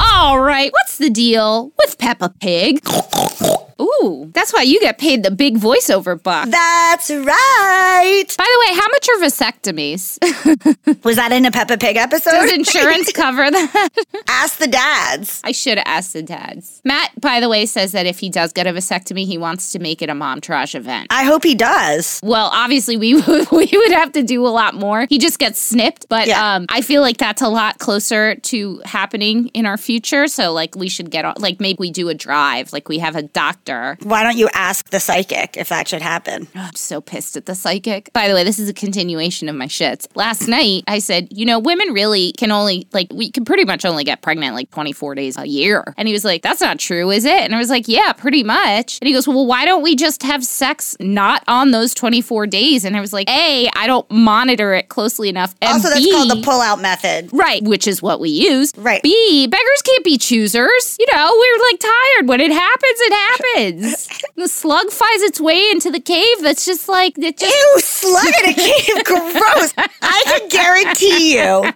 All 0.00 0.40
right, 0.40 0.72
what's 0.72 0.98
the 0.98 1.10
deal 1.10 1.72
with 1.78 1.98
Peppa 1.98 2.32
Pig? 2.40 2.80
Ooh, 3.80 4.30
that's 4.34 4.52
why 4.52 4.62
you 4.62 4.80
get 4.80 4.98
paid 4.98 5.22
the 5.22 5.30
big 5.30 5.56
voiceover 5.58 6.20
buck. 6.20 6.48
That's 6.48 7.10
right. 7.10 8.24
By 8.36 8.44
the 8.44 8.66
way, 8.66 8.76
how 8.76 8.88
much 8.88 9.08
are 9.08 9.18
vasectomies? 9.24 11.04
Was 11.04 11.16
that 11.16 11.30
in 11.32 11.46
a 11.46 11.50
Peppa 11.50 11.78
Pig 11.78 11.96
episode? 11.96 12.30
Does 12.32 12.52
insurance 12.52 13.12
cover 13.14 13.48
that? 13.50 13.88
Ask 14.28 14.58
the 14.58 14.66
dads. 14.66 15.40
I 15.44 15.52
should 15.52 15.78
have 15.78 15.86
asked 15.86 16.12
the 16.12 16.22
dads. 16.22 16.80
Matt, 16.84 17.20
by 17.20 17.40
the 17.40 17.48
way, 17.48 17.66
says 17.66 17.92
that 17.92 18.06
if 18.06 18.18
he 18.18 18.30
does 18.30 18.52
get 18.52 18.66
a 18.66 18.72
vasectomy, 18.72 19.24
he 19.26 19.38
wants 19.38 19.72
to 19.72 19.78
make 19.78 20.02
it 20.02 20.10
a 20.10 20.14
Momtourage 20.14 20.74
event. 20.74 21.06
I 21.10 21.24
hope 21.24 21.44
he 21.44 21.54
does. 21.54 22.20
Well, 22.22 22.50
obviously, 22.52 22.96
we 22.96 23.14
would, 23.20 23.50
we 23.52 23.70
would 23.72 23.92
have 23.92 24.12
to 24.12 24.22
do 24.22 24.46
a 24.46 24.48
lot 24.48 24.74
more. 24.74 25.06
He 25.08 25.18
just 25.18 25.38
gets 25.38 25.60
snipped, 25.60 26.08
but 26.08 26.26
Yeah. 26.26 26.54
um, 26.56 26.66
I 26.68 26.80
feel 26.80 27.00
like 27.02 27.18
that's 27.18 27.42
a 27.42 27.48
lot 27.48 27.78
closer 27.78 28.34
to 28.34 28.80
happening 28.84 29.48
in 29.48 29.66
our 29.66 29.76
future. 29.76 30.26
So, 30.26 30.52
like, 30.52 30.74
we 30.74 30.88
should 30.88 31.10
get 31.10 31.24
on, 31.24 31.34
like, 31.38 31.60
maybe 31.60 31.76
we 31.78 31.90
do 31.92 32.08
a 32.08 32.14
drive, 32.14 32.72
like, 32.72 32.88
we 32.88 32.98
have 32.98 33.14
a 33.14 33.22
doctor. 33.22 33.67
Why 34.02 34.22
don't 34.22 34.36
you 34.36 34.48
ask 34.54 34.90
the 34.90 35.00
psychic 35.00 35.56
if 35.56 35.68
that 35.68 35.88
should 35.88 36.02
happen? 36.02 36.48
I'm 36.54 36.74
so 36.74 37.00
pissed 37.00 37.36
at 37.36 37.46
the 37.46 37.54
psychic. 37.54 38.12
By 38.12 38.28
the 38.28 38.34
way, 38.34 38.44
this 38.44 38.58
is 38.58 38.68
a 38.68 38.74
continuation 38.74 39.48
of 39.48 39.56
my 39.56 39.66
shits. 39.66 40.06
Last 40.14 40.48
night, 40.48 40.84
I 40.86 40.98
said, 40.98 41.28
you 41.30 41.44
know, 41.44 41.58
women 41.58 41.92
really 41.92 42.32
can 42.32 42.50
only, 42.50 42.86
like, 42.92 43.08
we 43.12 43.30
can 43.30 43.44
pretty 43.44 43.64
much 43.64 43.84
only 43.84 44.04
get 44.04 44.22
pregnant 44.22 44.54
like 44.54 44.70
24 44.70 45.14
days 45.14 45.36
a 45.36 45.46
year. 45.46 45.94
And 45.96 46.08
he 46.08 46.12
was 46.12 46.24
like, 46.24 46.42
that's 46.42 46.60
not 46.60 46.78
true, 46.78 47.10
is 47.10 47.24
it? 47.24 47.40
And 47.42 47.54
I 47.54 47.58
was 47.58 47.70
like, 47.70 47.88
yeah, 47.88 48.12
pretty 48.12 48.42
much. 48.42 48.98
And 49.00 49.08
he 49.08 49.14
goes, 49.14 49.26
well, 49.28 49.46
why 49.46 49.64
don't 49.64 49.82
we 49.82 49.96
just 49.96 50.22
have 50.22 50.44
sex 50.44 50.96
not 51.00 51.42
on 51.46 51.70
those 51.70 51.94
24 51.94 52.46
days? 52.46 52.84
And 52.84 52.96
I 52.96 53.00
was 53.00 53.12
like, 53.12 53.28
A, 53.30 53.68
I 53.76 53.86
don't 53.86 54.08
monitor 54.10 54.74
it 54.74 54.88
closely 54.88 55.28
enough. 55.28 55.54
And 55.60 55.72
also, 55.74 55.88
that's 55.88 56.00
B, 56.00 56.10
called 56.10 56.30
the 56.30 56.42
pull-out 56.42 56.80
method. 56.80 57.30
Right, 57.32 57.62
which 57.62 57.86
is 57.86 58.02
what 58.02 58.20
we 58.20 58.30
use. 58.30 58.72
Right. 58.76 59.02
B, 59.02 59.46
beggars 59.46 59.82
can't 59.82 60.04
be 60.04 60.18
choosers. 60.18 60.96
You 60.98 61.06
know, 61.14 61.34
we're 61.38 61.58
like 61.70 61.80
tired. 61.80 62.28
When 62.28 62.40
it 62.40 62.52
happens, 62.52 63.00
it 63.00 63.12
happens. 63.12 63.57
The 64.36 64.48
slug 64.48 64.90
finds 64.90 65.22
its 65.24 65.40
way 65.40 65.70
into 65.70 65.90
the 65.90 66.00
cave. 66.00 66.42
That's 66.42 66.64
just 66.64 66.88
like, 66.88 67.18
it 67.18 67.36
just 67.38 67.54
Ew, 67.54 67.80
slug 67.80 68.26
in 68.44 68.50
a 68.50 68.54
cave, 68.54 69.04
gross. 69.04 69.74
I 70.02 70.22
can 70.26 70.48
guarantee 70.48 71.34
you 71.34 71.72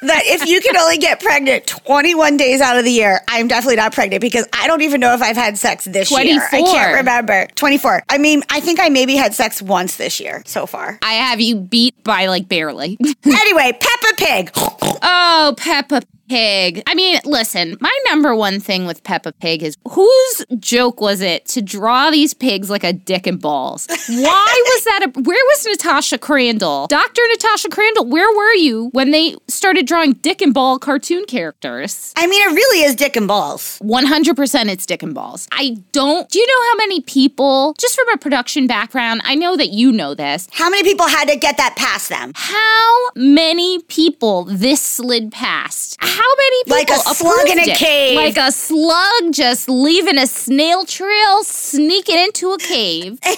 that 0.00 0.22
if 0.24 0.46
you 0.46 0.60
can 0.60 0.76
only 0.76 0.98
get 0.98 1.20
pregnant 1.20 1.66
21 1.66 2.36
days 2.36 2.60
out 2.60 2.78
of 2.78 2.84
the 2.84 2.90
year, 2.90 3.20
I'm 3.28 3.48
definitely 3.48 3.76
not 3.76 3.92
pregnant 3.92 4.20
because 4.20 4.46
I 4.52 4.66
don't 4.66 4.82
even 4.82 5.00
know 5.00 5.14
if 5.14 5.22
I've 5.22 5.36
had 5.36 5.58
sex 5.58 5.84
this 5.84 6.10
year. 6.10 6.40
I 6.52 6.62
can't 6.62 6.96
remember. 6.96 7.46
24. 7.54 8.02
I 8.08 8.18
mean, 8.18 8.42
I 8.50 8.60
think 8.60 8.80
I 8.80 8.88
maybe 8.88 9.16
had 9.16 9.34
sex 9.34 9.62
once 9.62 9.96
this 9.96 10.20
year 10.20 10.42
so 10.46 10.66
far. 10.66 10.98
I 11.02 11.14
have 11.14 11.40
you 11.40 11.56
beat 11.56 12.02
by 12.04 12.26
like 12.26 12.48
barely. 12.48 12.98
anyway, 13.24 13.78
Peppa 13.80 14.16
Pig. 14.16 14.50
oh, 14.54 15.54
Peppa 15.56 16.02
Pig. 16.32 16.82
I 16.86 16.94
mean, 16.94 17.20
listen, 17.26 17.76
my 17.80 17.94
number 18.08 18.34
one 18.34 18.58
thing 18.58 18.86
with 18.86 19.04
Peppa 19.04 19.32
Pig 19.32 19.62
is 19.62 19.76
whose 19.90 20.46
joke 20.58 20.98
was 20.98 21.20
it 21.20 21.44
to 21.48 21.60
draw 21.60 22.10
these 22.10 22.32
pigs 22.32 22.70
like 22.70 22.84
a 22.84 22.92
dick 22.94 23.26
and 23.26 23.38
balls? 23.38 23.86
Why 24.08 24.62
was 24.72 24.84
that? 24.84 25.00
A, 25.14 25.20
where 25.20 25.44
was 25.50 25.66
Natascha 25.66 26.18
Crandall? 26.18 26.86
Dr. 26.86 27.20
Natascha 27.36 27.70
Crandall, 27.70 28.06
where 28.06 28.34
were 28.34 28.54
you 28.54 28.88
when 28.92 29.10
they 29.10 29.36
started 29.46 29.86
drawing 29.86 30.14
dick 30.14 30.40
and 30.40 30.54
ball 30.54 30.78
cartoon 30.78 31.26
characters? 31.26 32.14
I 32.16 32.26
mean, 32.26 32.42
it 32.50 32.54
really 32.54 32.82
is 32.82 32.94
dick 32.96 33.14
and 33.14 33.28
balls. 33.28 33.78
100% 33.82 34.70
it's 34.70 34.86
dick 34.86 35.02
and 35.02 35.14
balls. 35.14 35.46
I 35.52 35.76
don't. 35.92 36.30
Do 36.30 36.38
you 36.38 36.46
know 36.46 36.68
how 36.70 36.76
many 36.76 37.02
people, 37.02 37.74
just 37.78 37.94
from 37.94 38.08
a 38.08 38.16
production 38.16 38.66
background, 38.66 39.20
I 39.24 39.34
know 39.34 39.54
that 39.58 39.68
you 39.68 39.92
know 39.92 40.14
this, 40.14 40.48
How 40.52 40.70
many 40.70 40.82
people 40.82 41.08
had 41.08 41.28
to 41.28 41.36
get 41.36 41.58
that 41.58 41.74
past 41.76 42.08
them? 42.08 42.32
how 42.34 43.10
many 43.14 43.82
people 43.82 44.44
this 44.44 44.80
slid 44.80 45.30
past? 45.30 45.98
How 46.00 46.21
many 46.38 46.64
people 46.64 46.76
Like 46.76 46.90
a 46.90 46.98
slug 47.14 47.48
in 47.48 47.58
a 47.58 47.62
it? 47.72 47.76
cave. 47.76 48.16
Like 48.16 48.36
a 48.36 48.52
slug 48.52 49.32
just 49.32 49.68
leaving 49.68 50.18
a 50.18 50.26
snail 50.26 50.84
trail, 50.84 51.42
sneaking 51.44 52.18
into 52.18 52.52
a 52.52 52.58
cave. 52.58 53.18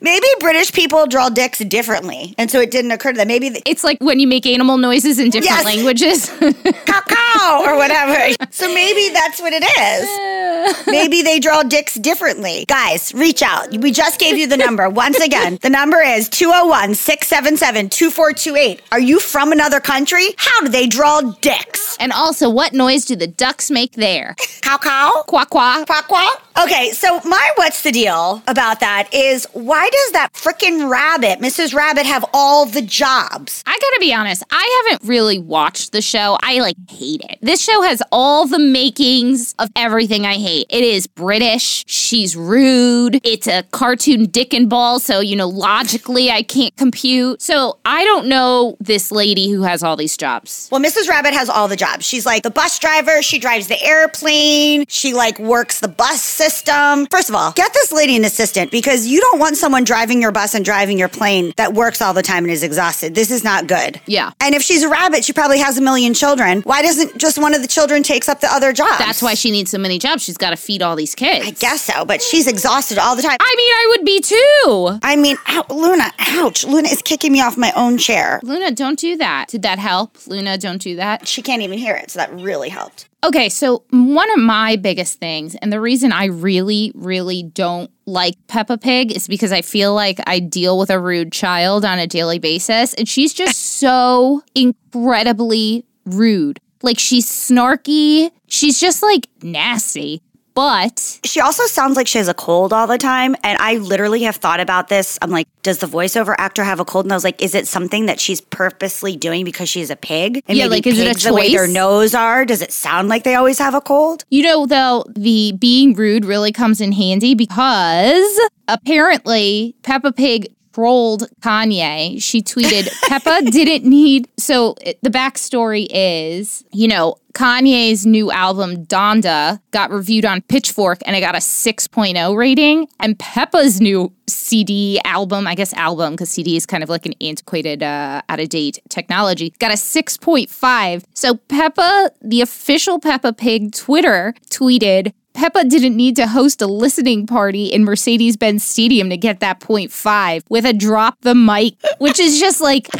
Maybe 0.00 0.26
British 0.40 0.72
people 0.72 1.06
draw 1.06 1.28
dicks 1.28 1.58
differently, 1.58 2.34
and 2.38 2.50
so 2.50 2.60
it 2.60 2.70
didn't 2.70 2.90
occur 2.92 3.12
to 3.12 3.16
them. 3.18 3.28
Maybe 3.28 3.48
the 3.48 3.62
It's 3.66 3.84
like 3.84 3.98
when 4.00 4.18
you 4.20 4.26
make 4.28 4.46
animal 4.46 4.76
noises 4.78 5.18
in 5.18 5.30
different 5.30 5.56
Yes. 5.56 5.64
languages. 5.64 6.30
cow 6.86 7.62
or 7.64 7.76
whatever. 7.76 8.34
So 8.50 8.72
maybe 8.72 9.12
that's 9.12 9.40
what 9.40 9.52
it 9.54 9.64
is. 9.64 10.86
Maybe 10.86 11.22
they 11.22 11.38
draw 11.40 11.62
dicks 11.62 11.94
differently. 11.94 12.64
Guys, 12.66 13.12
reach 13.14 13.42
out. 13.42 13.70
We 13.78 13.90
just 13.92 14.18
gave 14.18 14.36
you 14.36 14.46
the 14.46 14.56
number. 14.56 14.88
Once 14.88 15.18
again, 15.20 15.58
the 15.62 15.70
number 15.70 16.00
is 16.02 16.28
201 16.28 16.94
677 16.94 17.88
2428. 17.90 18.82
Are 18.92 19.00
you 19.00 19.20
from 19.20 19.52
another 19.52 19.78
country? 19.80 20.28
How 20.36 20.57
do 20.62 20.68
they 20.68 20.86
draw 20.86 21.20
dicks? 21.40 21.96
and 22.00 22.12
also, 22.12 22.48
what 22.48 22.72
noise 22.72 23.04
do 23.04 23.16
the 23.16 23.26
ducks 23.26 23.70
make 23.70 23.92
there? 23.92 24.36
Cow 24.62 24.78
cow? 24.78 25.24
Quack 25.26 25.50
quack. 25.50 25.86
Quack 25.86 26.06
quack? 26.08 26.42
Okay, 26.60 26.90
so 26.90 27.20
my 27.24 27.52
what's 27.54 27.82
the 27.82 27.92
deal 27.92 28.42
about 28.48 28.80
that 28.80 29.14
is 29.14 29.46
why 29.52 29.88
does 29.88 30.12
that 30.12 30.32
frickin' 30.32 30.90
rabbit, 30.90 31.38
Mrs. 31.38 31.72
Rabbit, 31.72 32.04
have 32.04 32.24
all 32.34 32.66
the 32.66 32.82
jobs? 32.82 33.62
I 33.64 33.78
gotta 33.78 33.98
be 34.00 34.12
honest, 34.12 34.42
I 34.50 34.82
haven't 34.84 35.08
really 35.08 35.38
watched 35.38 35.92
the 35.92 36.02
show. 36.02 36.36
I 36.42 36.58
like 36.58 36.74
hate 36.90 37.20
it. 37.30 37.38
This 37.42 37.62
show 37.62 37.82
has 37.82 38.02
all 38.10 38.44
the 38.48 38.58
makings 38.58 39.54
of 39.60 39.70
everything 39.76 40.26
I 40.26 40.34
hate. 40.34 40.66
It 40.68 40.82
is 40.82 41.06
British, 41.06 41.84
she's 41.86 42.34
rude, 42.34 43.20
it's 43.22 43.46
a 43.46 43.62
cartoon 43.70 44.24
dick 44.24 44.52
and 44.52 44.68
ball, 44.68 44.98
so 44.98 45.20
you 45.20 45.36
know, 45.36 45.48
logically 45.48 46.32
I 46.32 46.42
can't 46.42 46.76
compute. 46.76 47.40
So 47.40 47.78
I 47.84 48.02
don't 48.04 48.26
know 48.26 48.76
this 48.80 49.12
lady 49.12 49.48
who 49.48 49.62
has 49.62 49.84
all 49.84 49.94
these 49.94 50.16
jobs. 50.16 50.68
Well, 50.72 50.80
Mrs. 50.80 51.08
Rabbit 51.08 51.34
has 51.34 51.48
all 51.48 51.68
the 51.68 51.76
jobs. 51.76 52.04
She's 52.04 52.26
like 52.26 52.42
the 52.42 52.50
bus 52.50 52.80
driver, 52.80 53.22
she 53.22 53.38
drives 53.38 53.68
the 53.68 53.80
airplane, 53.80 54.86
she 54.88 55.14
like 55.14 55.38
works 55.38 55.78
the 55.78 55.86
bus 55.86 56.20
system. 56.20 56.47
System. 56.48 57.06
First 57.06 57.28
of 57.28 57.34
all, 57.34 57.52
get 57.52 57.72
this 57.74 57.92
lady 57.92 58.16
an 58.16 58.24
assistant 58.24 58.70
because 58.70 59.06
you 59.06 59.20
don't 59.20 59.38
want 59.38 59.56
someone 59.56 59.84
driving 59.84 60.22
your 60.22 60.32
bus 60.32 60.54
and 60.54 60.64
driving 60.64 60.98
your 60.98 61.08
plane 61.08 61.52
that 61.56 61.74
works 61.74 62.00
all 62.00 62.14
the 62.14 62.22
time 62.22 62.44
and 62.44 62.52
is 62.52 62.62
exhausted. 62.62 63.14
This 63.14 63.30
is 63.30 63.44
not 63.44 63.66
good. 63.66 64.00
Yeah. 64.06 64.32
And 64.40 64.54
if 64.54 64.62
she's 64.62 64.82
a 64.82 64.88
rabbit, 64.88 65.24
she 65.24 65.32
probably 65.32 65.58
has 65.58 65.78
a 65.78 65.82
million 65.82 66.14
children. 66.14 66.62
Why 66.62 66.82
doesn't 66.82 67.18
just 67.18 67.38
one 67.38 67.54
of 67.54 67.62
the 67.62 67.68
children 67.68 68.02
takes 68.02 68.28
up 68.28 68.40
the 68.40 68.52
other 68.52 68.72
job? 68.72 68.98
That's 68.98 69.22
why 69.22 69.34
she 69.34 69.50
needs 69.50 69.70
so 69.70 69.78
many 69.78 69.98
jobs. 69.98 70.22
She's 70.22 70.36
got 70.38 70.50
to 70.50 70.56
feed 70.56 70.82
all 70.82 70.96
these 70.96 71.14
kids. 71.14 71.46
I 71.46 71.50
guess 71.50 71.82
so, 71.82 72.04
but 72.04 72.22
she's 72.22 72.46
exhausted 72.46 72.98
all 72.98 73.14
the 73.14 73.22
time. 73.22 73.36
I 73.40 73.54
mean, 73.56 73.72
I 73.72 73.86
would 73.90 74.04
be 74.04 74.20
too. 74.20 74.98
I 75.02 75.16
mean, 75.16 75.36
ow, 75.48 75.66
Luna, 75.70 76.10
ouch. 76.18 76.64
Luna 76.64 76.88
is 76.88 77.02
kicking 77.02 77.32
me 77.32 77.40
off 77.42 77.56
my 77.56 77.72
own 77.76 77.98
chair. 77.98 78.40
Luna, 78.42 78.70
don't 78.72 78.98
do 78.98 79.16
that. 79.16 79.48
Did 79.48 79.62
that 79.62 79.78
help? 79.78 80.16
Luna, 80.26 80.56
don't 80.58 80.80
do 80.80 80.96
that. 80.96 81.28
She 81.28 81.42
can't 81.42 81.62
even 81.62 81.78
hear 81.78 81.94
it, 81.94 82.10
so 82.10 82.18
that 82.18 82.32
really 82.32 82.68
helped. 82.68 83.08
Okay, 83.24 83.48
so 83.48 83.84
one 83.90 84.30
of 84.30 84.38
my 84.38 84.76
biggest 84.76 85.18
things, 85.18 85.56
and 85.56 85.72
the 85.72 85.80
reason 85.80 86.12
I 86.12 86.26
really, 86.26 86.92
really 86.94 87.42
don't 87.42 87.90
like 88.06 88.34
Peppa 88.46 88.78
Pig 88.78 89.10
is 89.10 89.26
because 89.26 89.50
I 89.50 89.60
feel 89.60 89.92
like 89.92 90.20
I 90.26 90.38
deal 90.38 90.78
with 90.78 90.88
a 90.88 91.00
rude 91.00 91.32
child 91.32 91.84
on 91.84 91.98
a 91.98 92.06
daily 92.06 92.38
basis, 92.38 92.94
and 92.94 93.08
she's 93.08 93.34
just 93.34 93.56
so 93.78 94.42
incredibly 94.54 95.84
rude. 96.04 96.60
Like 96.82 97.00
she's 97.00 97.26
snarky, 97.26 98.30
she's 98.46 98.78
just 98.78 99.02
like 99.02 99.28
nasty. 99.42 100.22
But 100.58 101.20
She 101.22 101.40
also 101.40 101.66
sounds 101.66 101.96
like 101.96 102.08
she 102.08 102.18
has 102.18 102.26
a 102.26 102.34
cold 102.34 102.72
all 102.72 102.88
the 102.88 102.98
time. 102.98 103.36
And 103.44 103.56
I 103.60 103.76
literally 103.76 104.22
have 104.24 104.34
thought 104.34 104.58
about 104.58 104.88
this. 104.88 105.16
I'm 105.22 105.30
like, 105.30 105.46
does 105.62 105.78
the 105.78 105.86
voiceover 105.86 106.34
actor 106.36 106.64
have 106.64 106.80
a 106.80 106.84
cold? 106.84 107.04
And 107.04 107.12
I 107.12 107.14
was 107.14 107.22
like, 107.22 107.40
is 107.40 107.54
it 107.54 107.68
something 107.68 108.06
that 108.06 108.18
she's 108.18 108.40
purposely 108.40 109.16
doing 109.16 109.44
because 109.44 109.68
she's 109.68 109.88
a 109.88 109.94
pig? 109.94 110.42
And 110.48 110.58
Yeah, 110.58 110.66
like, 110.66 110.84
is 110.84 110.98
it 110.98 111.06
a 111.06 111.10
pigs, 111.10 111.22
the 111.22 111.32
way 111.32 111.52
their 111.52 111.66
choice? 111.66 111.74
nose 111.74 112.12
are? 112.12 112.44
Does 112.44 112.60
it 112.60 112.72
sound 112.72 113.08
like 113.08 113.22
they 113.22 113.36
always 113.36 113.60
have 113.60 113.74
a 113.76 113.80
cold? 113.80 114.24
You 114.30 114.42
know, 114.42 114.66
though, 114.66 115.04
the 115.14 115.52
being 115.52 115.94
rude 115.94 116.24
really 116.24 116.50
comes 116.50 116.80
in 116.80 116.90
handy 116.90 117.36
because 117.36 118.40
apparently 118.66 119.76
Peppa 119.84 120.10
Pig 120.12 120.52
trolled 120.78 121.28
Kanye. 121.40 122.22
She 122.22 122.40
tweeted, 122.40 122.88
Peppa 123.08 123.42
didn't 123.50 123.88
need. 123.88 124.28
So 124.36 124.76
the 125.02 125.10
backstory 125.10 125.88
is, 125.90 126.64
you 126.72 126.86
know, 126.86 127.16
Kanye's 127.34 128.06
new 128.06 128.30
album, 128.30 128.86
Donda, 128.86 129.60
got 129.72 129.90
reviewed 129.90 130.24
on 130.24 130.40
Pitchfork 130.42 131.00
and 131.04 131.16
it 131.16 131.20
got 131.20 131.34
a 131.34 131.38
6.0 131.38 132.36
rating. 132.36 132.86
And 133.00 133.18
Peppa's 133.18 133.80
new 133.80 134.12
CD 134.28 135.00
album, 135.04 135.48
I 135.48 135.56
guess 135.56 135.72
album, 135.74 136.12
because 136.12 136.30
CD 136.30 136.56
is 136.56 136.64
kind 136.64 136.84
of 136.84 136.88
like 136.88 137.06
an 137.06 137.14
antiquated, 137.20 137.82
uh, 137.82 138.22
out 138.28 138.38
of 138.38 138.48
date 138.48 138.78
technology, 138.88 139.52
got 139.58 139.72
a 139.72 139.74
6.5. 139.74 141.04
So 141.14 141.34
Peppa, 141.34 142.12
the 142.22 142.40
official 142.40 143.00
Peppa 143.00 143.32
Pig 143.32 143.72
Twitter, 143.72 144.34
tweeted, 144.50 145.12
Peppa 145.38 145.64
didn't 145.64 145.96
need 145.96 146.16
to 146.16 146.26
host 146.26 146.60
a 146.60 146.66
listening 146.66 147.24
party 147.26 147.66
in 147.66 147.84
Mercedes 147.84 148.36
Benz 148.36 148.64
Stadium 148.64 149.08
to 149.10 149.16
get 149.16 149.38
that 149.38 149.60
point 149.60 149.92
five 149.92 150.42
with 150.48 150.66
a 150.66 150.72
drop 150.72 151.16
the 151.20 151.34
mic, 151.34 151.74
which 151.98 152.18
is 152.18 152.40
just 152.40 152.60
like. 152.60 152.88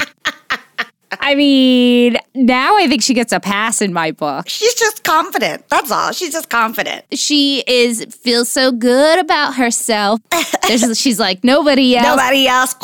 I 1.20 1.34
mean, 1.36 2.18
now 2.34 2.76
I 2.76 2.86
think 2.86 3.02
she 3.02 3.14
gets 3.14 3.32
a 3.32 3.40
pass 3.40 3.80
in 3.80 3.94
my 3.94 4.10
book. 4.12 4.46
She's 4.46 4.74
just 4.74 5.04
confident. 5.04 5.66
That's 5.70 5.90
all. 5.90 6.12
She's 6.12 6.32
just 6.32 6.50
confident. 6.50 7.06
She 7.14 7.64
is 7.66 8.04
feels 8.14 8.50
so 8.50 8.70
good 8.72 9.18
about 9.18 9.54
herself. 9.54 10.20
She's 10.94 11.18
like 11.18 11.42
nobody 11.42 11.96
else. 11.96 12.06
Nobody 12.06 12.46
else. 12.46 12.74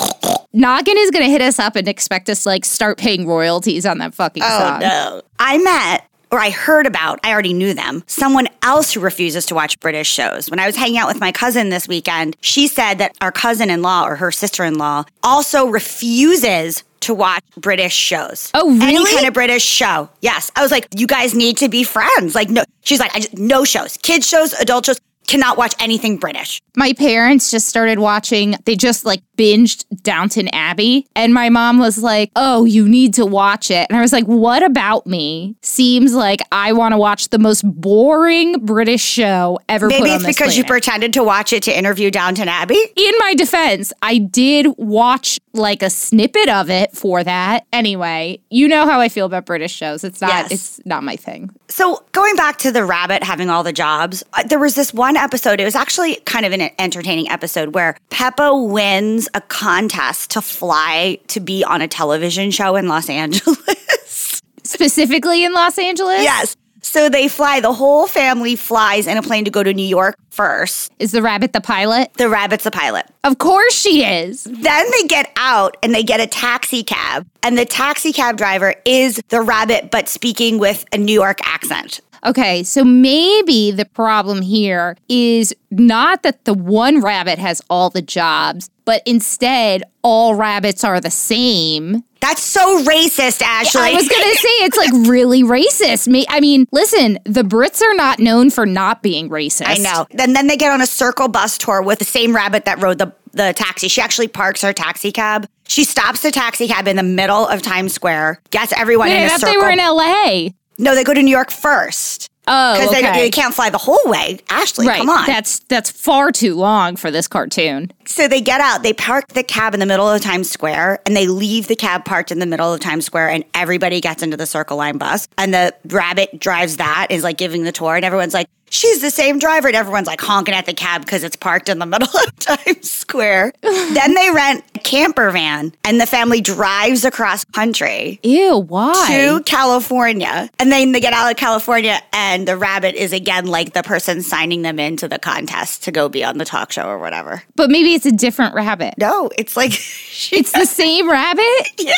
Noggin 0.55 0.97
is 0.97 1.11
gonna 1.11 1.29
hit 1.29 1.43
us 1.43 1.59
up 1.59 1.77
and 1.77 1.87
expect 1.87 2.31
us 2.31 2.45
to 2.45 2.49
like 2.49 2.65
start 2.65 2.97
paying 2.97 3.27
royalties 3.27 3.85
on 3.85 3.99
that 3.99 4.15
fucking 4.15 4.43
Oh, 4.45 4.59
song. 4.59 4.81
no. 4.81 5.23
I 5.39 5.59
met 5.59 6.09
or 6.35 6.41
I 6.41 6.51
heard 6.51 6.85
about, 6.85 7.21
I 7.23 7.31
already 7.31 7.53
knew 7.53 7.75
them, 7.75 8.03
someone 8.09 8.49
else 8.61 8.93
who 8.93 8.99
refuses 8.99 9.47
to 9.47 9.55
watch 9.55 9.79
British 9.79 10.09
shows. 10.09 10.51
When 10.51 10.59
I 10.59 10.67
was 10.67 10.75
hanging 10.75 10.99
out 10.99 11.07
with 11.07 11.21
my 11.21 11.31
cousin 11.31 11.69
this 11.69 11.87
weekend, 11.87 12.37
she 12.41 12.67
said 12.67 12.95
that 12.99 13.17
our 13.21 13.31
cousin 13.31 13.71
in 13.71 13.83
law 13.83 14.05
or 14.05 14.17
her 14.17 14.33
sister 14.33 14.65
in 14.65 14.77
law 14.77 15.05
also 15.23 15.69
refuses 15.69 16.83
to 17.01 17.15
watch 17.15 17.45
British 17.57 17.95
shows. 17.95 18.51
Oh, 18.53 18.69
really? 18.69 18.97
Any 18.97 19.15
kind 19.15 19.29
of 19.29 19.35
British 19.35 19.63
show. 19.63 20.09
Yes. 20.23 20.51
I 20.57 20.63
was 20.63 20.73
like, 20.73 20.89
you 20.97 21.07
guys 21.07 21.37
need 21.37 21.59
to 21.59 21.69
be 21.69 21.85
friends. 21.85 22.35
Like, 22.35 22.51
no, 22.51 22.65
she's 22.83 22.99
like, 22.99 23.15
I 23.15 23.21
just, 23.21 23.39
no 23.39 23.65
shows, 23.65 23.97
kids 23.99 24.27
shows, 24.27 24.55
adult 24.55 24.87
shows, 24.87 24.99
cannot 25.27 25.57
watch 25.57 25.75
anything 25.79 26.19
British. 26.19 26.61
My 26.77 26.93
parents 26.93 27.51
just 27.51 27.69
started 27.69 27.99
watching, 27.99 28.57
they 28.65 28.77
just 28.77 29.05
like 29.05 29.23
binged 29.37 29.85
Downton 30.03 30.49
Abbey. 30.49 31.07
And 31.17 31.33
my 31.35 31.49
mom 31.49 31.79
was 31.79 31.99
like, 32.03 32.31
Oh, 32.37 32.65
you 32.65 32.89
need 32.89 33.15
to 33.15 33.27
watch 33.27 33.71
it. 33.71 33.87
And 33.91 33.97
I 33.99 34.01
was 34.01 34.13
like, 34.13 34.25
What 34.27 34.63
about 34.63 35.07
me 35.07 35.57
seems 35.63 36.15
like 36.15 36.41
I 36.53 36.73
want 36.73 36.93
to 36.93 36.99
watch 36.99 37.29
the 37.31 37.39
most 37.39 37.63
boring 37.65 38.65
British 38.65 39.03
show 39.03 39.59
ever 39.69 39.89
put 39.89 40.01
Maybe 40.01 40.11
on 40.11 40.17
it's 40.17 40.27
because 40.27 40.57
you 40.57 40.65
pretended 40.65 41.13
to 41.15 41.23
watch 41.23 41.53
it 41.53 41.63
to 41.65 41.77
interview 41.77 42.11
Downton 42.11 42.49
Abbey. 42.49 42.79
In 42.97 43.13
my 43.19 43.35
defense, 43.35 43.93
I 44.03 44.19
did 44.19 44.67
watch 44.79 45.39
like 45.53 45.83
a 45.83 45.91
snippet 45.91 46.49
of 46.49 46.71
it 46.71 46.93
for 46.93 47.23
that. 47.23 47.67
Anyway, 47.73 48.41
you 48.51 48.67
know 48.69 48.87
how 48.87 49.01
I 49.01 49.09
feel 49.09 49.27
about 49.27 49.47
British 49.47 49.73
shows. 49.73 50.03
It's 50.05 50.21
not 50.21 50.31
Yes. 50.31 50.51
it's 50.51 50.81
not 50.87 51.05
my 51.05 51.17
thing. 51.17 51.51
So 51.69 52.05
going 52.13 52.35
back 52.37 52.59
to 52.59 52.73
the 52.73 52.85
rabbit 52.85 53.23
having 53.23 53.51
all 53.51 53.63
the 53.63 53.73
jobs, 53.73 54.23
uh, 54.33 54.43
there 54.45 54.59
was 54.59 54.75
this 54.75 54.93
one 54.93 55.14
episode. 55.17 55.61
It 55.61 55.65
was 55.65 55.75
actually 55.75 56.17
kind 56.25 56.45
of 56.47 56.53
an 56.53 56.71
entertaining 56.79 57.29
episode 57.31 57.75
where 57.75 57.97
Peppa 58.11 58.55
wins 58.57 59.29
a 59.35 59.41
contest 59.41 60.31
to 60.33 60.41
fly 60.43 61.19
to 61.29 61.41
be 61.41 61.65
on 61.65 61.81
a 61.83 61.89
television 61.89 62.51
show 62.51 62.77
in 62.77 62.89
Los 62.89 63.09
Angeles. 63.11 64.43
Specifically 64.63 65.45
in 65.45 65.53
Los 65.53 65.79
Angeles? 65.79 66.23
yes. 66.23 66.57
So 66.81 67.09
they 67.09 67.29
fly. 67.29 67.61
The 67.61 67.73
whole 67.73 68.07
family 68.07 68.57
flies 68.57 69.07
in 69.07 69.17
a 69.17 69.23
plane 69.23 69.47
to 69.47 69.51
go 69.51 69.63
to 69.63 69.73
New 69.73 69.87
York 69.87 70.17
first. 70.29 70.93
Is 70.99 71.13
the 71.13 71.23
rabbit 71.23 71.55
the 71.55 71.63
pilot? 71.63 72.13
The 72.19 72.29
rabbit's 72.29 72.65
the 72.65 72.71
pilot. 72.71 73.07
Of 73.25 73.39
course 73.39 73.75
she 73.75 74.05
is. 74.05 74.45
Then 74.45 74.91
they 74.91 75.07
get 75.07 75.33
out 75.37 75.79
and 75.83 75.95
they 75.95 76.03
get 76.03 76.21
a 76.21 76.27
taxi 76.27 76.83
cab, 76.83 77.27
and 77.43 77.57
the 77.57 77.65
taxi 77.65 78.13
cab 78.13 78.37
driver 78.37 78.75
is 78.85 79.19
the 79.31 79.41
rabbit, 79.41 79.91
but 79.91 80.11
speaking 80.11 80.59
with 80.59 80.85
a 80.93 80.99
New 80.99 81.15
York 81.15 81.39
accent. 81.45 82.01
Okay, 82.25 82.63
so 82.63 82.85
maybe 82.85 83.71
the 83.71 83.85
problem 83.85 84.41
here 84.41 84.97
is 85.09 85.55
not 85.71 86.23
that 86.23 86.45
the 86.45 86.55
one 86.55 87.01
rabbit 87.01 87.39
has 87.39 87.61
all 87.69 87.91
the 87.91 88.01
jobs, 88.01 88.71
but 88.85 89.03
instead 89.05 89.83
all 90.03 90.35
rabbits 90.35 90.85
are 90.85 91.01
the 91.01 91.11
same. 91.11 92.03
That's 92.21 92.43
so 92.43 92.83
racist, 92.85 93.43
Ashley. 93.43 93.83
I 93.83 93.93
was 93.93 94.09
gonna 94.09 94.35
say 94.35 94.49
it's 94.65 94.79
like 94.79 94.91
really 95.09 95.43
racist. 95.43 96.09
Me, 96.09 96.25
I 96.31 96.41
mean, 96.41 96.67
listen, 96.73 97.19
the 97.25 97.43
Brits 97.43 97.83
are 97.83 97.95
not 97.95 98.19
known 98.19 98.49
for 98.49 98.65
not 98.65 99.03
being 99.03 99.29
racist. 99.29 99.67
I 99.67 99.77
know. 99.77 100.07
And 100.19 100.35
then 100.35 100.47
they 100.47 100.57
get 100.57 100.73
on 100.73 100.81
a 100.81 100.87
circle 100.87 101.29
bus 101.29 101.59
tour 101.59 101.83
with 101.83 101.99
the 101.99 102.07
same 102.07 102.35
rabbit 102.35 102.65
that 102.65 102.81
rode 102.81 102.99
the, 102.99 103.13
the 103.33 103.53
taxi. 103.53 103.89
She 103.89 104.01
actually 104.01 104.29
parks 104.29 104.63
her 104.63 104.73
taxi 104.73 105.13
cab. 105.13 105.47
She 105.69 105.85
stops 105.85 106.23
the 106.23 106.31
taxi 106.31 106.69
cab 106.69 106.89
in 106.89 106.97
the 106.97 107.03
middle 107.03 107.47
of 107.47 107.61
Times 107.61 107.93
Square, 107.93 108.41
gets 108.51 108.73
everyone 108.73 109.09
Wait, 109.09 109.25
in 109.25 109.27
a 109.27 109.39
circle. 109.39 109.53
they 109.53 109.59
were 109.59 109.71
in 109.71 109.79
LA. 109.79 110.49
No, 110.79 110.95
they 110.95 111.05
go 111.05 111.15
to 111.15 111.23
New 111.23 111.31
York 111.31 111.51
first. 111.51 112.31
Oh, 112.47 112.75
Because 112.75 112.91
okay. 112.91 113.01
they, 113.01 113.19
they 113.21 113.31
can't 113.31 113.55
fly 113.55 113.71
the 113.71 113.79
whole 113.79 114.03
way. 114.05 114.39
Ashley, 114.51 114.87
right. 114.87 114.99
come 114.99 115.09
on. 115.09 115.27
That's 115.27 115.61
that's 115.61 115.91
far 115.91 116.31
too 116.31 116.55
long 116.55 116.97
for 116.97 117.11
this 117.11 117.27
cartoon. 117.27 117.91
So 118.05 118.29
they 118.29 118.43
get 118.43 118.61
out, 118.61 118.83
they 118.83 118.93
park 118.93 119.29
the 119.29 119.43
cab 119.43 119.73
in 119.73 119.81
the 119.81 119.87
middle 119.87 120.09
of 120.09 120.21
Times 120.21 120.51
Square, 120.51 121.01
and 121.07 121.17
they 121.17 121.27
leave 121.27 121.69
the 121.69 121.77
cab 121.77 122.05
parked 122.05 122.31
in 122.31 122.41
the 122.41 122.47
middle 122.47 122.71
of 122.73 122.81
Times 122.81 123.07
Square, 123.07 123.31
and 123.31 123.45
everybody 123.55 124.01
gets 124.01 124.23
into 124.23 124.37
the 124.37 124.47
Circle 124.47 124.77
Line 124.77 124.99
bus. 124.99 125.27
And 125.39 125.55
the 125.55 125.75
rabbit 125.87 126.39
drives 126.39 126.77
that, 126.77 127.07
is 127.09 127.25
like 127.25 127.39
giving 127.39 127.63
the 127.65 127.73
tour, 127.73 127.97
and 127.97 128.05
everyone's 128.05 128.35
like, 128.35 128.47
she's 128.71 129.01
the 129.01 129.11
same 129.11 129.39
driver. 129.39 129.69
And 129.69 129.77
everyone's 129.77 130.07
like 130.07 130.21
honking 130.21 130.55
at 130.55 130.67
the 130.67 130.75
cab 130.75 131.03
because 131.03 131.25
it's 131.25 131.37
parked 131.37 131.69
in 131.69 131.79
the 131.79 131.87
middle 131.95 132.09
of 132.09 132.39
Times 132.39 132.91
Square. 132.91 133.53
then 133.63 134.15
they 134.15 134.31
rent 134.31 134.65
a 134.75 134.79
camper 134.81 135.31
van, 135.31 135.73
and 135.85 136.01
the 136.01 136.07
family 136.07 136.41
drives 136.41 137.05
across 137.05 137.45
country. 137.45 138.21
Ew, 138.23 138.59
why? 138.59 139.07
To 139.09 139.43
California. 139.45 140.51
And 140.59 140.71
then 140.73 140.93
they 140.93 141.01
get 141.01 141.13
out 141.13 141.31
of 141.31 141.37
California, 141.37 142.01
and 142.13 142.47
the 142.49 142.57
rabbit 142.57 142.95
is 142.95 143.13
again 143.13 143.47
like 143.47 143.73
the 143.73 143.83
person 143.83 144.23
signing 144.23 144.63
them 144.63 144.79
into 144.79 145.09
the 145.09 145.19
contest 145.19 145.85
to 145.85 145.93
go 145.93 146.09
be 146.09 146.25
on 146.25 146.39
the 146.39 146.45
talk 146.45 146.73
show 146.73 146.89
or 146.89 146.99
whatever. 146.99 147.43
But 147.57 147.71
maybe 147.71 147.95
it's 147.95 148.07
a 148.07 148.13
different 148.13 148.55
rabbit. 148.55 148.95
No, 148.99 149.31
it's 149.37 149.57
like 149.57 149.73
It's 150.33 150.53
the 150.53 150.67
same 150.67 151.11
rabbit? 151.11 151.71
Yeah. 151.79 151.93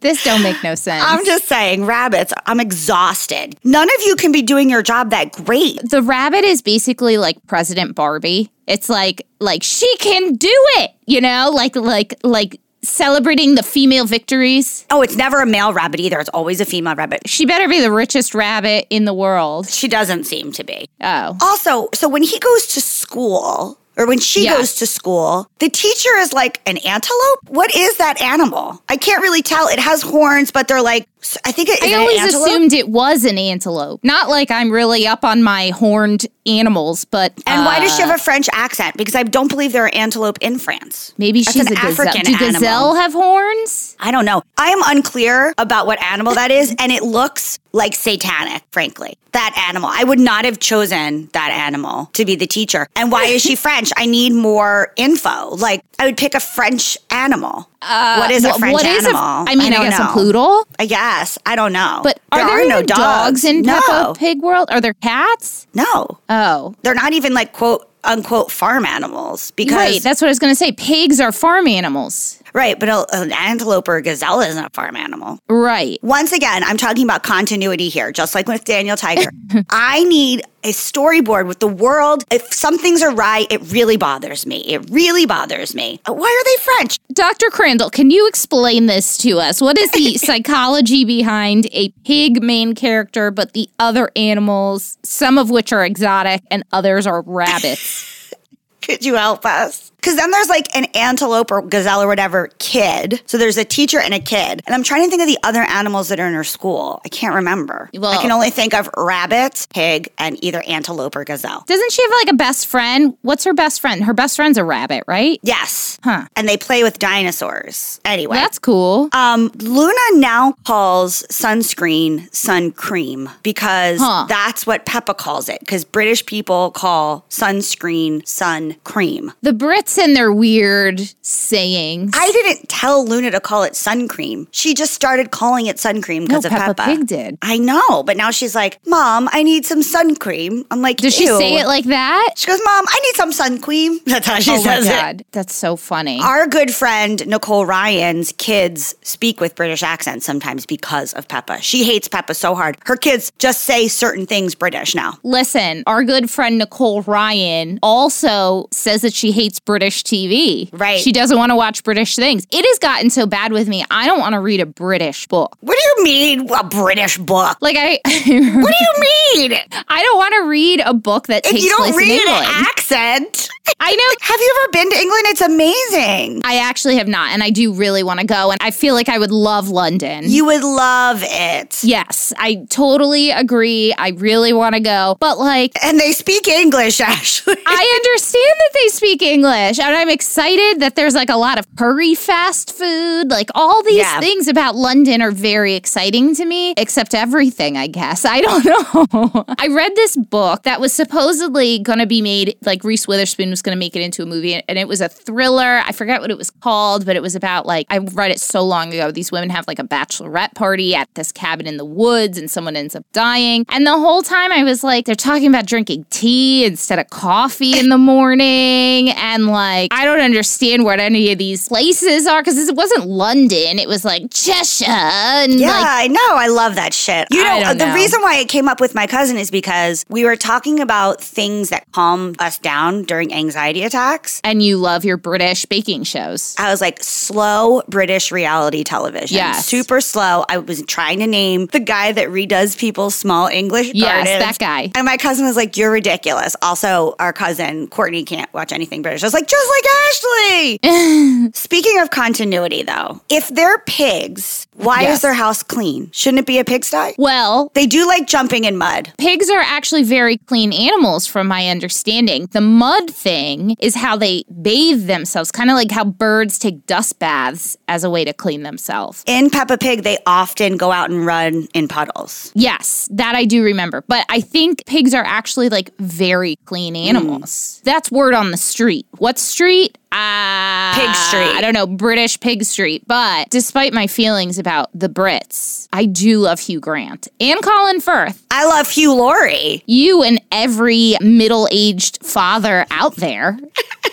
This 0.00 0.22
don't 0.24 0.42
make 0.42 0.62
no 0.62 0.74
sense. 0.86 1.04
I'm 1.06 1.24
just 1.24 1.46
saying, 1.46 1.84
rabbits, 1.86 2.32
I'm 2.46 2.60
exhausted. 2.60 3.56
None 3.64 3.88
of 3.88 4.02
you 4.06 4.16
can 4.16 4.32
be 4.32 4.42
doing 4.42 4.70
your 4.70 4.82
job 4.82 5.10
that 5.10 5.32
great. 5.32 5.80
the 5.90 6.02
rabbit 6.02 6.44
is 6.44 6.62
basically 6.62 7.18
like 7.18 7.36
President 7.46 7.94
Barbie. 7.94 8.50
It's 8.66 8.88
like 8.88 9.26
like 9.40 9.62
she 9.62 9.96
can 9.98 10.34
do 10.34 10.52
it, 10.78 10.90
you 11.06 11.20
know, 11.20 11.50
like 11.54 11.76
like 11.76 12.14
like 12.24 12.60
celebrating 12.82 13.54
the 13.56 13.62
female 13.62 14.06
victories. 14.06 14.86
Oh, 14.90 15.02
it's 15.02 15.16
never 15.16 15.40
a 15.40 15.46
male 15.46 15.72
rabbit 15.72 16.00
either. 16.00 16.20
It's 16.20 16.28
always 16.30 16.60
a 16.60 16.64
female 16.64 16.94
rabbit. 16.94 17.28
She 17.28 17.44
better 17.46 17.68
be 17.68 17.80
the 17.80 17.90
richest 17.90 18.34
rabbit 18.34 18.86
in 18.90 19.04
the 19.04 19.14
world. 19.14 19.68
She 19.68 19.88
doesn't 19.88 20.24
seem 20.24 20.52
to 20.52 20.64
be. 20.64 20.88
Oh. 21.00 21.36
Also, 21.40 21.88
so 21.94 22.08
when 22.08 22.22
he 22.22 22.38
goes 22.38 22.66
to 22.68 22.80
school, 22.80 23.78
or 23.96 24.06
when 24.06 24.18
she 24.18 24.44
Yeah. 24.44 24.56
goes 24.56 24.74
to 24.76 24.86
school, 24.86 25.48
the 25.58 25.68
teacher 25.68 26.14
is 26.18 26.32
like 26.32 26.60
an 26.66 26.76
antelope. 26.78 27.38
What 27.48 27.74
is 27.74 27.96
that 27.96 28.20
animal? 28.20 28.82
I 28.88 28.96
can't 28.96 29.22
really 29.22 29.42
tell. 29.42 29.68
It 29.68 29.78
has 29.78 30.02
horns, 30.02 30.50
but 30.50 30.68
they're 30.68 30.82
like 30.82 31.08
I 31.44 31.50
think 31.50 31.68
it 31.68 31.82
I 31.82 31.88
an 31.88 32.00
always 32.00 32.34
assumed 32.34 32.72
it 32.72 32.88
was 32.88 33.24
an 33.24 33.36
antelope. 33.38 34.00
Not 34.04 34.28
like 34.28 34.50
I'm 34.50 34.70
really 34.70 35.06
up 35.06 35.24
on 35.24 35.42
my 35.42 35.70
horned 35.70 36.26
animals, 36.46 37.04
but 37.04 37.32
And 37.46 37.64
why 37.64 37.80
does 37.80 37.96
she 37.96 38.02
uh, 38.02 38.06
have 38.06 38.20
a 38.20 38.22
French 38.22 38.48
accent? 38.52 38.96
Because 38.96 39.14
I 39.16 39.24
don't 39.24 39.48
believe 39.48 39.72
there 39.72 39.84
are 39.86 39.94
antelope 39.94 40.38
in 40.40 40.58
France. 40.58 41.12
Maybe 41.18 41.42
That's 41.42 41.52
she's 41.56 41.66
an 41.66 41.72
a 41.72 41.80
gazelle. 41.80 42.06
African 42.08 42.22
Do 42.32 42.34
animal. 42.34 42.52
gazelle 42.52 42.94
have 42.94 43.12
horns? 43.12 43.96
I 43.98 44.10
don't 44.12 44.24
know. 44.24 44.42
I 44.56 44.68
am 44.68 44.80
unclear 44.84 45.52
about 45.58 45.86
what 45.86 46.00
animal 46.00 46.34
that 46.34 46.50
is, 46.52 46.74
and 46.78 46.92
it 46.92 47.02
looks 47.02 47.58
like 47.72 47.94
satanic, 47.94 48.62
frankly. 48.70 49.18
That 49.32 49.66
animal. 49.68 49.90
I 49.92 50.04
would 50.04 50.20
not 50.20 50.44
have 50.44 50.60
chosen 50.60 51.28
that 51.32 51.50
animal 51.50 52.06
to 52.14 52.24
be 52.24 52.36
the 52.36 52.46
teacher. 52.46 52.86
And 52.94 53.10
why 53.10 53.24
is 53.24 53.42
she 53.42 53.56
French? 53.66 53.90
I 53.96 54.06
need 54.06 54.32
more 54.32 54.92
info. 54.96 55.56
Like, 55.56 55.82
I 55.98 56.06
would 56.06 56.16
pick 56.16 56.34
a 56.34 56.40
French 56.40 56.96
animal. 57.10 57.68
Uh, 57.82 58.16
what 58.18 58.30
is 58.30 58.44
a 58.44 58.54
French 58.54 58.72
what 58.72 58.84
is 58.86 59.04
animal? 59.04 59.22
I 59.22 59.54
mean, 59.54 59.72
I, 59.72 59.76
don't 59.76 59.90
guess 59.90 59.98
know. 59.98 60.10
a 60.10 60.12
poodle. 60.12 60.60
Uh, 60.60 60.64
I 60.78 60.86
guess. 60.86 61.38
I 61.44 61.56
don't 61.56 61.72
know. 61.72 62.00
But 62.02 62.20
are 62.32 62.46
there, 62.46 62.68
no 62.68 62.76
even 62.76 62.86
dogs, 62.86 63.44
in 63.44 63.62
no. 63.62 63.80
Peppa 63.80 64.14
Pig 64.18 64.40
world? 64.40 64.70
Are 64.70 64.80
there 64.80 64.94
cats? 64.94 65.66
No. 65.74 66.18
Oh, 66.28 66.74
They're 66.82 66.94
not 66.94 67.12
even 67.12 67.34
like 67.34 67.52
quote 67.52 67.88
unquote 68.04 68.50
farm 68.50 68.86
animals 68.86 69.50
because 69.52 69.76
right. 69.76 70.02
That's 70.02 70.20
what 70.20 70.28
I 70.28 70.30
was 70.30 70.38
going 70.38 70.52
to 70.52 70.56
say. 70.56 70.72
Pigs 70.72 71.20
are 71.20 71.32
farm 71.32 71.66
animals. 71.66 72.42
Right, 72.56 72.78
but 72.80 72.88
a, 72.88 73.06
an 73.12 73.32
antelope 73.32 73.86
or 73.86 73.96
a 73.96 74.02
gazelle 74.02 74.40
isn't 74.40 74.64
a 74.64 74.70
farm 74.70 74.96
animal. 74.96 75.38
Right. 75.48 76.02
Once 76.02 76.32
again, 76.32 76.64
I'm 76.64 76.76
talking 76.76 77.04
about 77.04 77.22
continuity 77.22 77.88
here, 77.88 78.10
just 78.10 78.34
like 78.34 78.48
with 78.48 78.64
Daniel 78.64 78.96
Tiger. 78.96 79.30
I 79.70 80.02
need 80.04 80.42
a 80.64 80.70
storyboard 80.70 81.46
with 81.46 81.60
the 81.60 81.68
world. 81.68 82.24
If 82.30 82.52
some 82.52 82.78
things 82.78 83.02
are 83.02 83.14
right, 83.14 83.46
it 83.52 83.60
really 83.70 83.96
bothers 83.96 84.46
me. 84.46 84.58
It 84.62 84.90
really 84.90 85.26
bothers 85.26 85.74
me. 85.74 86.00
Uh, 86.08 86.14
Why 86.14 86.26
are 86.26 86.44
they 86.44 86.64
French? 86.64 86.98
Dr. 87.12 87.50
Crandall, 87.50 87.90
can 87.90 88.10
you 88.10 88.26
explain 88.26 88.86
this 88.86 89.16
to 89.18 89.38
us? 89.38 89.60
What 89.60 89.78
is 89.78 89.90
the 89.92 90.14
psychology 90.16 91.04
behind 91.04 91.68
a 91.72 91.90
pig 92.04 92.42
main 92.42 92.74
character, 92.74 93.30
but 93.30 93.52
the 93.52 93.68
other 93.78 94.10
animals, 94.16 94.98
some 95.04 95.38
of 95.38 95.50
which 95.50 95.72
are 95.72 95.84
exotic 95.84 96.42
and 96.50 96.64
others 96.72 97.06
are 97.06 97.22
rabbits? 97.22 98.34
Could 98.82 99.04
you 99.04 99.14
help 99.14 99.44
us? 99.44 99.92
Because 100.06 100.18
then 100.18 100.30
there's 100.30 100.48
like 100.48 100.68
an 100.76 100.84
antelope 100.94 101.50
or 101.50 101.62
gazelle 101.62 102.00
or 102.00 102.06
whatever 102.06 102.48
kid. 102.60 103.20
So 103.26 103.38
there's 103.38 103.56
a 103.56 103.64
teacher 103.64 103.98
and 103.98 104.14
a 104.14 104.20
kid. 104.20 104.62
And 104.64 104.72
I'm 104.72 104.84
trying 104.84 105.02
to 105.02 105.10
think 105.10 105.20
of 105.20 105.26
the 105.26 105.36
other 105.42 105.62
animals 105.62 106.10
that 106.10 106.20
are 106.20 106.28
in 106.28 106.34
her 106.34 106.44
school. 106.44 107.00
I 107.04 107.08
can't 107.08 107.34
remember. 107.34 107.90
I 107.92 108.18
can 108.22 108.30
only 108.30 108.50
think 108.50 108.72
of 108.72 108.88
rabbit, 108.96 109.66
pig, 109.74 110.12
and 110.16 110.38
either 110.44 110.62
antelope 110.68 111.16
or 111.16 111.24
gazelle. 111.24 111.64
Doesn't 111.66 111.90
she 111.90 112.02
have 112.02 112.12
like 112.12 112.28
a 112.28 112.36
best 112.36 112.68
friend? 112.68 113.16
What's 113.22 113.42
her 113.42 113.52
best 113.52 113.80
friend? 113.80 114.04
Her 114.04 114.14
best 114.14 114.36
friend's 114.36 114.58
a 114.58 114.64
rabbit, 114.64 115.02
right? 115.08 115.40
Yes. 115.42 115.98
Huh. 116.04 116.26
And 116.36 116.48
they 116.48 116.56
play 116.56 116.84
with 116.84 117.00
dinosaurs. 117.00 118.00
Anyway. 118.04 118.36
That's 118.36 118.60
cool. 118.60 119.08
Um, 119.12 119.50
Luna 119.58 119.98
now 120.20 120.52
calls 120.64 121.24
sunscreen 121.32 122.32
sun 122.32 122.70
cream 122.70 123.28
because 123.42 123.98
Huh. 123.98 124.26
that's 124.28 124.68
what 124.68 124.86
Peppa 124.86 125.14
calls 125.14 125.48
it. 125.48 125.58
Because 125.58 125.84
British 125.84 126.24
people 126.26 126.70
call 126.70 127.24
sunscreen 127.28 128.24
sun 128.24 128.76
cream. 128.84 129.32
The 129.42 129.50
Brits 129.50 129.95
and 129.98 130.16
their 130.16 130.32
weird 130.32 131.00
sayings. 131.22 132.12
I 132.14 132.30
didn't 132.30 132.68
tell 132.68 133.04
Luna 133.04 133.30
to 133.30 133.40
call 133.40 133.62
it 133.62 133.76
sun 133.76 134.08
cream. 134.08 134.48
She 134.50 134.74
just 134.74 134.92
started 134.92 135.30
calling 135.30 135.66
it 135.66 135.78
sun 135.78 136.02
cream 136.02 136.24
no, 136.24 136.28
because 136.28 136.44
of 136.44 136.52
Peppa 136.52 136.74
Peppa. 136.74 136.96
Pig 136.96 137.06
did. 137.06 137.38
I 137.42 137.58
know, 137.58 138.02
but 138.02 138.16
now 138.16 138.30
she's 138.30 138.54
like, 138.54 138.78
"Mom, 138.86 139.28
I 139.32 139.42
need 139.42 139.66
some 139.66 139.82
sun 139.82 140.16
cream." 140.16 140.64
I'm 140.70 140.82
like, 140.82 140.98
Does 140.98 141.14
she 141.14 141.26
say 141.26 141.56
it 141.56 141.66
like 141.66 141.84
that? 141.84 142.34
She 142.36 142.46
goes, 142.46 142.60
"Mom, 142.64 142.84
I 142.88 143.00
need 143.00 143.16
some 143.16 143.32
sun 143.32 143.60
cream." 143.60 144.00
That's 144.06 144.26
how 144.26 144.38
she 144.40 144.52
oh 144.52 144.56
my 144.56 144.80
says 144.80 144.86
it. 145.20 145.26
that's 145.32 145.54
so 145.54 145.76
funny. 145.76 146.20
Our 146.22 146.46
good 146.46 146.70
friend 146.72 147.26
Nicole 147.26 147.66
Ryan's 147.66 148.32
kids 148.32 148.94
speak 149.02 149.40
with 149.40 149.54
British 149.54 149.82
accents 149.82 150.24
sometimes 150.26 150.66
because 150.66 151.12
of 151.14 151.28
Peppa. 151.28 151.60
She 151.60 151.84
hates 151.84 152.08
Peppa 152.08 152.34
so 152.34 152.54
hard. 152.54 152.78
Her 152.84 152.96
kids 152.96 153.32
just 153.38 153.64
say 153.64 153.88
certain 153.88 154.26
things 154.26 154.54
British 154.54 154.94
now. 154.94 155.18
Listen, 155.22 155.82
our 155.86 156.04
good 156.04 156.30
friend 156.30 156.58
Nicole 156.58 157.02
Ryan 157.02 157.78
also 157.82 158.68
says 158.72 159.02
that 159.02 159.12
she 159.12 159.32
hates 159.32 159.60
British 159.60 159.85
TV. 160.02 160.68
Right. 160.72 161.00
She 161.00 161.12
doesn't 161.12 161.36
want 161.36 161.50
to 161.50 161.56
watch 161.56 161.82
British 161.84 162.16
things. 162.16 162.46
It 162.50 162.64
has 162.64 162.78
gotten 162.78 163.10
so 163.10 163.26
bad 163.26 163.52
with 163.52 163.68
me. 163.68 163.84
I 163.90 164.06
don't 164.06 164.18
want 164.20 164.32
to 164.34 164.40
read 164.40 164.60
a 164.60 164.66
British 164.66 165.26
book. 165.28 165.56
What 165.60 165.76
do 165.76 165.82
you 166.00 166.04
mean 166.04 166.50
a 166.52 166.64
British 166.64 167.18
book? 167.18 167.58
Like 167.60 167.76
I 167.78 167.98
What 168.04 168.24
do 168.24 168.30
you 168.30 169.40
mean? 169.50 169.58
I 169.88 170.02
don't 170.02 170.16
want 170.16 170.34
to 170.34 170.48
read 170.48 170.80
a 170.84 170.94
book 170.94 171.26
that 171.28 171.44
If 171.46 171.52
takes 171.52 171.64
you 171.64 171.70
don't 171.70 171.82
place 171.92 171.96
read 171.96 172.22
in 172.22 172.28
an 172.28 172.44
accent. 172.66 173.48
I 173.80 173.94
know 173.94 174.16
Have 174.20 174.40
you 174.40 174.56
ever 174.60 174.70
been 174.72 174.90
to 174.90 174.96
England? 174.96 175.22
It's 175.26 175.40
amazing. 175.40 176.40
I 176.44 176.58
actually 176.58 176.96
have 176.98 177.08
not 177.08 177.32
and 177.32 177.42
I 177.42 177.50
do 177.50 177.72
really 177.72 178.02
want 178.02 178.20
to 178.20 178.26
go 178.26 178.50
and 178.50 178.58
I 178.62 178.70
feel 178.70 178.94
like 178.94 179.08
I 179.08 179.18
would 179.18 179.32
love 179.32 179.68
London. 179.68 180.24
You 180.26 180.44
would 180.46 180.62
love 180.62 181.20
it. 181.22 181.82
yes, 181.82 182.32
I 182.38 182.66
totally 182.70 183.30
agree. 183.30 183.92
I 183.98 184.10
really 184.10 184.52
want 184.52 184.74
to 184.74 184.80
go. 184.80 185.16
But 185.20 185.38
like 185.38 185.72
And 185.82 185.98
they 185.98 186.12
speak 186.12 186.48
English, 186.48 187.00
Ashley. 187.06 187.56
I 187.66 188.00
understand 188.04 188.54
that 188.58 188.70
they 188.74 188.88
speak 188.88 189.22
English, 189.22 189.75
and 189.84 189.94
I'm 189.96 190.08
excited 190.08 190.80
that 190.80 190.94
there's 190.96 191.14
like 191.14 191.28
a 191.30 191.36
lot 191.36 191.58
of 191.58 191.66
curry 191.76 192.14
fast 192.14 192.72
food. 192.76 193.30
Like 193.30 193.50
all 193.54 193.82
these 193.82 193.98
Yeah. 193.98 194.20
things 194.20 194.48
about 194.48 194.76
London 194.76 195.20
are 195.22 195.30
very 195.30 195.74
exciting 195.74 196.34
to 196.36 196.44
me, 196.44 196.74
except 196.76 197.14
everything, 197.14 197.76
I 197.76 197.86
guess. 197.86 198.24
I 198.24 198.40
don't 198.40 198.64
know. 199.12 199.44
I 199.58 199.68
read 199.68 199.94
this 199.96 200.16
book 200.16 200.62
that 200.64 200.80
was 200.80 200.92
supposedly 200.92 201.78
going 201.80 201.98
to 201.98 202.06
be 202.06 202.22
made, 202.22 202.56
like 202.64 202.84
Reese 202.84 203.06
Witherspoon 203.08 203.50
was 203.50 203.62
going 203.62 203.74
to 203.74 203.78
make 203.78 203.96
it 203.96 204.02
into 204.02 204.22
a 204.22 204.26
movie, 204.26 204.54
and 204.54 204.78
it 204.78 204.88
was 204.88 205.00
a 205.00 205.08
thriller. 205.08 205.80
I 205.84 205.92
forget 205.92 206.20
what 206.20 206.30
it 206.30 206.38
was 206.38 206.50
called, 206.50 207.04
but 207.06 207.16
it 207.16 207.22
was 207.22 207.34
about 207.34 207.66
like, 207.66 207.86
I 207.90 207.98
read 207.98 208.30
it 208.30 208.40
so 208.40 208.62
long 208.64 208.92
ago. 208.92 209.10
These 209.10 209.32
women 209.32 209.50
have 209.50 209.66
like 209.66 209.78
a 209.78 209.84
bachelorette 209.84 210.54
party 210.54 210.94
at 210.94 211.08
this 211.14 211.32
cabin 211.32 211.66
in 211.66 211.76
the 211.76 211.84
woods, 211.84 212.38
and 212.38 212.50
someone 212.50 212.76
ends 212.76 212.94
up 212.96 213.04
dying. 213.12 213.64
And 213.68 213.86
the 213.86 213.92
whole 213.98 214.22
time 214.22 214.52
I 214.52 214.62
was 214.64 214.82
like, 214.84 215.04
they're 215.06 215.14
talking 215.14 215.48
about 215.48 215.66
drinking 215.66 216.06
tea 216.10 216.64
instead 216.64 216.98
of 216.98 217.08
coffee 217.10 217.78
in 217.78 217.88
the 217.88 217.98
morning. 217.98 219.10
And 219.10 219.48
like, 219.56 219.92
I 219.92 220.04
don't 220.04 220.20
understand 220.20 220.84
what 220.84 221.00
any 221.00 221.32
of 221.32 221.38
these 221.38 221.66
places 221.68 222.26
are 222.26 222.42
because 222.42 222.56
it 222.68 222.74
wasn't 222.76 223.06
London. 223.08 223.78
It 223.78 223.88
was 223.88 224.04
like 224.04 224.30
Cheshire. 224.30 224.86
And 224.88 225.58
Yeah, 225.58 225.70
like, 225.70 225.86
I 225.86 226.06
know. 226.08 226.30
I 226.32 226.48
love 226.48 226.74
that 226.76 226.92
shit. 226.94 227.26
You 227.30 227.42
know, 227.42 227.50
I 227.50 227.62
uh, 227.70 227.74
the 227.74 227.86
know. 227.86 227.94
reason 227.94 228.20
why 228.22 228.36
it 228.36 228.48
came 228.48 228.68
up 228.68 228.80
with 228.80 228.94
my 228.94 229.06
cousin 229.06 229.36
is 229.36 229.50
because 229.50 230.04
we 230.08 230.24
were 230.24 230.36
talking 230.36 230.80
about 230.80 231.20
things 231.20 231.70
that 231.70 231.84
calm 231.92 232.34
us 232.38 232.58
down 232.58 233.02
during 233.04 233.32
anxiety 233.32 233.82
attacks. 233.82 234.40
and 234.44 234.62
you 234.62 234.76
love 234.76 235.04
your 235.04 235.16
British 235.16 235.64
baking 235.66 236.04
shows. 236.04 236.54
I 236.58 236.70
was 236.70 236.80
like, 236.80 237.02
slow 237.02 237.82
British 237.88 238.30
reality 238.30 238.84
television. 238.84 239.36
Yeah. 239.38 239.52
Super 239.52 240.00
slow. 240.00 240.44
I 240.48 240.58
was 240.58 240.82
trying 240.86 241.18
to 241.20 241.26
name 241.26 241.66
the 241.66 241.80
guy 241.80 242.12
that 242.12 242.28
redoes 242.28 242.78
people's 242.78 243.14
small 243.14 243.46
English 243.48 243.92
Yes, 243.94 244.06
gardens. 244.26 244.38
that 244.44 244.58
guy. 244.58 244.90
And 244.94 245.04
my 245.06 245.16
cousin 245.16 245.46
was 245.46 245.56
like, 245.56 245.76
You're 245.76 245.90
ridiculous. 245.90 246.54
Also, 246.62 247.14
our 247.18 247.32
cousin, 247.32 247.86
Courtney, 247.88 248.24
can't 248.24 248.52
watch 248.52 248.72
anything 248.72 249.02
British. 249.02 249.22
I 249.22 249.26
was 249.26 249.34
like, 249.34 249.45
Just 249.46 249.70
like 249.70 250.80
Ashley. 250.82 251.50
Speaking 251.54 252.00
of 252.00 252.10
continuity, 252.10 252.82
though, 252.82 253.20
if 253.30 253.48
they're 253.48 253.78
pigs, 253.80 254.65
why 254.76 255.02
Yes. 255.02 255.16
is 255.16 255.22
their 255.22 255.34
house 255.34 255.62
clean? 255.62 256.10
Shouldn't 256.12 256.40
it 256.40 256.46
be 256.46 256.58
a 256.58 256.64
pigsty? 256.64 257.14
Well, 257.18 257.70
They 257.74 257.86
do 257.86 258.06
like 258.06 258.26
jumping 258.26 258.64
in 258.64 258.76
mud. 258.76 259.12
Pigs 259.18 259.50
are 259.50 259.60
actually 259.60 260.02
very 260.02 260.38
clean 260.38 260.72
animals, 260.72 261.26
from 261.26 261.46
my 261.48 261.68
understanding. 261.68 262.48
The 262.52 262.60
mud 262.60 263.10
thing 263.10 263.76
is 263.80 263.94
how 263.94 264.16
they 264.16 264.44
bathe 264.62 265.06
themselves, 265.06 265.50
kind 265.50 265.70
of 265.70 265.76
like 265.76 265.90
how 265.90 266.04
birds 266.04 266.58
take 266.58 266.86
dust 266.86 267.18
baths 267.18 267.76
as 267.88 268.04
a 268.04 268.10
way 268.10 268.24
to 268.24 268.32
clean 268.32 268.62
themselves. 268.62 269.22
In 269.26 269.50
Peppa 269.50 269.78
Pig, 269.78 270.02
they 270.02 270.18
often 270.26 270.76
go 270.76 270.92
out 270.92 271.10
and 271.10 271.26
run 271.26 271.68
in 271.74 271.88
puddles. 271.88 272.52
Yes, 272.54 273.08
that 273.12 273.34
I 273.34 273.44
do 273.44 273.62
remember. 273.62 274.02
But 274.08 274.24
I 274.28 274.40
think 274.40 274.84
pigs 274.86 275.14
are 275.14 275.24
actually 275.24 275.68
like 275.68 275.90
very 275.98 276.56
clean 276.64 276.94
hmm. 276.94 277.08
animals. 277.08 277.80
That's 277.84 278.10
word 278.10 278.34
on 278.34 278.50
the 278.50 278.56
street. 278.56 279.06
What 279.18 279.38
street? 279.38 279.98
Ah, 280.12 280.92
Pig 280.96 281.14
Street. 281.14 281.56
I 281.56 281.60
don't 281.60 281.74
know, 281.74 281.86
British 281.86 282.38
Pig 282.40 282.64
Street. 282.64 283.02
But 283.06 283.50
despite 283.50 283.92
my 283.92 284.06
feelings 284.06 284.58
about 284.58 284.88
the 284.94 285.08
Brits, 285.08 285.88
I 285.92 286.06
do 286.06 286.38
love 286.38 286.60
Hugh 286.60 286.80
Grant 286.80 287.28
and 287.40 287.60
Colin 287.62 288.00
Firth. 288.00 288.42
I 288.50 288.66
love 288.66 288.88
Hugh 288.88 289.14
Laurie. 289.14 289.82
you 289.86 290.22
and 290.22 290.40
every 290.52 291.16
middle 291.20 291.68
aged 291.70 292.24
father 292.24 292.86
out 292.90 293.16
there 293.16 293.58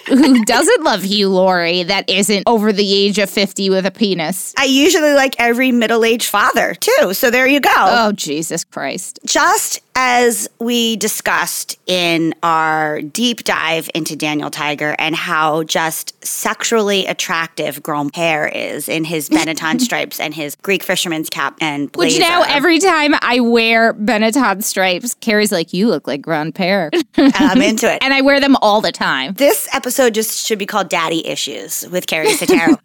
who 0.08 0.44
doesn't 0.46 0.84
love 0.84 1.04
Hugh 1.04 1.30
Laurie 1.30 1.84
that 1.84 2.10
isn't 2.10 2.44
over 2.48 2.74
the 2.74 2.94
age 2.94 3.20
of 3.20 3.30
50 3.30 3.70
with 3.70 3.86
a 3.86 3.92
penis. 3.92 4.54
I 4.58 4.66
usually 4.66 5.14
like 5.14 5.36
every 5.40 5.72
middle 5.72 6.04
aged 6.04 6.28
father, 6.28 6.74
too. 6.76 7.14
So 7.14 7.30
there 7.30 7.48
you 7.48 7.60
go. 7.62 7.72
Oh, 7.76 8.12
Jesus 8.12 8.64
Christ. 8.64 9.20
Just 9.26 9.80
as 9.96 10.50
we 10.60 10.96
discussed 10.98 11.78
in 11.86 12.34
our 12.42 13.02
deep 13.02 13.44
dive 13.44 13.90
into 13.94 14.16
Daniel 14.16 14.50
Tiger 14.50 14.96
and 14.98 15.16
how 15.16 15.64
just 15.64 15.83
just 15.84 16.26
sexually 16.26 17.06
attractive 17.08 17.84
Grandpere 17.84 18.50
is 18.54 18.88
in 18.88 19.04
his 19.04 19.30
Benetton 19.38 19.82
stripes 19.82 20.20
and 20.20 20.34
his 20.34 20.56
Greek 20.56 20.82
fisherman's 20.82 21.30
cap 21.30 21.58
and 21.60 21.92
blazer. 21.92 22.20
Which 22.20 22.22
now 22.22 22.44
every 22.44 22.80
time 22.80 23.16
I 23.22 23.42
wear 23.42 23.94
Benetton 23.94 24.64
stripes, 24.64 25.14
Keri's 25.16 25.52
like, 25.52 25.74
"You 25.74 25.90
look 25.90 26.08
like 26.08 26.22
Grandpere," 26.22 26.90
and 27.16 27.34
I'm 27.36 27.62
into 27.62 27.92
it. 27.92 28.00
and 28.04 28.14
I 28.14 28.22
wear 28.22 28.40
them 28.40 28.56
all 28.62 28.80
the 28.80 28.92
time. 28.94 29.34
This 29.34 29.68
episode 29.74 30.14
just 30.14 30.46
should 30.46 30.60
be 30.60 30.66
called 30.66 30.90
Daddy 30.90 31.26
Issues 31.28 31.86
with 31.92 32.08
Keri 32.08 32.28
Sotero. 32.28 32.78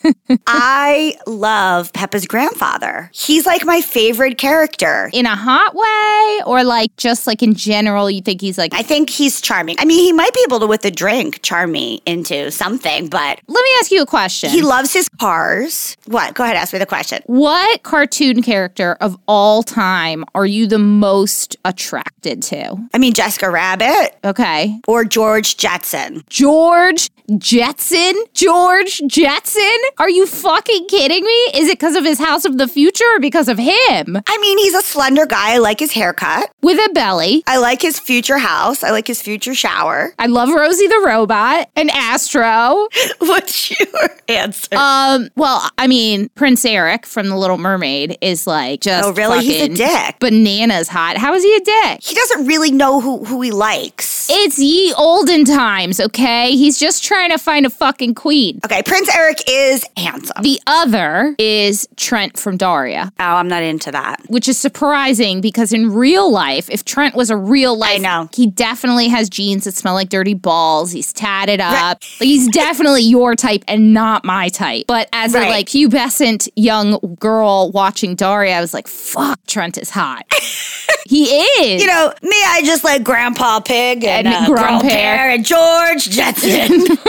I 0.47 1.17
love 1.27 1.93
Peppa's 1.93 2.27
grandfather. 2.27 3.11
He's 3.15 3.47
like 3.47 3.65
my 3.65 3.81
favorite 3.81 4.39
character. 4.39 5.11
In 5.13 5.27
a 5.27 5.37
hot 5.37 5.75
way, 5.75 6.41
or 6.47 6.65
like 6.65 6.97
just 6.97 7.27
like 7.27 7.43
in 7.43 7.55
general, 7.55 8.11
you 8.11 8.23
think 8.23 8.41
he's 8.41 8.59
like. 8.59 8.75
I 8.75 8.83
think 8.83 9.11
he's 9.11 9.41
charming. 9.41 9.77
I 9.79 9.85
mean, 9.85 10.05
he 10.05 10.13
might 10.13 10.35
be 10.35 10.41
able 10.47 10.61
to, 10.61 10.67
with 10.67 10.85
a 10.85 10.91
drink, 10.91 11.43
charm 11.43 11.73
me 11.73 12.03
into 12.07 12.51
something, 12.51 12.88
but 13.11 13.41
Let 13.47 13.63
me 13.63 13.71
ask 13.81 13.91
you 13.91 14.03
a 14.03 14.07
question. 14.07 14.51
he 14.51 14.63
loves 14.63 14.93
his 14.93 15.09
cars. 15.21 15.97
What? 16.07 16.35
Go 16.35 16.45
ahead, 16.45 16.57
ask 16.57 16.73
me 16.73 16.79
the 16.79 16.87
question. 16.87 17.23
what 17.27 17.83
cartoon 17.83 18.43
character 18.43 18.97
of 19.01 19.17
all 19.29 19.63
time 19.63 20.25
are 20.35 20.47
you 20.47 20.67
the 20.67 20.79
most 20.79 21.57
attracted 21.65 22.43
to? 22.45 22.77
I 22.95 22.99
mean, 22.99 23.13
Jessica 23.15 23.51
Rabbit 23.51 24.17
Okay. 24.25 24.81
or 24.89 25.05
George 25.05 25.57
Jetson. 25.57 26.23
George 26.29 27.11
Jetson? 27.37 28.15
George 28.33 29.03
Jetson? 29.07 29.63
Are 29.99 30.09
you 30.09 30.25
fucking 30.27 30.87
kidding 30.89 31.23
me? 31.23 31.31
Is 31.55 31.69
it 31.69 31.79
because 31.79 31.95
of 31.95 32.03
his 32.05 32.19
House 32.19 32.47
of 32.47 32.57
the 32.57 32.67
Future 32.67 33.05
or 33.15 33.21
because 33.21 33.49
of 33.49 33.59
him? 33.59 34.17
I 34.27 34.39
mean, 34.39 34.57
he's 34.57 34.73
a 34.75 34.81
slender 34.81 35.27
guy. 35.27 35.55
I 35.55 35.59
like 35.59 35.79
his 35.79 35.93
haircut. 35.93 36.51
With 36.63 36.79
a 36.79 36.91
belly. 36.95 37.43
I 37.47 37.59
like 37.59 37.83
his 37.83 38.01
future 38.01 38.39
house. 38.39 38.83
I 38.83 38.93
like 38.93 39.07
his 39.07 39.21
future 39.21 39.55
shower. 39.55 40.15
I 40.19 40.25
love 40.27 40.49
Rosie 40.49 40.87
the 40.87 41.03
Robot 41.05 41.69
and 41.77 41.91
Astro. 41.91 42.89
What's 43.19 43.79
your 43.79 44.09
answer? 44.29 44.75
Um, 44.77 45.29
well, 45.37 45.69
I 45.77 45.87
mean, 45.87 46.31
Prince 46.35 46.65
Eric 46.65 47.05
from 47.05 47.29
The 47.29 47.37
Little 47.37 47.59
Mermaid 47.59 48.17
is 48.23 48.47
like 48.47 48.81
just 48.81 49.05
Oh, 49.07 49.13
really? 49.13 49.45
He's 49.45 49.63
a 49.63 49.69
dick. 49.69 50.19
Bananas 50.19 50.89
hot. 50.89 51.19
How 51.19 51.35
is 51.35 51.43
he 51.45 51.55
a 51.57 51.61
dick? 51.61 52.03
he 52.03 52.15
doesn't 52.15 52.47
really 52.47 52.71
know 52.71 53.01
who, 53.03 53.23
who 53.25 53.43
he 53.43 53.51
likes. 53.51 54.29
It's 54.31 54.59
ye 54.59 54.95
olden 54.95 55.45
times, 55.45 56.01
okay? 56.01 56.53
He's 56.53 56.79
just 56.79 57.05
trying 57.05 57.18
to 57.27 57.39
find 57.39 57.67
a 57.67 57.71
fucking 57.71 58.15
queen. 58.15 58.61
Okay, 58.65 58.83
Prince 58.83 59.15
Eric 59.15 59.39
is 59.49 59.85
handsome. 59.97 60.43
The 60.43 60.61
other 60.67 61.35
is 61.39 61.89
Trent 61.97 62.39
from 62.39 62.57
Daria, 62.57 63.13
oh, 63.19 63.25
I'm 63.25 63.49
not 63.49 63.63
into 63.63 63.91
that. 63.93 64.21
which 64.29 64.49
is 64.49 64.59
surprising 64.59 65.41
because 65.41 65.73
in 65.73 65.93
real 65.93 66.31
life, 66.31 66.69
if 66.71 66.85
Trent 66.85 67.15
was 67.15 67.31
a 67.31 67.37
real 67.37 67.77
life, 67.77 67.97
I 67.97 67.99
know. 67.99 68.29
he 68.33 68.47
definitely 68.47 69.09
has 69.09 69.29
jeans 69.29 69.65
that 69.65 69.73
smell 69.75 69.95
like 69.95 70.09
dirty 70.09 70.35
balls. 70.35 70.93
He's 70.93 71.13
tatted 71.13 71.61
up. 71.61 71.73
Like, 71.73 72.03
he's 72.21 72.49
definitely 72.49 73.03
your 73.03 73.35
type 73.35 73.65
and 73.67 73.93
not 73.93 74.25
my 74.25 74.49
type. 74.49 74.87
But 74.87 75.09
as 75.13 75.35
a 75.35 75.41
like 75.41 75.67
pubescent 75.67 76.49
young 76.57 77.17
girl 77.19 77.71
watching 77.73 78.15
Daria, 78.15 78.57
I 78.57 78.61
was 78.61 78.75
like, 78.75 78.87
fuck, 78.87 79.41
Trent 79.47 79.79
is 79.79 79.91
hot. 79.91 80.25
he 81.07 81.25
is. 81.25 81.83
You 81.83 81.89
know, 81.89 82.13
me, 82.23 82.37
I 82.47 82.63
just 82.65 82.85
like 82.85 83.03
Grandpa 83.03 83.61
Pig 83.61 84.05
and, 84.05 84.27
And 84.27 84.37
uh. 84.37 84.55
Grandpere 84.55 85.35
and 85.35 85.45
George 85.45 86.11
Jetson. 86.11 86.97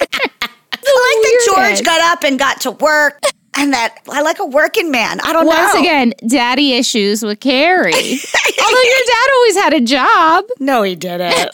I 0.00 0.06
like 0.06 1.16
oh, 1.16 1.22
that 1.22 1.76
George 1.76 1.84
got 1.84 2.00
up 2.00 2.24
and 2.24 2.38
got 2.38 2.60
to 2.62 2.70
work, 2.72 3.20
and 3.56 3.72
that 3.72 3.98
I 4.08 4.22
like 4.22 4.38
a 4.38 4.46
working 4.46 4.90
man. 4.90 5.20
I 5.20 5.32
don't 5.32 5.46
Once 5.46 5.74
know. 5.74 5.80
again, 5.80 6.12
daddy 6.26 6.74
issues 6.74 7.22
with 7.22 7.40
Keri. 7.40 7.92
Although 7.92 8.82
your 8.82 9.02
dad 9.06 9.30
always 9.34 9.56
had 9.56 9.74
a 9.74 9.80
job. 9.80 10.44
no, 10.58 10.82
he 10.82 10.94
didn't. 10.94 11.50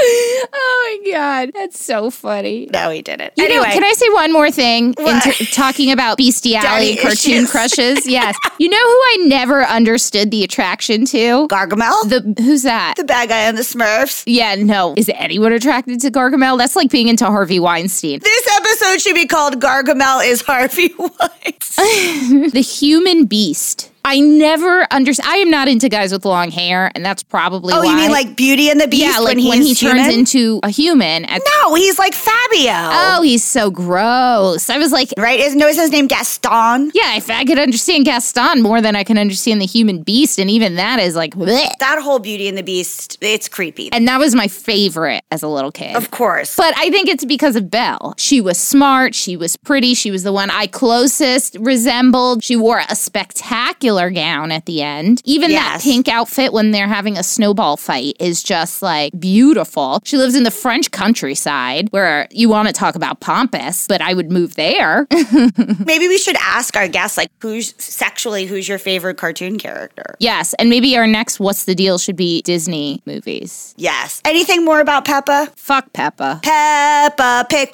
Oh 0.00 1.00
my 1.04 1.12
god, 1.12 1.50
that's 1.54 1.82
so 1.84 2.10
funny. 2.10 2.68
no, 2.72 2.90
he 2.90 3.02
didn't. 3.02 3.32
You 3.36 3.44
anyway, 3.44 3.64
know, 3.68 3.72
can 3.72 3.84
I 3.84 3.92
say 3.92 4.08
one 4.10 4.32
more 4.32 4.50
thing 4.50 4.94
in 4.98 5.20
t- 5.20 5.46
talking 5.46 5.90
about 5.92 6.16
bestiality 6.18 6.94
Daddy 6.94 6.96
cartoon 6.96 7.32
issues. 7.32 7.50
crushes? 7.50 8.06
Yes. 8.18 8.36
You 8.58 8.68
know 8.70 8.78
who 8.78 8.84
I 8.84 9.16
never 9.26 9.64
understood 9.64 10.30
the 10.30 10.42
attraction 10.44 11.04
to? 11.06 11.46
Gargamel, 11.48 12.08
the, 12.08 12.20
The 12.20 12.42
who's 12.42 12.62
that? 12.62 12.94
The 12.96 13.04
bad 13.04 13.28
guy 13.28 13.48
on 13.48 13.54
the 13.54 13.62
Smurfs. 13.62 14.22
yeah, 14.26 14.54
no. 14.54 14.94
Is 14.96 15.10
anyone 15.14 15.52
attracted 15.52 16.00
to 16.02 16.10
Gargamel? 16.10 16.56
That's 16.58 16.74
like 16.76 16.90
being 16.90 17.08
into 17.08 17.26
Harvey 17.26 17.58
Weinstein. 17.60 18.20
This 18.20 18.48
episode 18.56 19.00
should 19.00 19.14
be 19.14 19.26
called 19.26 19.60
Gargamel 19.60 20.24
is 20.26 20.42
Harvey 20.42 20.94
Weinstein. 20.98 22.50
the 22.50 22.60
human 22.62 23.26
beast. 23.26 23.90
I 24.04 24.20
never 24.20 24.86
understand. 24.90 25.28
I 25.28 25.36
am 25.36 25.50
not 25.50 25.68
into 25.68 25.88
guys 25.88 26.12
with 26.12 26.24
long 26.24 26.50
hair, 26.50 26.90
and 26.94 27.04
that's 27.04 27.22
probably 27.22 27.74
oh, 27.74 27.80
why. 27.80 27.84
you 27.84 27.96
mean 27.96 28.10
like 28.10 28.36
Beauty 28.36 28.70
and 28.70 28.80
the 28.80 28.88
Beast 28.88 29.02
yeah, 29.02 29.18
like 29.18 29.36
when, 29.36 29.48
when, 29.48 29.62
he 29.62 29.68
he's 29.68 29.80
turns 29.80 30.14
into 30.14 30.60
a 30.62 30.70
human. 30.70 31.24
At, 31.26 31.42
No, 31.62 31.74
he's 31.74 31.98
like 31.98 32.14
Fabio. 32.14 32.72
oh, 32.72 33.22
he's 33.22 33.44
so 33.44 33.70
gross. 33.70 34.70
I 34.70 34.78
was 34.78 34.92
like, 34.92 35.12
Right? 35.18 35.40
Isn't, 35.40 35.58
no, 35.58 35.66
isn't 35.66 35.82
his 35.82 35.90
name 35.90 36.06
Gaston? 36.06 36.90
yeah, 36.94 37.16
if 37.16 37.28
I 37.30 37.44
could 37.44 37.58
understand 37.58 38.06
Gaston 38.06 38.62
more 38.62 38.80
than 38.80 38.96
I 38.96 39.04
can 39.04 39.18
understand 39.18 39.60
the 39.60 39.66
human 39.66 40.02
beast, 40.02 40.38
and 40.38 40.48
even 40.48 40.76
that 40.76 41.00
is 41.00 41.14
like, 41.14 41.34
bleh. 41.34 41.68
That 41.80 42.00
whole 42.00 42.18
Beauty 42.18 42.48
and 42.48 42.56
the 42.56 42.62
Beast, 42.62 43.18
it's 43.20 43.48
creepy. 43.48 43.90
and 43.92 44.08
that 44.08 44.18
was 44.18 44.34
my 44.34 44.48
favorite 44.48 45.22
as 45.30 45.42
a 45.42 45.48
little 45.48 45.72
kid. 45.72 45.96
of 45.96 46.10
course. 46.10 46.56
But 46.56 46.74
I 46.78 46.90
think 46.90 47.08
it's 47.08 47.24
because 47.24 47.56
of 47.56 47.70
Belle. 47.70 48.14
She 48.16 48.40
was 48.40 48.58
smart. 48.58 49.14
She 49.14 49.36
was 49.36 49.56
pretty. 49.56 49.94
She 49.94 50.10
was 50.10 50.22
the 50.22 50.32
one 50.32 50.50
I 50.50 50.66
closest 50.66 51.56
resembled. 51.60 52.42
She 52.42 52.56
wore 52.56 52.82
a 52.88 52.96
spectacular 52.96 53.87
gown 53.96 54.52
at 54.52 54.66
the 54.66 54.82
end. 54.82 55.22
Even 55.24 55.50
that 55.52 55.80
pink 55.82 56.08
outfit 56.08 56.52
when 56.52 56.70
they're 56.70 56.88
having 56.88 57.16
a 57.16 57.22
snowball 57.22 57.76
fight 57.76 58.16
is 58.20 58.42
just 58.42 58.82
like 58.82 59.12
beautiful. 59.18 60.00
She 60.04 60.16
lives 60.16 60.34
in 60.34 60.42
the 60.42 60.50
French 60.50 60.90
countryside 60.90 61.88
where 61.90 62.28
you 62.30 62.48
want 62.48 62.68
to 62.68 62.74
talk 62.74 62.94
about 62.94 63.20
pompous, 63.20 63.86
but 63.86 64.00
I 64.00 64.14
would 64.14 64.30
move 64.30 64.54
there. 64.54 65.06
Maybe 65.84 66.08
we 66.08 66.18
should 66.18 66.36
ask 66.40 66.76
our 66.76 66.88
guests, 66.88 67.16
like, 67.16 67.30
who's 67.40 67.74
sexually, 67.82 68.46
who's 68.46 68.68
your 68.68 68.78
favorite 68.78 69.16
cartoon 69.16 69.58
character? 69.58 70.14
yes. 70.18 70.54
And 70.54 70.68
maybe 70.70 70.96
our 70.96 71.06
next 71.06 71.40
What's 71.40 71.64
the 71.64 71.74
Deal 71.74 71.98
should 71.98 72.16
be 72.16 72.42
Disney 72.42 73.02
movies. 73.06 73.74
Yes. 73.76 74.20
Anything 74.24 74.64
more 74.64 74.80
about 74.80 75.04
Peppa? 75.04 75.52
Fuck 75.56 75.92
Peppa. 75.92 76.40
Peppa 76.42 77.46
Pig. 77.48 77.70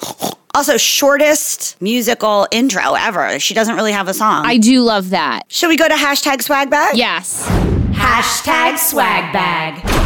Also, 0.55 0.77
shortest 0.77 1.75
musical 1.81 2.47
intro 2.49 2.93
ever. 2.93 3.39
She 3.39 3.53
doesn't 3.53 3.75
really 3.75 3.91
have 3.91 4.07
a 4.07 4.13
song. 4.13 4.45
I 4.45 4.57
do 4.57 4.81
love 4.83 5.09
that. 5.09 5.41
Should 5.49 5.67
we 5.67 5.75
go 5.75 5.85
to 5.85 5.93
hashtag 5.95 6.41
swag 6.41 6.69
bag? 6.69 6.95
Yes. 6.95 7.45
Hashtag 7.91 8.77
swag 8.77 9.33
bag. 9.33 10.04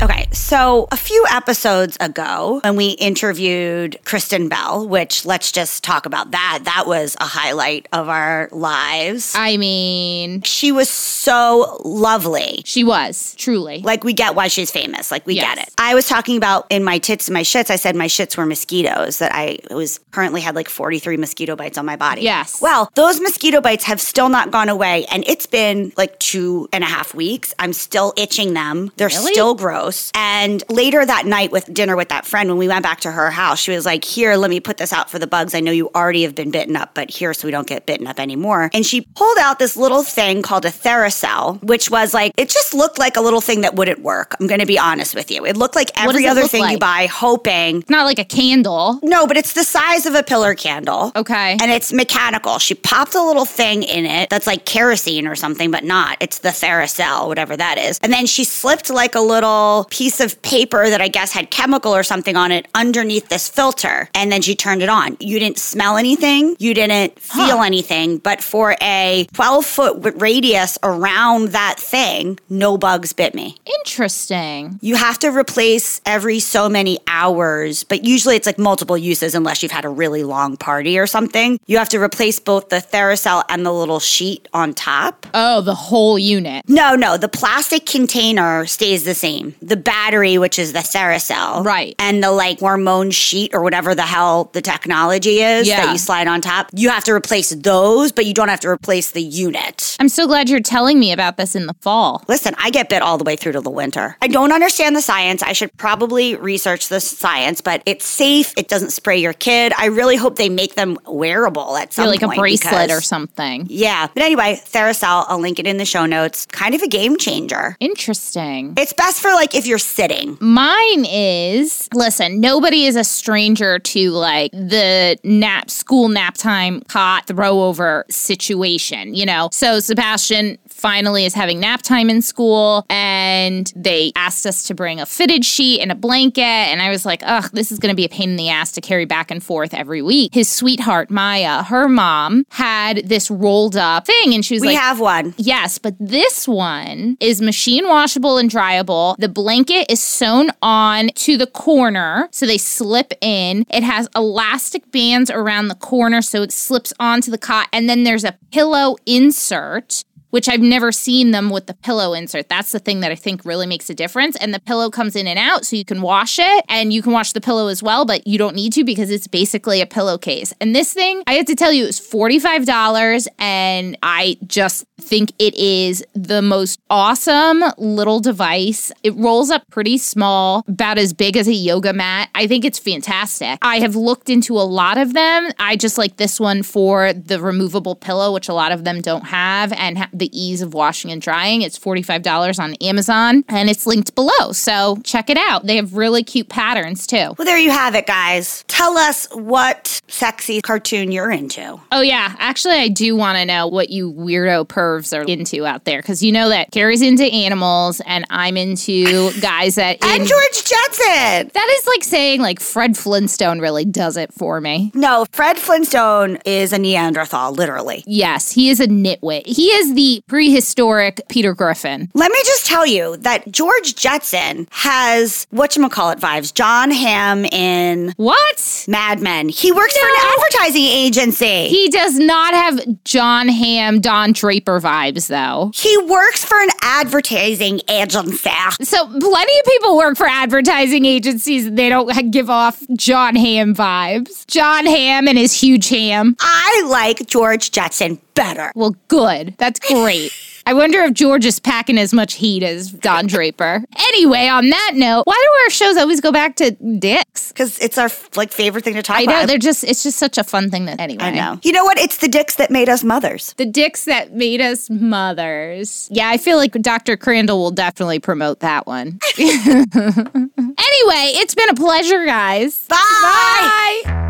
Okay, 0.00 0.28
so 0.30 0.86
a 0.92 0.96
few 0.96 1.24
episodes 1.28 1.96
ago, 1.98 2.60
when 2.62 2.76
we 2.76 2.90
interviewed 2.90 3.98
Kristen 4.04 4.48
Bell, 4.48 4.86
which 4.86 5.26
let's 5.26 5.50
just 5.50 5.82
talk 5.82 6.06
about 6.06 6.30
that. 6.30 6.60
That 6.66 6.84
was 6.86 7.16
a 7.18 7.24
highlight 7.24 7.88
of 7.92 8.08
our 8.08 8.48
lives. 8.52 9.34
I 9.36 9.56
mean, 9.56 10.42
she 10.42 10.70
was 10.70 10.88
so 10.88 11.80
lovely. 11.84 12.62
she 12.64 12.84
was 12.84 13.34
truly. 13.38 13.80
Like, 13.80 14.04
we 14.04 14.12
get 14.12 14.36
why 14.36 14.46
she's 14.46 14.70
famous. 14.70 15.10
Like, 15.10 15.26
we 15.26 15.34
Yes. 15.34 15.56
get 15.56 15.66
it. 15.66 15.74
I 15.78 15.96
was 15.96 16.06
talking 16.06 16.36
about 16.36 16.66
in 16.70 16.84
my 16.84 16.98
tits 16.98 17.26
and 17.26 17.34
my 17.34 17.42
shits, 17.42 17.68
I 17.68 17.76
said 17.76 17.96
my 17.96 18.06
shits 18.06 18.36
were 18.36 18.46
mosquitoes, 18.46 19.18
that 19.18 19.32
I 19.34 19.58
was 19.72 19.98
currently 20.12 20.40
had 20.40 20.54
like 20.54 20.68
43 20.68 21.16
mosquito 21.16 21.56
bites 21.56 21.76
on 21.76 21.84
my 21.84 21.96
body. 21.96 22.22
Yes. 22.22 22.62
Well, 22.62 22.88
those 22.94 23.20
mosquito 23.20 23.60
bites 23.60 23.82
have 23.84 24.00
still 24.00 24.28
not 24.28 24.52
gone 24.52 24.68
away. 24.68 25.06
And 25.10 25.24
it's 25.26 25.46
been 25.46 25.92
like 25.96 26.16
two 26.20 26.68
and 26.72 26.84
a 26.84 26.86
half 26.86 27.14
weeks. 27.14 27.52
I'm 27.58 27.72
still 27.72 28.12
itching 28.16 28.54
them. 28.54 28.92
They're 28.96 29.08
Really? 29.08 29.32
still 29.32 29.54
gross. 29.56 29.87
And 30.14 30.62
later 30.68 31.04
that 31.04 31.26
night 31.26 31.52
with 31.52 31.72
dinner 31.72 31.96
with 31.96 32.08
that 32.10 32.26
friend, 32.26 32.48
when 32.48 32.58
we 32.58 32.68
went 32.68 32.82
back 32.82 33.00
to 33.00 33.10
her 33.10 33.30
house, 33.30 33.58
she 33.58 33.70
was 33.72 33.86
like, 33.86 34.04
Here, 34.04 34.36
let 34.36 34.50
me 34.50 34.60
put 34.60 34.76
this 34.76 34.92
out 34.92 35.10
for 35.10 35.18
the 35.18 35.26
bugs. 35.26 35.54
I 35.54 35.60
know 35.60 35.72
you 35.72 35.90
already 35.94 36.22
have 36.22 36.34
been 36.34 36.50
bitten 36.50 36.76
up, 36.76 36.94
but 36.94 37.10
here 37.10 37.34
so 37.34 37.46
we 37.46 37.52
don't 37.52 37.66
get 37.66 37.86
bitten 37.86 38.06
up 38.06 38.20
anymore. 38.20 38.70
And 38.72 38.84
she 38.84 39.02
pulled 39.02 39.38
out 39.38 39.58
this 39.58 39.76
little 39.76 40.02
thing 40.02 40.42
called 40.42 40.64
a 40.64 40.70
Thermacell, 40.70 41.62
which 41.62 41.90
was 41.90 42.14
like, 42.14 42.32
it 42.36 42.48
just 42.48 42.74
looked 42.74 42.98
like 42.98 43.16
a 43.16 43.20
little 43.20 43.40
thing 43.40 43.62
that 43.62 43.74
wouldn't 43.74 44.00
work. 44.00 44.36
I'm 44.40 44.46
going 44.46 44.60
to 44.60 44.66
be 44.66 44.78
honest 44.78 45.14
with 45.14 45.30
you. 45.30 45.44
It 45.44 45.56
looked 45.56 45.76
like 45.76 45.90
every 46.00 46.26
other 46.26 46.46
thing 46.46 46.68
you 46.68 46.78
buy, 46.78 47.06
hoping. 47.10 47.84
Not 47.88 48.04
like 48.04 48.18
a 48.18 48.24
candle. 48.24 49.00
No, 49.02 49.26
but 49.26 49.36
it's 49.36 49.52
the 49.52 49.64
size 49.64 50.06
of 50.06 50.14
a 50.14 50.22
pillar 50.22 50.54
candle. 50.54 51.12
Okay. 51.16 51.56
And 51.60 51.70
it's 51.70 51.92
mechanical. 51.92 52.58
She 52.58 52.74
popped 52.74 53.14
a 53.14 53.22
little 53.22 53.44
thing 53.44 53.82
in 53.82 54.06
it 54.06 54.30
that's 54.30 54.46
like 54.46 54.64
kerosene 54.64 55.26
or 55.26 55.34
something, 55.34 55.70
but 55.70 55.84
not. 55.84 56.16
It's 56.20 56.38
the 56.38 56.50
Thermacell, 56.50 57.28
whatever 57.28 57.56
that 57.56 57.78
is. 57.78 57.98
And 58.02 58.12
then 58.12 58.26
she 58.26 58.44
slipped 58.44 58.90
like 58.90 59.14
a 59.14 59.20
little 59.20 59.77
piece 59.84 60.20
of 60.20 60.40
paper 60.42 60.88
that 60.90 61.00
I 61.00 61.08
guess 61.08 61.32
had 61.32 61.50
chemical 61.50 61.94
or 61.94 62.02
something 62.02 62.36
on 62.36 62.52
it 62.52 62.66
underneath 62.74 63.28
this 63.28 63.48
filter. 63.48 64.08
And 64.14 64.30
then 64.30 64.42
she 64.42 64.54
turned 64.54 64.82
it 64.82 64.88
on. 64.88 65.16
You 65.20 65.38
didn't 65.38 65.58
smell 65.58 65.96
anything. 65.96 66.56
You 66.58 66.74
didn't 66.74 67.18
feel 67.18 67.62
anything. 67.62 68.18
But 68.18 68.42
for 68.42 68.76
a 68.82 69.26
12 69.32 69.64
foot 69.66 70.14
radius 70.20 70.78
around 70.82 71.48
that 71.48 71.76
thing, 71.78 72.38
no 72.48 72.78
bugs 72.78 73.12
bit 73.12 73.34
me. 73.34 73.56
Interesting. 73.80 74.78
You 74.82 74.96
have 74.96 75.18
to 75.20 75.28
replace 75.28 76.00
every 76.06 76.40
so 76.40 76.68
many 76.68 76.98
hours, 77.06 77.84
but 77.84 78.04
usually 78.04 78.36
it's 78.36 78.46
like 78.46 78.58
multiple 78.58 78.96
uses 78.96 79.34
unless 79.34 79.62
you've 79.62 79.72
had 79.72 79.84
a 79.84 79.88
really 79.88 80.24
long 80.24 80.56
party 80.56 80.98
or 80.98 81.06
something. 81.06 81.58
You 81.66 81.78
have 81.78 81.88
to 81.90 82.02
replace 82.02 82.38
both 82.38 82.68
the 82.68 82.76
Thermacell 82.76 83.44
and 83.48 83.64
the 83.64 83.72
little 83.72 84.00
sheet 84.00 84.48
on 84.52 84.74
top. 84.74 85.26
Oh, 85.34 85.60
the 85.60 85.74
whole 85.74 86.18
unit. 86.18 86.68
No, 86.68 86.94
no, 86.94 87.16
the 87.16 87.28
plastic 87.28 87.86
container 87.86 88.66
stays 88.66 89.04
the 89.04 89.14
same. 89.14 89.54
The 89.68 89.76
battery, 89.76 90.38
which 90.38 90.58
is 90.58 90.72
the 90.72 90.78
Thermacell. 90.80 91.64
Right. 91.64 91.94
And 91.98 92.22
the 92.22 92.30
like 92.32 92.60
hormone 92.60 93.10
sheet 93.10 93.54
or 93.54 93.62
whatever 93.62 93.94
the 93.94 94.02
hell 94.02 94.50
the 94.52 94.62
technology 94.62 95.40
is 95.42 95.68
Yeah. 95.68 95.84
that 95.86 95.92
you 95.92 95.98
slide 95.98 96.26
on 96.26 96.40
top. 96.40 96.70
You 96.74 96.88
have 96.90 97.04
to 97.04 97.12
replace 97.12 97.50
those, 97.50 98.10
but 98.12 98.26
you 98.26 98.34
don't 98.34 98.48
have 98.48 98.60
to 98.60 98.68
replace 98.68 99.10
the 99.10 99.22
unit. 99.22 99.96
I'm 100.00 100.08
so 100.08 100.26
glad 100.26 100.48
you're 100.48 100.60
telling 100.60 100.98
me 100.98 101.12
about 101.12 101.36
this 101.36 101.54
in 101.54 101.66
the 101.66 101.74
fall. 101.80 102.24
Listen, 102.28 102.54
I 102.58 102.70
get 102.70 102.88
bit 102.88 103.02
all 103.02 103.18
the 103.18 103.24
way 103.24 103.36
through 103.36 103.52
to 103.52 103.60
the 103.60 103.70
winter. 103.70 104.16
I 104.22 104.28
don't 104.28 104.52
understand 104.52 104.96
the 104.96 105.02
science. 105.02 105.42
I 105.42 105.52
should 105.52 105.76
probably 105.76 106.34
research 106.36 106.88
the 106.88 107.00
science, 107.00 107.60
but 107.60 107.82
it's 107.86 108.06
safe. 108.06 108.54
It 108.56 108.68
doesn't 108.68 108.90
spray 108.90 109.18
your 109.18 109.32
kid. 109.34 109.72
I 109.76 109.86
really 109.86 110.16
hope 110.16 110.36
they 110.36 110.48
make 110.48 110.74
them 110.74 110.96
wearable 111.06 111.76
at 111.76 111.92
some 111.92 112.04
Feel 112.04 112.10
like 112.12 112.22
a 112.22 112.28
bracelet 112.28 112.72
because- 112.86 112.90
or 112.98 113.00
something. 113.02 113.66
Yeah. 113.68 114.06
But 114.14 114.22
anyway, 114.22 114.60
Thermacell, 114.64 115.26
I'll 115.28 115.38
link 115.40 115.58
it 115.58 115.66
in 115.66 115.76
the 115.76 115.84
show 115.84 116.06
notes. 116.06 116.46
Kind 116.46 116.74
of 116.74 116.82
a 116.82 116.88
game 116.88 117.16
changer. 117.18 117.76
Interesting. 117.80 118.72
It's 118.76 118.92
best 118.92 119.20
for 119.20 119.30
like 119.32 119.54
if 119.58 119.66
you're 119.66 119.78
sitting. 119.78 120.38
Mine 120.40 121.04
is 121.04 121.88
listen, 121.92 122.40
nobody 122.40 122.86
is 122.86 122.94
a 122.94 123.04
stranger 123.04 123.78
to 123.80 124.10
like 124.12 124.52
the 124.52 125.18
nap 125.24 125.68
school 125.68 126.08
nap 126.08 126.36
time 126.36 126.80
cot 126.82 127.26
throw 127.26 127.62
over 127.62 128.06
situation, 128.08 129.14
you 129.14 129.26
know. 129.26 129.48
So 129.52 129.80
Sebastian 129.80 130.58
finally 130.78 131.24
is 131.24 131.34
having 131.34 131.60
nap 131.60 131.82
time 131.82 132.08
in 132.08 132.22
school 132.22 132.86
and 132.88 133.72
they 133.76 134.12
asked 134.16 134.46
us 134.46 134.62
to 134.64 134.74
bring 134.74 135.00
a 135.00 135.06
fitted 135.06 135.44
sheet 135.44 135.80
and 135.80 135.90
a 135.90 135.94
blanket 135.94 136.42
and 136.42 136.80
I 136.80 136.90
was 136.90 137.04
like, 137.04 137.22
"Ugh, 137.24 137.50
this 137.52 137.72
is 137.72 137.78
going 137.78 137.92
to 137.92 137.96
be 137.96 138.04
a 138.04 138.08
pain 138.08 138.30
in 138.30 138.36
the 138.36 138.48
ass 138.48 138.72
to 138.72 138.80
carry 138.80 139.04
back 139.04 139.30
and 139.30 139.42
forth 139.42 139.74
every 139.74 140.02
week." 140.02 140.34
His 140.34 140.50
sweetheart 140.50 141.10
Maya, 141.10 141.62
her 141.64 141.88
mom 141.88 142.44
had 142.50 143.08
this 143.08 143.30
rolled 143.30 143.76
up 143.76 144.06
thing 144.06 144.34
and 144.34 144.44
she 144.44 144.54
was 144.54 144.62
We 144.62 144.68
like 144.68 144.74
We 144.74 144.80
have 144.80 145.00
one. 145.00 145.34
Yes, 145.36 145.78
but 145.78 145.94
this 145.98 146.46
one 146.46 147.16
is 147.20 147.42
machine 147.42 147.86
washable 147.86 148.38
and 148.38 148.50
dryable. 148.50 149.16
The 149.18 149.28
blanket 149.28 149.90
is 149.90 150.00
sewn 150.00 150.50
on 150.62 151.08
to 151.08 151.36
the 151.36 151.46
corner 151.46 152.28
so 152.30 152.46
they 152.46 152.58
slip 152.58 153.12
in. 153.20 153.66
It 153.70 153.82
has 153.82 154.08
elastic 154.14 154.90
bands 154.92 155.30
around 155.30 155.68
the 155.68 155.74
corner 155.74 156.22
so 156.22 156.42
it 156.42 156.52
slips 156.52 156.92
onto 157.00 157.30
the 157.30 157.38
cot. 157.38 157.68
And 157.72 157.88
then 157.88 158.04
there's 158.04 158.24
a 158.24 158.36
pillow 158.52 158.96
insert. 159.06 160.04
Which 160.30 160.48
I've 160.48 160.60
never 160.60 160.92
seen 160.92 161.30
them 161.30 161.50
with 161.50 161.66
the 161.66 161.74
pillow 161.74 162.12
insert. 162.12 162.48
That's 162.48 162.72
the 162.72 162.78
thing 162.78 163.00
that 163.00 163.10
I 163.10 163.14
think 163.14 163.44
really 163.44 163.66
makes 163.66 163.88
a 163.88 163.94
difference. 163.94 164.36
And 164.36 164.52
the 164.52 164.60
pillow 164.60 164.90
comes 164.90 165.16
in 165.16 165.26
and 165.26 165.38
out, 165.38 165.64
so 165.64 165.76
you 165.76 165.84
can 165.84 166.02
wash 166.02 166.38
it 166.38 166.64
and 166.68 166.92
you 166.92 167.02
can 167.02 167.12
wash 167.12 167.32
the 167.32 167.40
pillow 167.40 167.68
as 167.68 167.82
well, 167.82 168.04
but 168.04 168.26
you 168.26 168.36
don't 168.36 168.54
need 168.54 168.72
to 168.74 168.84
because 168.84 169.10
it's 169.10 169.26
basically 169.26 169.80
a 169.80 169.86
pillowcase. 169.86 170.52
And 170.60 170.74
this 170.74 170.92
thing, 170.92 171.22
I 171.26 171.34
have 171.34 171.46
to 171.46 171.54
tell 171.54 171.72
you, 171.72 171.86
was 171.86 172.00
$45 172.00 173.26
and 173.38 173.96
I 174.02 174.36
just 174.46 174.84
think 175.08 175.32
it 175.38 175.54
is 175.54 176.04
the 176.14 176.42
most 176.42 176.80
awesome 176.90 177.64
little 177.78 178.20
device. 178.20 178.92
It 179.02 179.14
rolls 179.16 179.50
up 179.50 179.68
pretty 179.70 179.96
small, 179.98 180.64
about 180.68 180.98
as 180.98 181.12
big 181.12 181.36
as 181.36 181.48
a 181.48 181.52
yoga 181.52 181.92
mat. 181.92 182.28
I 182.34 182.46
think 182.46 182.64
it's 182.64 182.78
fantastic. 182.78 183.58
I 183.62 183.80
have 183.80 183.96
looked 183.96 184.28
into 184.28 184.54
a 184.58 184.62
lot 184.62 184.98
of 184.98 185.14
them. 185.14 185.48
I 185.58 185.76
just 185.76 185.96
like 185.98 186.16
this 186.16 186.38
one 186.38 186.62
for 186.62 187.12
the 187.12 187.40
removable 187.40 187.94
pillow, 187.96 188.32
which 188.32 188.48
a 188.48 188.54
lot 188.54 188.70
of 188.70 188.84
them 188.84 189.00
don't 189.00 189.26
have, 189.26 189.72
and 189.72 189.98
ha- 189.98 190.10
the 190.12 190.30
ease 190.38 190.60
of 190.60 190.74
washing 190.74 191.10
and 191.10 191.22
drying. 191.22 191.62
It's 191.62 191.78
$45 191.78 192.58
on 192.62 192.74
Amazon 192.74 193.44
and 193.48 193.70
it's 193.70 193.86
linked 193.86 194.14
below. 194.14 194.52
So 194.52 194.98
check 195.04 195.30
it 195.30 195.38
out. 195.38 195.66
They 195.66 195.76
have 195.76 195.94
really 195.96 196.22
cute 196.22 196.48
patterns 196.48 197.06
too. 197.06 197.34
Well, 197.38 197.46
there 197.46 197.58
you 197.58 197.70
have 197.70 197.94
it, 197.94 198.06
guys. 198.06 198.64
Tell 198.68 198.98
us 198.98 199.26
what 199.32 200.00
sexy 200.08 200.60
cartoon 200.60 201.12
you're 201.12 201.30
into. 201.30 201.80
Oh, 201.92 202.02
yeah. 202.02 202.34
Actually, 202.38 202.76
I 202.76 202.88
do 202.88 203.16
want 203.16 203.38
to 203.38 203.44
know 203.46 203.66
what 203.66 203.90
you 203.90 204.12
weirdo 204.12 204.68
pervs 204.98 205.16
are 205.18 205.22
into 205.22 205.66
out 205.66 205.84
there 205.84 206.00
because 206.00 206.22
you 206.22 206.32
know 206.32 206.48
that 206.48 206.70
Keri's 206.70 207.02
into 207.02 207.24
animals 207.24 208.00
and 208.06 208.24
I'm 208.30 208.56
into 208.56 209.30
guys 209.40 209.76
that. 209.76 210.04
And 210.04 210.22
in- 210.22 210.28
George 210.28 210.52
Jetson. 210.64 211.50
that 211.54 211.76
is 211.80 211.86
like 211.86 212.04
saying 212.04 212.40
like 212.40 212.60
Fred 212.60 212.96
Flintstone 212.96 213.60
really 213.60 213.84
does 213.84 214.16
it 214.16 214.32
for 214.32 214.60
me. 214.60 214.90
No, 214.94 215.26
Fred 215.32 215.58
Flintstone 215.58 216.38
is 216.44 216.72
a 216.72 216.78
Neanderthal, 216.78 217.52
literally. 217.52 218.04
Yes, 218.06 218.52
he 218.52 218.68
is 218.70 218.80
a 218.80 218.86
nitwit. 218.86 219.46
He 219.46 219.68
is 219.68 219.94
the 219.94 220.22
prehistoric 220.26 221.20
Peter 221.28 221.54
Griffin. 221.54 222.10
Let 222.14 222.30
me 222.30 222.38
just 222.44 222.66
tell 222.66 222.86
you 222.86 223.16
that 223.18 223.50
George 223.50 223.94
Jetson 223.94 224.68
has 224.70 225.46
what 225.50 225.76
you 225.76 225.88
call 225.88 226.10
it 226.10 226.18
vibes. 226.18 226.52
Jon 226.52 226.90
Hamm 226.90 227.44
in 227.46 228.12
What? 228.16 228.84
Mad 228.88 229.20
Men. 229.20 229.48
He 229.48 229.72
works 229.72 229.96
for 229.96 230.06
an 230.06 230.14
advertising 230.16 230.84
agency. 230.84 231.68
He 231.68 231.88
does 231.88 232.18
not 232.18 232.54
have 232.54 232.80
Jon 233.04 233.48
Hamm, 233.48 234.00
Don 234.00 234.32
Draper 234.32 234.77
vibes 234.80 235.28
though. 235.28 235.70
He 235.74 235.96
works 235.98 236.44
for 236.44 236.60
an 236.60 236.68
advertising 236.82 237.80
agency. 237.88 238.50
So 238.82 239.06
plenty 239.06 239.58
of 239.58 239.64
people 239.66 239.96
work 239.96 240.16
for 240.16 240.26
advertising 240.26 241.04
agencies 241.04 241.66
and 241.66 241.78
they 241.78 241.88
don't 241.88 242.30
give 242.30 242.50
off 242.50 242.82
Jon 242.94 243.36
Hamm 243.36 243.74
vibes. 243.74 244.46
Jon 244.46 244.86
Hamm 244.86 245.28
and 245.28 245.38
his 245.38 245.52
huge 245.52 245.88
ham. 245.88 246.36
I 246.40 246.86
like 246.88 247.26
George 247.26 247.70
Jetson 247.70 248.20
better. 248.34 248.72
Well, 248.74 248.96
good. 249.08 249.54
That's 249.58 249.80
great. 249.80 250.32
I 250.68 250.74
wonder 250.74 250.98
if 251.04 251.14
George 251.14 251.46
is 251.46 251.58
packing 251.58 251.96
as 251.96 252.12
much 252.12 252.34
heat 252.34 252.62
as 252.62 252.92
Don 252.92 253.26
Draper. 253.26 253.82
Anyway, 253.98 254.48
on 254.48 254.68
that 254.68 254.92
note, 254.96 255.22
why 255.24 255.42
do 255.42 255.64
our 255.64 255.70
shows 255.70 255.96
always 255.96 256.20
go 256.20 256.30
back 256.30 256.56
to 256.56 256.72
dicks? 256.72 257.48
Because 257.48 257.78
it's 257.78 257.96
our 257.96 258.10
like 258.36 258.52
favorite 258.52 258.84
thing 258.84 258.92
to 258.92 259.02
talk 259.02 259.16
about. 259.16 259.22
I 259.22 259.24
know 259.24 259.38
about. 259.38 259.48
they're 259.48 259.56
just 259.56 259.82
it's 259.82 260.02
just 260.02 260.18
such 260.18 260.36
a 260.36 260.44
fun 260.44 260.70
thing 260.70 260.84
that 260.84 261.00
anyway. 261.00 261.24
I 261.24 261.30
know. 261.30 261.58
You 261.62 261.72
know 261.72 261.84
what? 261.84 261.98
It's 261.98 262.18
the 262.18 262.28
dicks 262.28 262.56
that 262.56 262.70
made 262.70 262.90
us 262.90 263.02
mothers. 263.02 263.54
The 263.54 263.64
dicks 263.64 264.04
that 264.04 264.34
made 264.34 264.60
us 264.60 264.90
mothers. 264.90 266.06
Yeah, 266.12 266.28
I 266.28 266.36
feel 266.36 266.58
like 266.58 266.72
Dr. 266.72 267.16
Crandall 267.16 267.60
will 267.60 267.70
definitely 267.70 268.18
promote 268.18 268.60
that 268.60 268.86
one. 268.86 269.18
anyway, 269.38 269.88
it's 269.96 271.54
been 271.54 271.70
a 271.70 271.76
pleasure, 271.76 272.26
guys. 272.26 272.86
Bye. 272.88 274.02
Bye. 274.04 274.27